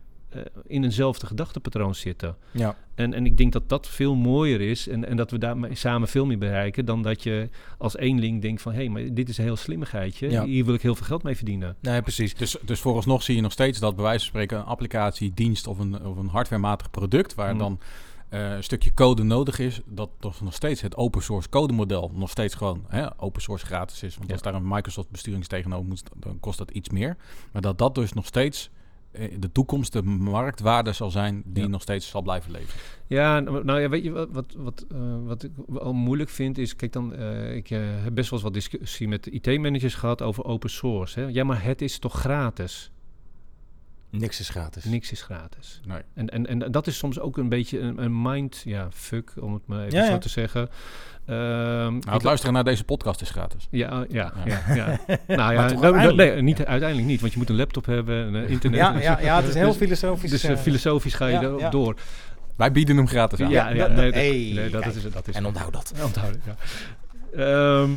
in 0.67 0.85
eenzelfde 0.85 1.27
gedachtepatroon 1.27 1.95
zitten. 1.95 2.37
Ja. 2.51 2.77
En, 2.95 3.15
en 3.15 3.27
ik 3.27 3.37
denk 3.37 3.53
dat 3.53 3.69
dat 3.69 3.89
veel 3.89 4.15
mooier 4.15 4.61
is 4.61 4.89
en, 4.89 5.09
en 5.09 5.17
dat 5.17 5.31
we 5.31 5.39
daarmee 5.39 5.75
samen 5.75 6.09
veel 6.09 6.27
meer 6.27 6.39
bereiken 6.39 6.85
dan 6.85 7.03
dat 7.03 7.23
je 7.23 7.49
als 7.79 7.97
eenling 7.97 8.43
denkt 8.43 8.63
van 8.63 8.73
hé, 8.73 8.79
hey, 8.79 8.89
maar 8.89 9.15
dit 9.15 9.29
is 9.29 9.39
een 9.39 9.45
heel 9.45 9.57
slimmigheidje, 9.57 10.31
Ja. 10.31 10.45
hier 10.45 10.65
wil 10.65 10.75
ik 10.75 10.83
heel 10.83 10.95
veel 10.95 11.07
geld 11.07 11.23
mee 11.23 11.37
verdienen. 11.37 11.77
Nee, 11.81 12.03
precies. 12.03 12.35
Dus, 12.35 12.57
dus 12.63 12.81
vooralsnog 12.81 13.23
zie 13.23 13.37
je 13.37 13.43
nog 13.43 13.53
steeds 13.53 13.79
dat 13.79 13.95
bij 13.95 14.05
wijze 14.05 14.19
van 14.19 14.29
spreken 14.29 14.59
een 14.59 14.65
applicatie, 14.65 15.33
dienst 15.35 15.67
of 15.67 15.79
een, 15.79 16.05
of 16.05 16.17
een 16.17 16.29
hardwarematig 16.29 16.91
product, 16.91 17.35
waar 17.35 17.53
Mm. 17.53 17.59
dan 17.59 17.81
eh, 18.29 18.51
een 18.51 18.65
stukje 18.65 18.95
code 18.95 19.23
nodig 19.23 19.59
is, 19.59 19.81
dat 19.87 20.11
toch 20.21 20.41
nog 20.41 20.55
steeds 20.55 20.81
het 20.81 20.97
open 20.97 21.23
source 21.23 21.49
codemodel 21.49 22.11
nog 22.15 22.31
steeds 22.31 22.55
gewoon 22.55 22.85
hè, 22.89 23.21
open 23.21 23.43
source 23.43 23.67
gratis 23.67 24.03
is. 24.03 24.15
Want 24.17 24.27
Ja. 24.27 24.33
als 24.33 24.43
daar 24.43 24.55
een 24.55 24.69
Microsoft 24.69 25.11
besturing 25.11 25.45
tegenover 25.45 25.87
moet, 25.87 26.03
dan 26.17 26.41
kost 26.41 26.59
dat 26.59 26.71
iets 26.71 26.89
meer. 26.91 27.17
Maar 27.53 27.63
dat 27.63 27.79
dat 27.79 27.95
dus 27.95 28.13
nog 28.13 28.27
steeds 28.27 28.71
eh, 28.71 28.81
de 29.39 29.53
toekomst, 29.53 29.93
de 29.93 30.03
marktwaarde 30.03 30.93
zal 30.93 31.11
zijn 31.11 31.43
die 31.47 31.63
Ja. 31.63 31.69
nog 31.69 31.83
steeds 31.83 32.09
zal 32.09 32.23
blijven 32.23 32.51
leven. 32.53 32.81
Ja, 33.07 33.41
nou 33.41 33.65
nou 33.65 33.81
ja, 33.81 33.89
weet 33.89 34.05
je 34.05 34.11
wat, 34.11 34.29
wat, 34.33 34.55
wat, 34.57 34.85
eh, 34.93 34.99
wat 35.25 35.43
ik 35.43 35.51
wel 35.67 35.93
moeilijk 35.93 36.31
vind 36.31 36.59
is, 36.59 36.77
kijk 36.77 36.93
dan, 36.93 37.15
eh, 37.15 37.55
ik 37.57 37.71
eh, 37.71 37.79
heb 37.83 38.15
best 38.15 38.31
wel 38.31 38.39
eens 38.39 38.43
wat 38.49 38.55
discussie 38.55 39.09
met 39.09 39.27
IT-managers 39.27 39.95
gehad 39.95 40.23
over 40.23 40.45
open 40.45 40.71
source. 40.71 41.21
Hè? 41.21 41.27
Ja, 41.27 41.45
maar 41.45 41.65
het 41.65 41.83
is 41.83 41.99
toch 41.99 42.13
gratis? 42.21 42.91
Niks 44.13 44.41
is 44.41 44.49
gratis. 44.49 44.85
Niks 44.85 45.13
is 45.13 45.23
gratis. 45.23 45.81
Nee. 45.87 45.99
En, 46.15 46.31
en, 46.31 46.47
en 46.47 46.73
dat 46.73 46.87
is 46.87 46.97
soms 46.99 47.21
ook 47.21 47.37
een 47.37 47.49
beetje 47.49 47.79
een, 47.81 48.03
een 48.03 48.23
mind, 48.23 48.63
ja, 48.65 48.89
fuck, 48.93 49.33
om 49.41 49.53
het 49.55 49.67
maar 49.67 49.85
even 49.85 49.99
Ja, 49.99 50.05
zo 50.07 50.11
ja. 50.13 50.19
te 50.19 50.29
zeggen. 50.29 50.69
Ehm, 51.27 51.37
Nou, 51.99 52.11
het 52.11 52.23
luisteren 52.23 52.55
naar 52.55 52.65
deze 52.65 52.85
podcast 52.85 53.21
is 53.21 53.31
gratis. 53.31 53.67
ja, 53.71 54.05
ja, 54.09 54.33
Ja. 54.45 54.61
ja. 54.75 54.75
ja, 55.07 55.17
Nou 55.37 55.53
ja, 55.53 55.67
toch 55.69 55.81
nou, 55.81 55.95
uiteindelijk. 55.95 56.33
nee, 56.33 56.43
niet, 56.43 56.65
uiteindelijk 56.65 57.09
niet, 57.09 57.21
want 57.21 57.33
je 57.33 57.39
moet 57.39 57.49
een 57.49 57.57
laptop 57.57 57.87
hebben, 57.87 58.27
en, 58.27 58.45
eh, 58.45 58.51
internet. 58.51 58.81
Ja, 58.81 58.95
en 58.95 59.01
ja, 59.01 59.21
ja, 59.21 59.37
het 59.37 59.49
is 59.49 59.55
heel 59.55 59.67
Dus- 59.69 59.77
filosofisch. 59.77 60.31
Dus 60.31 60.45
eh, 60.45 60.51
eh, 60.51 60.59
filosofisch 60.59 61.15
ga 61.15 61.27
je 61.27 61.33
ja, 61.33 61.43
erop 61.43 61.61
ja. 61.61 61.71
door. 61.71 61.97
Wij 62.57 62.73
bieden 62.73 62.97
hem 62.97 63.09
gratis 63.09 63.41
aan. 63.41 63.51
Ja, 63.51 63.69
nee, 63.69 63.79
dat, 63.79 63.89
hey, 64.15 64.51
nee, 64.55 64.71
dat 64.71 64.83
kijk. 64.83 64.95
is 64.95 65.03
dat 65.13 65.29
is 65.29 65.35
En 65.35 65.47
onthoud 65.47 65.73
dat. 65.73 65.93
Onthouden, 66.05 66.43
ja. 66.45 66.57
Ehm, 67.37 67.91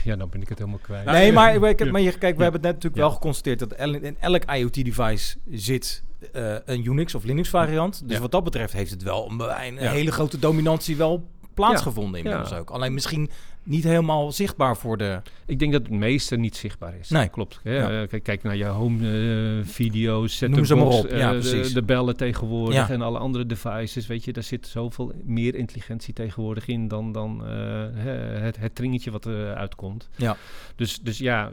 ja, 0.04 0.16
dan 0.16 0.28
ben 0.30 0.40
ik 0.42 0.48
het 0.48 0.58
helemaal 0.58 0.80
kwijt. 0.82 1.04
Nee, 1.04 1.32
maar, 1.32 1.60
maar, 1.60 1.74
Ja. 1.84 1.90
maar 1.90 2.00
je, 2.00 2.10
kijk, 2.10 2.20
we 2.20 2.26
Ja. 2.26 2.50
hebben 2.50 2.52
het 2.52 2.62
net 2.62 2.72
natuurlijk 2.72 2.94
Ja. 2.96 3.00
wel 3.02 3.10
geconstateerd 3.10 3.58
dat 3.58 3.72
in 4.02 4.16
elk 4.20 4.44
IoT-device 4.44 5.36
zit 5.50 6.02
eh, 6.32 6.54
een 6.64 6.86
Unix 6.86 7.14
of 7.14 7.24
Linux 7.24 7.48
variant. 7.48 8.02
Dus 8.04 8.16
Ja. 8.16 8.20
wat 8.22 8.30
dat 8.30 8.44
betreft 8.44 8.72
heeft 8.72 8.90
het 8.90 9.02
wel 9.02 9.30
een, 9.30 9.40
een 9.40 9.74
Ja. 9.74 9.90
hele 9.90 10.12
grote 10.12 10.38
dominantie 10.38 10.96
wel 10.96 11.28
plaatsgevonden 11.54 12.20
inmiddels 12.20 12.50
Ja. 12.50 12.58
ook. 12.58 12.70
Alleen 12.70 12.94
misschien 12.94 13.30
niet 13.62 13.84
helemaal 13.84 14.32
zichtbaar 14.32 14.76
voor 14.76 14.96
de... 14.96 15.20
Ik 15.46 15.58
denk 15.58 15.72
dat 15.72 15.82
het 15.82 15.90
meeste 15.90 16.36
niet 16.36 16.56
zichtbaar 16.56 16.94
is. 17.00 17.08
Nee. 17.08 17.28
Klopt. 17.28 17.60
Ja. 17.64 18.00
Eh, 18.02 18.08
Kijk, 18.08 18.22
kijk 18.22 18.42
naar 18.42 18.56
je 18.56 18.64
home 18.64 19.58
eh, 19.60 19.66
video's, 19.66 20.40
Noem 20.40 20.64
ze 20.64 20.74
maar 20.74 20.86
op. 20.86 21.08
Ja, 21.10 21.34
eh, 21.34 21.42
de, 21.74 21.82
bellen 21.86 22.16
tegenwoordig 22.16 22.90
en 22.90 23.02
alle 23.02 23.18
andere 23.18 23.46
devices. 23.46 24.06
Weet 24.06 24.24
je, 24.24 24.32
daar 24.32 24.42
zit 24.42 24.66
zoveel 24.66 25.12
meer 25.24 25.54
intelligentie 25.54 26.14
tegenwoordig 26.14 26.66
in 26.66 26.88
dan, 26.88 27.12
dan 27.12 27.40
het, 27.44 28.56
het 28.56 28.74
tringetje 28.74 29.10
wat 29.10 29.24
er 29.24 29.54
uitkomt. 29.54 30.08
Ja. 30.16 30.36
Dus, 30.76 31.00
dus 31.00 31.18
ja, 31.18 31.52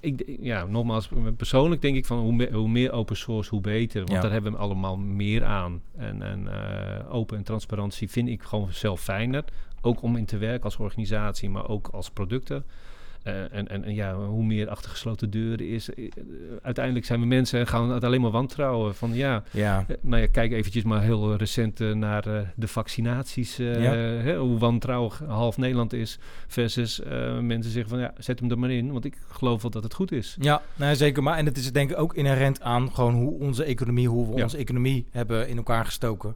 ik, 0.00 0.36
ja, 0.40 0.64
nogmaals, 0.64 1.08
persoonlijk 1.36 1.82
denk 1.82 1.96
ik 1.96 2.06
van 2.06 2.18
hoe, 2.18 2.32
me- 2.32 2.52
hoe 2.52 2.68
meer 2.68 2.92
open 2.92 3.16
source, 3.16 3.50
hoe 3.50 3.60
beter. 3.60 3.98
Want 4.00 4.12
Ja. 4.12 4.20
daar 4.20 4.32
hebben 4.32 4.52
we 4.52 4.58
allemaal 4.58 4.96
meer 4.96 5.44
aan. 5.44 5.82
En, 5.96 6.22
en 6.22 6.48
open 7.08 7.36
en 7.36 7.42
transparantie 7.44 8.08
vind 8.10 8.28
ik 8.28 8.42
gewoon 8.42 8.68
zelf 8.72 9.00
fijner. 9.00 9.44
Ook 9.82 10.02
om 10.02 10.16
in 10.16 10.26
te 10.26 10.38
werken 10.38 10.64
als 10.64 10.76
organisatie, 10.76 11.50
maar 11.50 11.68
ook 11.68 11.88
als 11.88 12.10
producten. 12.10 12.64
Eh, 13.22 13.52
en, 13.52 13.68
en, 13.68 13.84
en 13.84 13.94
ja, 13.94 14.14
hoe 14.14 14.44
meer 14.44 14.68
achter 14.68 14.90
gesloten 14.90 15.30
deuren 15.30 15.68
is. 15.68 15.94
eh, 15.94 16.10
uiteindelijk 16.62 17.06
zijn 17.06 17.20
we 17.20 17.26
mensen 17.26 17.60
en 17.60 17.66
gaan 17.66 17.90
het 17.90 18.04
alleen 18.04 18.20
maar 18.20 18.30
wantrouwen. 18.30 18.94
Van 18.94 19.14
ja, 19.14 19.42
Ja, 19.50 19.84
eh, 19.88 19.96
nou 20.00 20.20
ja, 20.22 20.26
kijk 20.28 20.52
eventjes 20.52 20.82
maar 20.82 21.02
heel 21.02 21.36
recent 21.36 21.78
naar 21.94 22.52
de 22.56 22.68
vaccinaties. 22.68 23.56
Ja. 23.56 23.64
hè, 23.94 24.36
hoe 24.38 24.58
wantrouwig 24.58 25.22
half 25.26 25.56
Nederland 25.56 25.92
is. 25.92 26.18
Versus 26.46 27.00
mensen 27.40 27.72
zeggen 27.72 27.90
van 27.90 27.98
ja, 28.00 28.12
zet 28.18 28.40
hem 28.40 28.50
er 28.50 28.58
maar 28.58 28.70
in. 28.70 28.92
Want 28.92 29.04
ik 29.04 29.16
geloof 29.28 29.62
wel 29.62 29.70
dat 29.70 29.82
het 29.82 29.94
goed 29.94 30.12
is. 30.12 30.36
ja 30.40 30.62
nee, 30.76 30.94
zeker. 30.94 31.22
Maar 31.22 31.36
en 31.38 31.46
het 31.46 31.56
is 31.56 31.72
denk 31.72 31.90
ik 31.90 31.98
ook 31.98 32.14
inherent 32.14 32.60
aan 32.60 32.92
gewoon 32.94 33.14
hoe 33.14 33.38
onze 33.40 33.64
economie, 33.64 34.08
hoe 34.08 34.30
we 34.30 34.36
Ja. 34.36 34.42
onze 34.42 34.56
economie 34.56 35.06
hebben 35.10 35.48
in 35.48 35.56
elkaar 35.56 35.84
gestoken. 35.84 36.34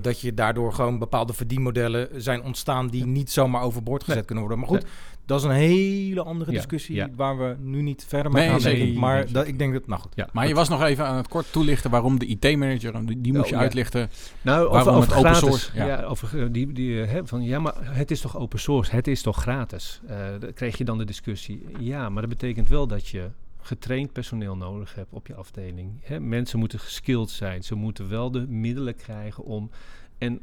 Dat 0.00 0.20
je 0.20 0.34
daardoor 0.34 0.72
gewoon 0.72 0.98
bepaalde 0.98 1.32
verdienmodellen 1.32 2.08
zijn 2.22 2.42
ontstaan 2.42 2.88
die 2.88 3.06
niet 3.06 3.30
zomaar 3.30 3.62
overboord 3.62 4.00
gezet 4.00 4.16
Nee. 4.16 4.24
kunnen 4.24 4.44
worden. 4.44 4.64
Maar 4.64 4.74
goed, 4.78 4.86
dat 5.28 5.38
is 5.38 5.44
een 5.44 5.50
hele 5.50 6.22
andere 6.22 6.50
discussie 6.50 6.94
ja. 6.94 7.08
waar 7.16 7.38
we 7.38 7.56
nu 7.60 7.82
niet 7.82 8.04
verder 8.08 8.32
mee 8.32 8.48
Nee, 8.48 8.60
gaan. 8.60 8.72
nee, 8.72 8.82
nee, 8.82 8.98
maar 8.98 9.24
nee. 9.24 9.32
dat, 9.32 9.46
ik 9.46 9.58
denk 9.58 9.72
dat, 9.72 9.86
nou 9.86 10.00
goed. 10.00 10.12
Ja, 10.14 10.28
Maar 10.32 10.48
je 10.48 10.54
was 10.54 10.68
nog 10.68 10.82
even 10.82 11.06
aan 11.06 11.16
het 11.16 11.28
kort 11.28 11.52
toelichten 11.52 11.90
waarom 11.90 12.18
de 12.18 12.26
IT-manager, 12.26 13.06
die, 13.06 13.20
die 13.20 13.32
moest 13.32 13.44
Oh, 13.44 13.50
je 13.50 13.54
ja. 13.54 13.60
uitlichten. 13.60 14.10
Nou, 14.42 14.68
Waarom 14.68 14.94
over, 14.94 15.08
het 15.08 15.18
open 15.18 15.34
gratis. 15.34 15.48
source, 15.48 15.70
ja. 15.74 15.86
Ja, 15.86 16.02
over 16.02 16.52
die, 16.52 16.72
die 16.72 17.02
eh, 17.02 17.10
hè, 17.10 17.26
van 17.26 17.42
ja, 17.42 17.58
maar 17.58 17.74
het 17.80 18.10
is 18.10 18.20
toch 18.20 18.36
open 18.38 18.58
source? 18.58 18.94
Het 18.94 19.06
is 19.06 19.22
toch 19.22 19.36
gratis? 19.36 20.00
Eh 20.06 20.16
dan 20.40 20.52
kreeg 20.52 20.78
je 20.78 20.84
dan 20.84 20.98
de 20.98 21.04
discussie. 21.04 21.64
Ja, 21.78 22.08
maar 22.08 22.20
dat 22.22 22.30
betekent 22.30 22.68
wel 22.68 22.86
dat 22.86 23.08
je 23.08 23.30
getraind 23.60 24.12
personeel 24.12 24.56
nodig 24.56 24.94
hebt 24.94 25.12
op 25.12 25.26
je 25.26 25.34
afdeling. 25.34 25.90
Hè, 26.02 26.20
mensen 26.20 26.58
moeten 26.58 26.78
geskilled 26.78 27.30
zijn. 27.30 27.62
Ze 27.62 27.74
moeten 27.74 28.08
wel 28.08 28.30
de 28.30 28.46
middelen 28.48 28.96
krijgen 28.96 29.44
om. 29.44 29.70
En 30.18 30.40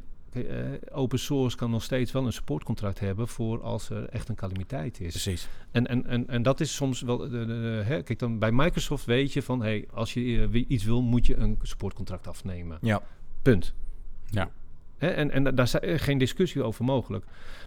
open 0.92 1.18
source 1.18 1.56
kan 1.56 1.70
nog 1.70 1.82
steeds 1.82 2.12
wel 2.12 2.26
een 2.26 2.32
supportcontract 2.32 3.00
hebben 3.00 3.28
voor 3.28 3.62
als 3.62 3.90
er 3.90 4.08
echt 4.08 4.28
een 4.28 4.34
calamiteit 4.34 5.00
is. 5.00 5.10
Precies. 5.10 5.48
En, 5.70 5.86
en, 5.86 6.06
en, 6.06 6.28
en 6.28 6.42
dat 6.42 6.60
is 6.60 6.74
soms 6.74 7.00
wel. 7.00 7.18
De, 7.18 7.28
de, 7.28 7.46
de- 7.46 7.82
hè, 7.84 8.02
kijk, 8.02 8.18
dan 8.18 8.38
bij 8.38 8.52
Microsoft 8.52 9.04
weet 9.04 9.32
je 9.32 9.42
van 9.42 9.62
hey, 9.62 9.84
als 9.92 10.14
je 10.14 10.48
eh, 10.52 10.64
iets 10.68 10.84
wil, 10.84 11.02
moet 11.02 11.26
je 11.26 11.36
een 11.36 11.58
supportcontract 11.62 12.26
afnemen. 12.28 12.78
Ja. 12.80 13.02
Punt. 13.42 13.74
Ja. 14.30 14.50
Hè, 14.96 15.08
en, 15.08 15.30
en 15.30 15.44
da- 15.44 15.50
daar 15.50 15.64
is 15.64 15.74
eh, 15.74 15.98
geen 15.98 16.18
discussie 16.18 16.62
over 16.62 16.84
mogelijk. 16.84 17.24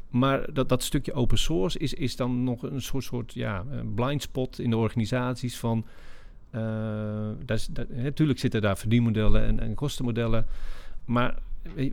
Maar 0.10 0.54
dat, 0.54 0.70
dat 0.70 0.84
stukje 0.84 1.14
open 1.14 1.38
source 1.38 1.80
is, 1.80 1.94
is 1.94 2.16
dan 2.16 2.44
nog 2.44 2.64
een 2.64 2.82
soort, 2.82 3.04
soort 3.04 3.34
ja, 3.34 3.66
blind 3.96 4.22
spot 4.22 4.60
in 4.60 4.70
de 4.70 4.78
organisaties 4.78 5.58
van. 5.60 5.86
eh, 6.52 6.62
daar 7.46 7.58
is, 7.58 7.66
daar, 7.68 7.86
hè, 7.92 8.12
tuurlijk 8.12 8.40
zitten 8.40 8.62
daar 8.62 8.78
verdienmodellen 8.78 9.44
en, 9.46 9.60
en 9.60 9.76
kostenmodellen. 9.76 10.46
Maar 11.06 11.38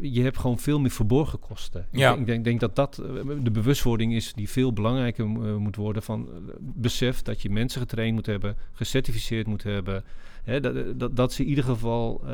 je 0.01 0.23
hebt 0.23 0.39
gewoon 0.39 0.59
veel 0.59 0.81
meer 0.81 0.91
verborgen 0.91 1.39
kosten. 1.39 1.87
Ja. 1.91 2.11
Ik, 2.11 2.17
denk, 2.17 2.19
ik 2.19 2.27
denk, 2.27 2.45
denk 2.45 2.61
dat 2.61 2.77
dat 2.77 2.99
eh, 2.99 3.37
de 3.43 3.51
bewustwording 3.51 4.14
is 4.14 4.33
die 4.33 4.51
veel 4.51 4.73
belangrijker 4.73 5.25
eh, 5.25 5.57
moet 5.57 5.77
worden. 5.77 6.03
Van 6.03 6.29
eh, 6.29 6.55
besef 6.61 7.23
dat 7.23 7.43
je 7.43 7.51
mensen 7.51 7.81
getraind 7.81 8.14
moet 8.14 8.27
hebben, 8.27 8.57
gecertificeerd 8.73 9.47
moet 9.47 9.62
hebben. 9.62 10.05
Hè, 10.45 10.61
dat, 10.61 11.01
dat, 11.01 11.17
dat 11.17 11.33
ze 11.33 11.43
in 11.43 11.49
ieder 11.49 11.64
geval, 11.64 12.25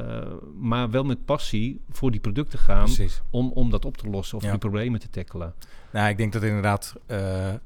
maar 0.58 0.90
wel 0.90 1.04
met 1.04 1.24
passie 1.24 1.80
voor 1.90 2.10
die 2.10 2.20
producten 2.20 2.58
gaan. 2.58 2.84
Precies. 2.84 3.22
Om, 3.30 3.50
om 3.54 3.70
dat 3.70 3.84
op 3.84 3.96
te 3.96 4.08
lossen 4.08 4.36
of 4.36 4.44
Ja. 4.44 4.50
die 4.50 4.58
problemen 4.58 5.00
te 5.00 5.10
tackelen. 5.10 5.54
Nou, 5.92 6.08
ik 6.08 6.16
denk 6.16 6.32
dat 6.32 6.42
inderdaad 6.42 6.94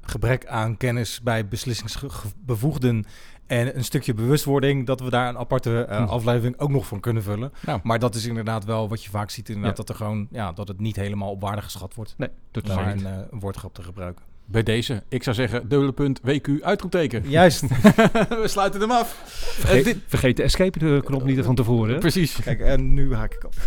gebrek 0.00 0.46
aan 0.46 0.76
kennis 0.76 1.20
bij 1.22 1.46
beslissingsbevoegden 1.48 3.04
en 3.46 3.76
een 3.76 3.84
stukje 3.84 4.14
bewustwording, 4.14 4.86
dat 4.86 5.00
we 5.00 5.10
daar 5.10 5.28
een 5.28 5.38
aparte 5.38 5.86
Hm. 5.88 5.92
aflevering 5.94 6.58
ook 6.58 6.70
nog 6.70 6.86
van 6.86 7.00
kunnen 7.00 7.22
vullen. 7.22 7.52
Nou. 7.66 7.80
Maar 7.82 7.98
dat 7.98 8.14
is 8.14 8.26
inderdaad 8.26 8.64
wel 8.64 8.88
wat 8.88 9.04
je 9.04 9.10
vaak 9.10 9.30
ziet, 9.30 9.48
inderdaad, 9.48 9.76
Ja. 9.76 9.82
dat 9.84 9.88
er 9.88 9.94
gewoon, 9.94 10.26
ja, 10.30 10.52
dat 10.52 10.68
het 10.68 10.80
niet 10.80 10.96
helemaal 10.96 11.30
op 11.30 11.40
waarde 11.40 11.62
geschat 11.62 11.94
wordt. 11.94 12.14
Nee, 12.16 12.28
Om 12.28 12.34
totaal 12.50 12.94
niet. 12.94 13.04
een, 13.04 13.26
een 13.30 13.40
woordgrap 13.40 13.74
te 13.74 13.82
gebruiken. 13.82 14.24
Bij 14.48 14.62
deze, 14.62 15.02
ik 15.08 15.22
zou 15.22 15.36
zeggen, 15.36 15.68
dubbele 15.68 15.92
punt, 15.92 16.20
WQ, 16.22 16.48
uitroepteken. 16.62 17.22
Juist. 17.28 17.60
We 18.42 18.42
sluiten 18.44 18.80
hem 18.80 18.90
af. 18.90 19.22
Vergeet, 19.58 19.84
dit- 19.84 19.98
vergeet 20.06 20.36
de 20.36 20.42
escape-knop 20.42 21.24
niet 21.24 21.44
van 21.44 21.54
tevoren. 21.54 21.94
hè? 21.94 21.98
Precies. 22.00 22.38
Kijk, 22.42 22.60
en 22.60 22.94
nu 22.94 23.14
haak 23.14 23.32
ik 23.34 23.44
af. 23.44 23.56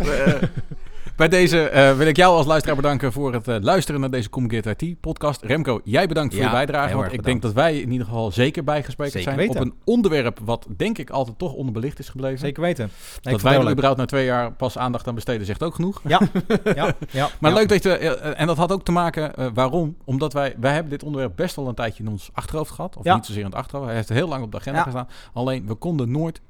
Bij 1.20 1.28
deze 1.28 1.68
eh, 1.68 1.96
wil 1.96 2.06
ik 2.06 2.16
jou 2.16 2.36
als 2.36 2.46
luisteraar 2.46 2.76
bedanken 2.76 3.12
voor 3.12 3.32
het 3.32 3.48
eh, 3.48 3.56
luisteren 3.60 4.00
naar 4.00 4.10
deze 4.10 4.30
Communicate 4.30 4.86
IT 4.86 5.00
podcast. 5.00 5.42
Remco, 5.42 5.80
jij 5.84 6.06
bedankt 6.06 6.34
voor 6.34 6.42
Ja, 6.42 6.48
je 6.48 6.54
bijdrage. 6.56 6.96
Want 6.96 7.12
ik 7.12 7.24
denk 7.24 7.42
dat 7.42 7.52
wij 7.52 7.78
in 7.78 7.90
ieder 7.90 8.06
geval 8.06 8.30
zeker 8.30 8.64
bijgespreken 8.64 9.12
Zeker 9.12 9.32
zijn 9.32 9.46
weten. 9.48 9.60
op 9.60 9.66
een 9.66 9.74
onderwerp 9.84 10.38
wat 10.44 10.66
denk 10.76 10.98
ik 10.98 11.10
altijd 11.10 11.38
toch 11.38 11.52
onderbelicht 11.52 11.98
is 11.98 12.08
gebleven. 12.08 12.38
Zeker 12.38 12.62
weten. 12.62 12.90
Nee, 13.22 13.32
dat 13.34 13.42
wij 13.42 13.54
er 13.58 13.70
überhaupt 13.70 13.98
na 13.98 14.04
twee 14.06 14.24
jaar 14.24 14.52
pas 14.52 14.78
aandacht 14.78 15.08
aan 15.08 15.14
besteden 15.14 15.46
zegt 15.46 15.62
ook 15.62 15.74
genoeg. 15.74 16.00
leuk. 16.02 16.18
Ja, 16.74 16.94
ja. 17.12 17.28
Maar 17.40 17.50
ja. 17.50 17.56
leuk 17.56 17.68
dat 17.68 17.82
je, 17.82 17.92
eh, 17.96 18.40
en 18.40 18.46
dat 18.46 18.56
had 18.56 18.72
ook 18.72 18.84
te 18.84 18.92
maken, 18.92 19.54
waarom? 19.54 19.96
Omdat 20.04 20.32
wij, 20.32 20.54
wij 20.60 20.72
hebben 20.72 20.90
dit 20.90 21.02
onderwerp 21.02 21.32
best 21.36 21.56
wel 21.56 21.68
een 21.68 21.74
tijdje 21.74 22.02
in 22.02 22.08
ons 22.10 22.30
achterhoofd 22.32 22.70
gehad. 22.70 22.96
Of 22.96 23.04
Ja. 23.04 23.14
niet 23.14 23.26
zozeer 23.26 23.42
in 23.42 23.48
het 23.48 23.56
achterhoofd. 23.58 23.86
Hij 23.88 23.96
heeft 23.96 24.08
heel 24.08 24.28
lang 24.28 24.42
op 24.42 24.50
de 24.52 24.58
agenda 24.58 24.78
Ja. 24.78 24.84
gestaan. 24.84 25.08
Alleen, 25.32 25.66
we 25.66 25.74
konden 25.74 26.10
nooit, 26.10 26.40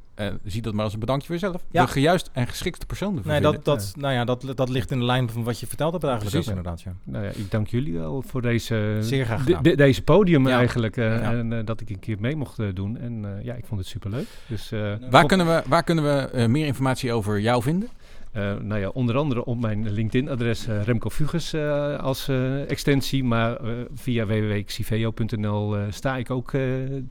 zie 0.44 0.62
dat 0.62 0.74
maar 0.74 0.84
als 0.84 0.92
een 0.94 1.00
bedankje 1.00 1.26
voor 1.26 1.34
jezelf, 1.34 1.62
Ja. 1.70 1.84
de 1.84 1.90
gejuist 1.92 2.30
en 2.32 2.46
geschikte 2.46 2.86
persoon 2.86 3.16
ervoor 3.16 3.32
Nee, 3.32 3.40
vinden. 3.40 3.60
dat, 3.64 3.78
dat, 3.80 3.92
nou 3.96 4.14
ja, 4.14 4.24
dat, 4.24 4.44
dat 4.54 4.68
ligt 4.68 4.90
in 4.90 4.98
de 4.98 5.04
lijn 5.04 5.30
van 5.30 5.44
wat 5.44 5.60
je 5.60 5.66
verteld 5.66 5.92
hebt 5.92 6.04
eigenlijk 6.04 6.34
Precies. 6.34 6.52
ook 6.52 6.56
inderdaad. 6.58 6.82
Ja. 6.82 7.12
Nou 7.12 7.24
ja, 7.24 7.30
ik 7.30 7.50
dank 7.50 7.68
jullie 7.68 7.92
wel 7.98 8.22
voor 8.26 8.42
deze, 8.42 8.96
Zeer 9.00 9.24
graag 9.24 9.38
de- 9.38 9.44
gedaan. 9.44 9.62
de- 9.62 9.76
deze 9.76 10.02
podium 10.02 10.48
Ja. 10.48 10.56
eigenlijk. 10.58 10.96
eh, 10.96 11.04
Ja. 11.04 11.32
En 11.32 11.52
eh, 11.52 11.58
dat 11.64 11.80
ik 11.80 11.90
een 11.90 11.98
keer 11.98 12.16
mee 12.20 12.36
mocht 12.36 12.58
eh, 12.58 12.66
doen. 12.74 12.98
En 12.98 13.24
eh, 13.38 13.44
ja, 13.44 13.54
ik 13.54 13.64
vond 13.66 13.80
het 13.80 13.88
superleuk. 13.88 14.26
Dus, 14.46 14.72
eh, 14.72 14.92
Waar 15.10 15.26
kunnen 15.26 15.46
we, 15.46 15.62
waar 15.66 15.82
kunnen 15.82 16.04
we 16.04 16.10
eh, 16.30 16.46
meer 16.46 16.66
informatie 16.66 17.12
over 17.12 17.40
jou 17.40 17.62
vinden? 17.62 17.88
Eh, 18.32 18.54
nou 18.58 18.80
ja, 18.80 18.88
onder 18.88 19.16
andere 19.16 19.44
op 19.44 19.60
mijn 19.60 19.90
LinkedIn-adres 19.90 20.66
eh, 20.66 20.82
Remco 20.82 21.08
Vuges 21.08 21.52
eh, 21.52 21.98
als 21.98 22.28
extensie. 22.68 23.24
Maar 23.24 23.58
via 23.94 24.26
www.xiveo.nl 24.26 25.76
sta 25.90 26.16
ik 26.16 26.30
ook 26.30 26.50
te, 26.50 27.02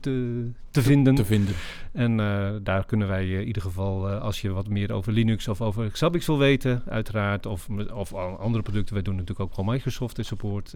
te 0.70 0.82
vinden. 0.82 1.14
Te 1.14 1.24
vinden. 1.24 1.54
En 1.92 2.16
daar 2.62 2.86
kunnen 2.86 3.08
wij 3.08 3.28
in 3.28 3.46
ieder 3.46 3.62
geval, 3.62 4.08
als 4.08 4.40
je 4.40 4.50
wat 4.50 4.68
meer 4.68 4.92
over 4.92 5.12
Linux 5.12 5.48
of 5.48 5.60
over 5.60 5.90
Xabix 5.90 6.26
wil 6.26 6.38
weten, 6.38 6.82
uiteraard. 6.88 7.46
Of, 7.46 7.68
of 7.94 8.14
andere 8.14 8.62
producten. 8.62 8.94
Wij 8.94 9.02
doen 9.02 9.14
natuurlijk 9.14 9.40
ook 9.40 9.54
gewoon 9.54 9.74
Microsoft 9.74 10.18
support. 10.20 10.74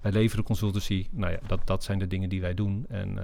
wij 0.00 0.12
leveren 0.12 0.44
consultancy. 0.44 1.06
Nou 1.10 1.32
ja, 1.32 1.38
dat, 1.46 1.60
dat 1.64 1.84
zijn 1.84 1.98
de 1.98 2.06
dingen 2.06 2.28
die 2.28 2.40
wij 2.40 2.54
doen. 2.54 2.84
En, 2.88 3.18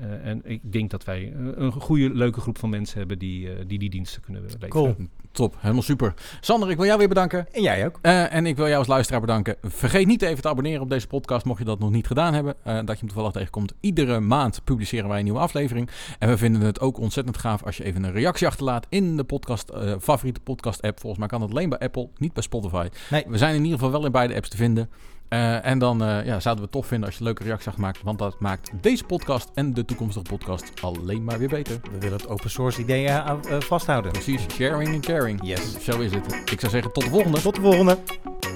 eh, 0.00 0.30
en 0.30 0.40
ik 0.44 0.72
denk 0.72 0.90
dat 0.90 1.04
wij 1.04 1.32
eh, 1.32 1.46
een 1.54 1.72
goede, 1.72 2.10
leuke 2.14 2.40
groep 2.40 2.58
van 2.58 2.70
mensen 2.70 2.98
hebben 2.98 3.18
die 3.18 3.50
eh, 3.50 3.64
die, 3.66 3.78
die 3.78 3.90
diensten 3.90 4.22
kunnen 4.22 4.42
leveren. 4.42 4.68
Cool. 4.68 4.94
Top, 5.32 5.54
helemaal 5.58 5.82
super. 5.82 6.14
Sander, 6.40 6.70
ik 6.70 6.76
wil 6.76 6.86
jou 6.86 6.98
weer 6.98 7.08
bedanken. 7.08 7.46
En 7.52 7.62
jij 7.62 7.86
ook. 7.86 7.98
Eh, 8.02 8.34
en 8.34 8.46
ik 8.46 8.56
wil 8.56 8.66
jou 8.66 8.78
als 8.78 8.86
luisteraar 8.86 9.20
bedanken. 9.20 9.56
Vergeet 9.62 10.06
niet 10.06 10.22
even 10.22 10.42
te 10.42 10.48
abonneren 10.48 10.80
op 10.82 10.90
deze 10.90 11.06
podcast, 11.06 11.44
mocht 11.44 11.58
je 11.58 11.64
dat 11.64 11.78
nog 11.78 11.90
niet 11.90 12.06
gedaan 12.06 12.34
hebben. 12.34 12.54
eh, 12.62 12.74
dat 12.74 12.86
je 12.88 12.96
hem 12.96 13.06
toevallig 13.06 13.32
tegenkomt. 13.32 13.72
Iedere 13.80 14.20
maand 14.20 14.64
publiceren 14.64 15.08
wij 15.08 15.18
een 15.18 15.24
nieuwe 15.24 15.38
aflevering. 15.38 15.90
En 16.18 16.28
we 16.28 16.38
vinden 16.38 16.60
het 16.62 16.80
ook 16.80 16.98
ontzettend 16.98 17.38
gaaf 17.38 17.62
als 17.64 17.76
je 17.76 17.84
even 17.84 18.04
een 18.04 18.12
reactie 18.12 18.46
achterlaat 18.46 18.86
in 18.88 19.16
de 19.16 19.24
podcast, 19.24 19.72
favoriete 20.00 20.40
podcast 20.40 20.82
app. 20.82 21.00
Volgens 21.00 21.20
mij 21.20 21.28
kan 21.28 21.40
dat 21.40 21.50
alleen 21.50 21.68
bij 21.68 21.78
Apple, 21.78 22.08
niet 22.16 22.32
bij 22.32 22.42
Spotify. 22.42 22.88
Nee. 23.10 23.24
We 23.28 23.38
zijn 23.38 23.54
in 23.54 23.62
ieder 23.62 23.78
geval 23.78 23.92
wel 23.92 24.04
in 24.06 24.12
beide 24.12 24.34
apps 24.34 24.48
te 24.48 24.56
vinden. 24.56 24.90
Eh, 25.28 25.66
en 25.66 25.78
dan 25.78 26.02
eh, 26.02 26.08
ja, 26.08 26.40
zouden 26.40 26.54
we 26.54 26.60
het 26.60 26.70
tof 26.70 26.86
vinden 26.86 27.06
als 27.06 27.14
je 27.14 27.20
een 27.20 27.26
leuke 27.26 27.44
reactie 27.44 27.68
achtermaakt. 27.68 28.02
Want 28.02 28.18
dat 28.18 28.36
maakt 28.38 28.70
deze 28.80 29.04
podcast 29.04 29.50
en 29.54 29.74
de 29.74 29.84
toekomstige 29.84 30.24
podcast 30.24 30.72
alleen 30.80 31.24
maar 31.24 31.38
weer 31.38 31.48
beter. 31.48 31.80
We 31.92 31.98
willen 31.98 32.18
het 32.18 32.28
open 32.28 32.50
source 32.50 32.80
ideeën 32.80 33.08
eh, 33.08 33.28
eh, 33.28 33.60
vasthouden. 33.60 34.12
Precies, 34.12 34.40
sharing 34.52 34.94
and 34.94 35.06
caring. 35.06 35.40
Yes. 35.42 35.60
Zo 35.80 36.00
is 36.00 36.12
het. 36.12 36.50
Ik 36.50 36.60
zou 36.60 36.72
zeggen 36.72 36.92
tot 36.92 37.02
de 37.02 37.10
volgende. 37.10 37.40
Tot 37.40 37.54
de 37.54 37.60
volgende. 37.60 37.98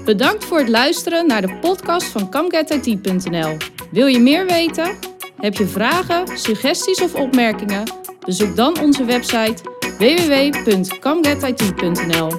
Bedankt 0.05 0.45
voor 0.45 0.57
het 0.57 0.69
luisteren 0.69 1.27
naar 1.27 1.41
de 1.41 1.57
podcast 1.61 2.05
van 2.05 2.29
CamGetIT.nl. 2.29 3.57
Wil 3.91 4.07
je 4.07 4.19
meer 4.19 4.45
weten? 4.45 4.95
Heb 5.37 5.53
je 5.53 5.67
vragen, 5.67 6.37
suggesties 6.37 7.01
of 7.01 7.15
opmerkingen? 7.15 7.83
Bezoek 8.25 8.55
dan 8.55 8.79
onze 8.79 9.05
website 9.05 9.55
www.camgetit.nl. 9.97 12.31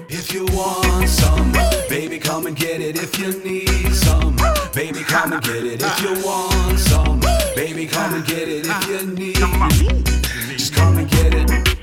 Baby, 1.95 2.19
come 2.19 2.47
and 2.47 2.57
get 2.57 2.81
it. 2.81 2.97
If 3.01 3.21
you 3.21 3.41
need 3.45 3.95
some, 3.95 4.35
baby, 4.75 5.05
come 5.05 5.33
and 5.33 5.41
get 5.45 5.65
it. 5.65 5.81
If 5.81 6.01
you 6.01 6.27
want 6.27 6.77
some, 6.81 7.21
baby, 7.55 7.87
come 7.87 8.15
and 8.15 8.27
get 8.27 8.49
it. 8.49 8.67
If 8.67 8.89
you 8.89 9.07
need, 9.13 9.37
just 10.59 10.75
come 10.75 10.99
and 10.99 11.09
get 11.09 11.35
it. 11.35 11.74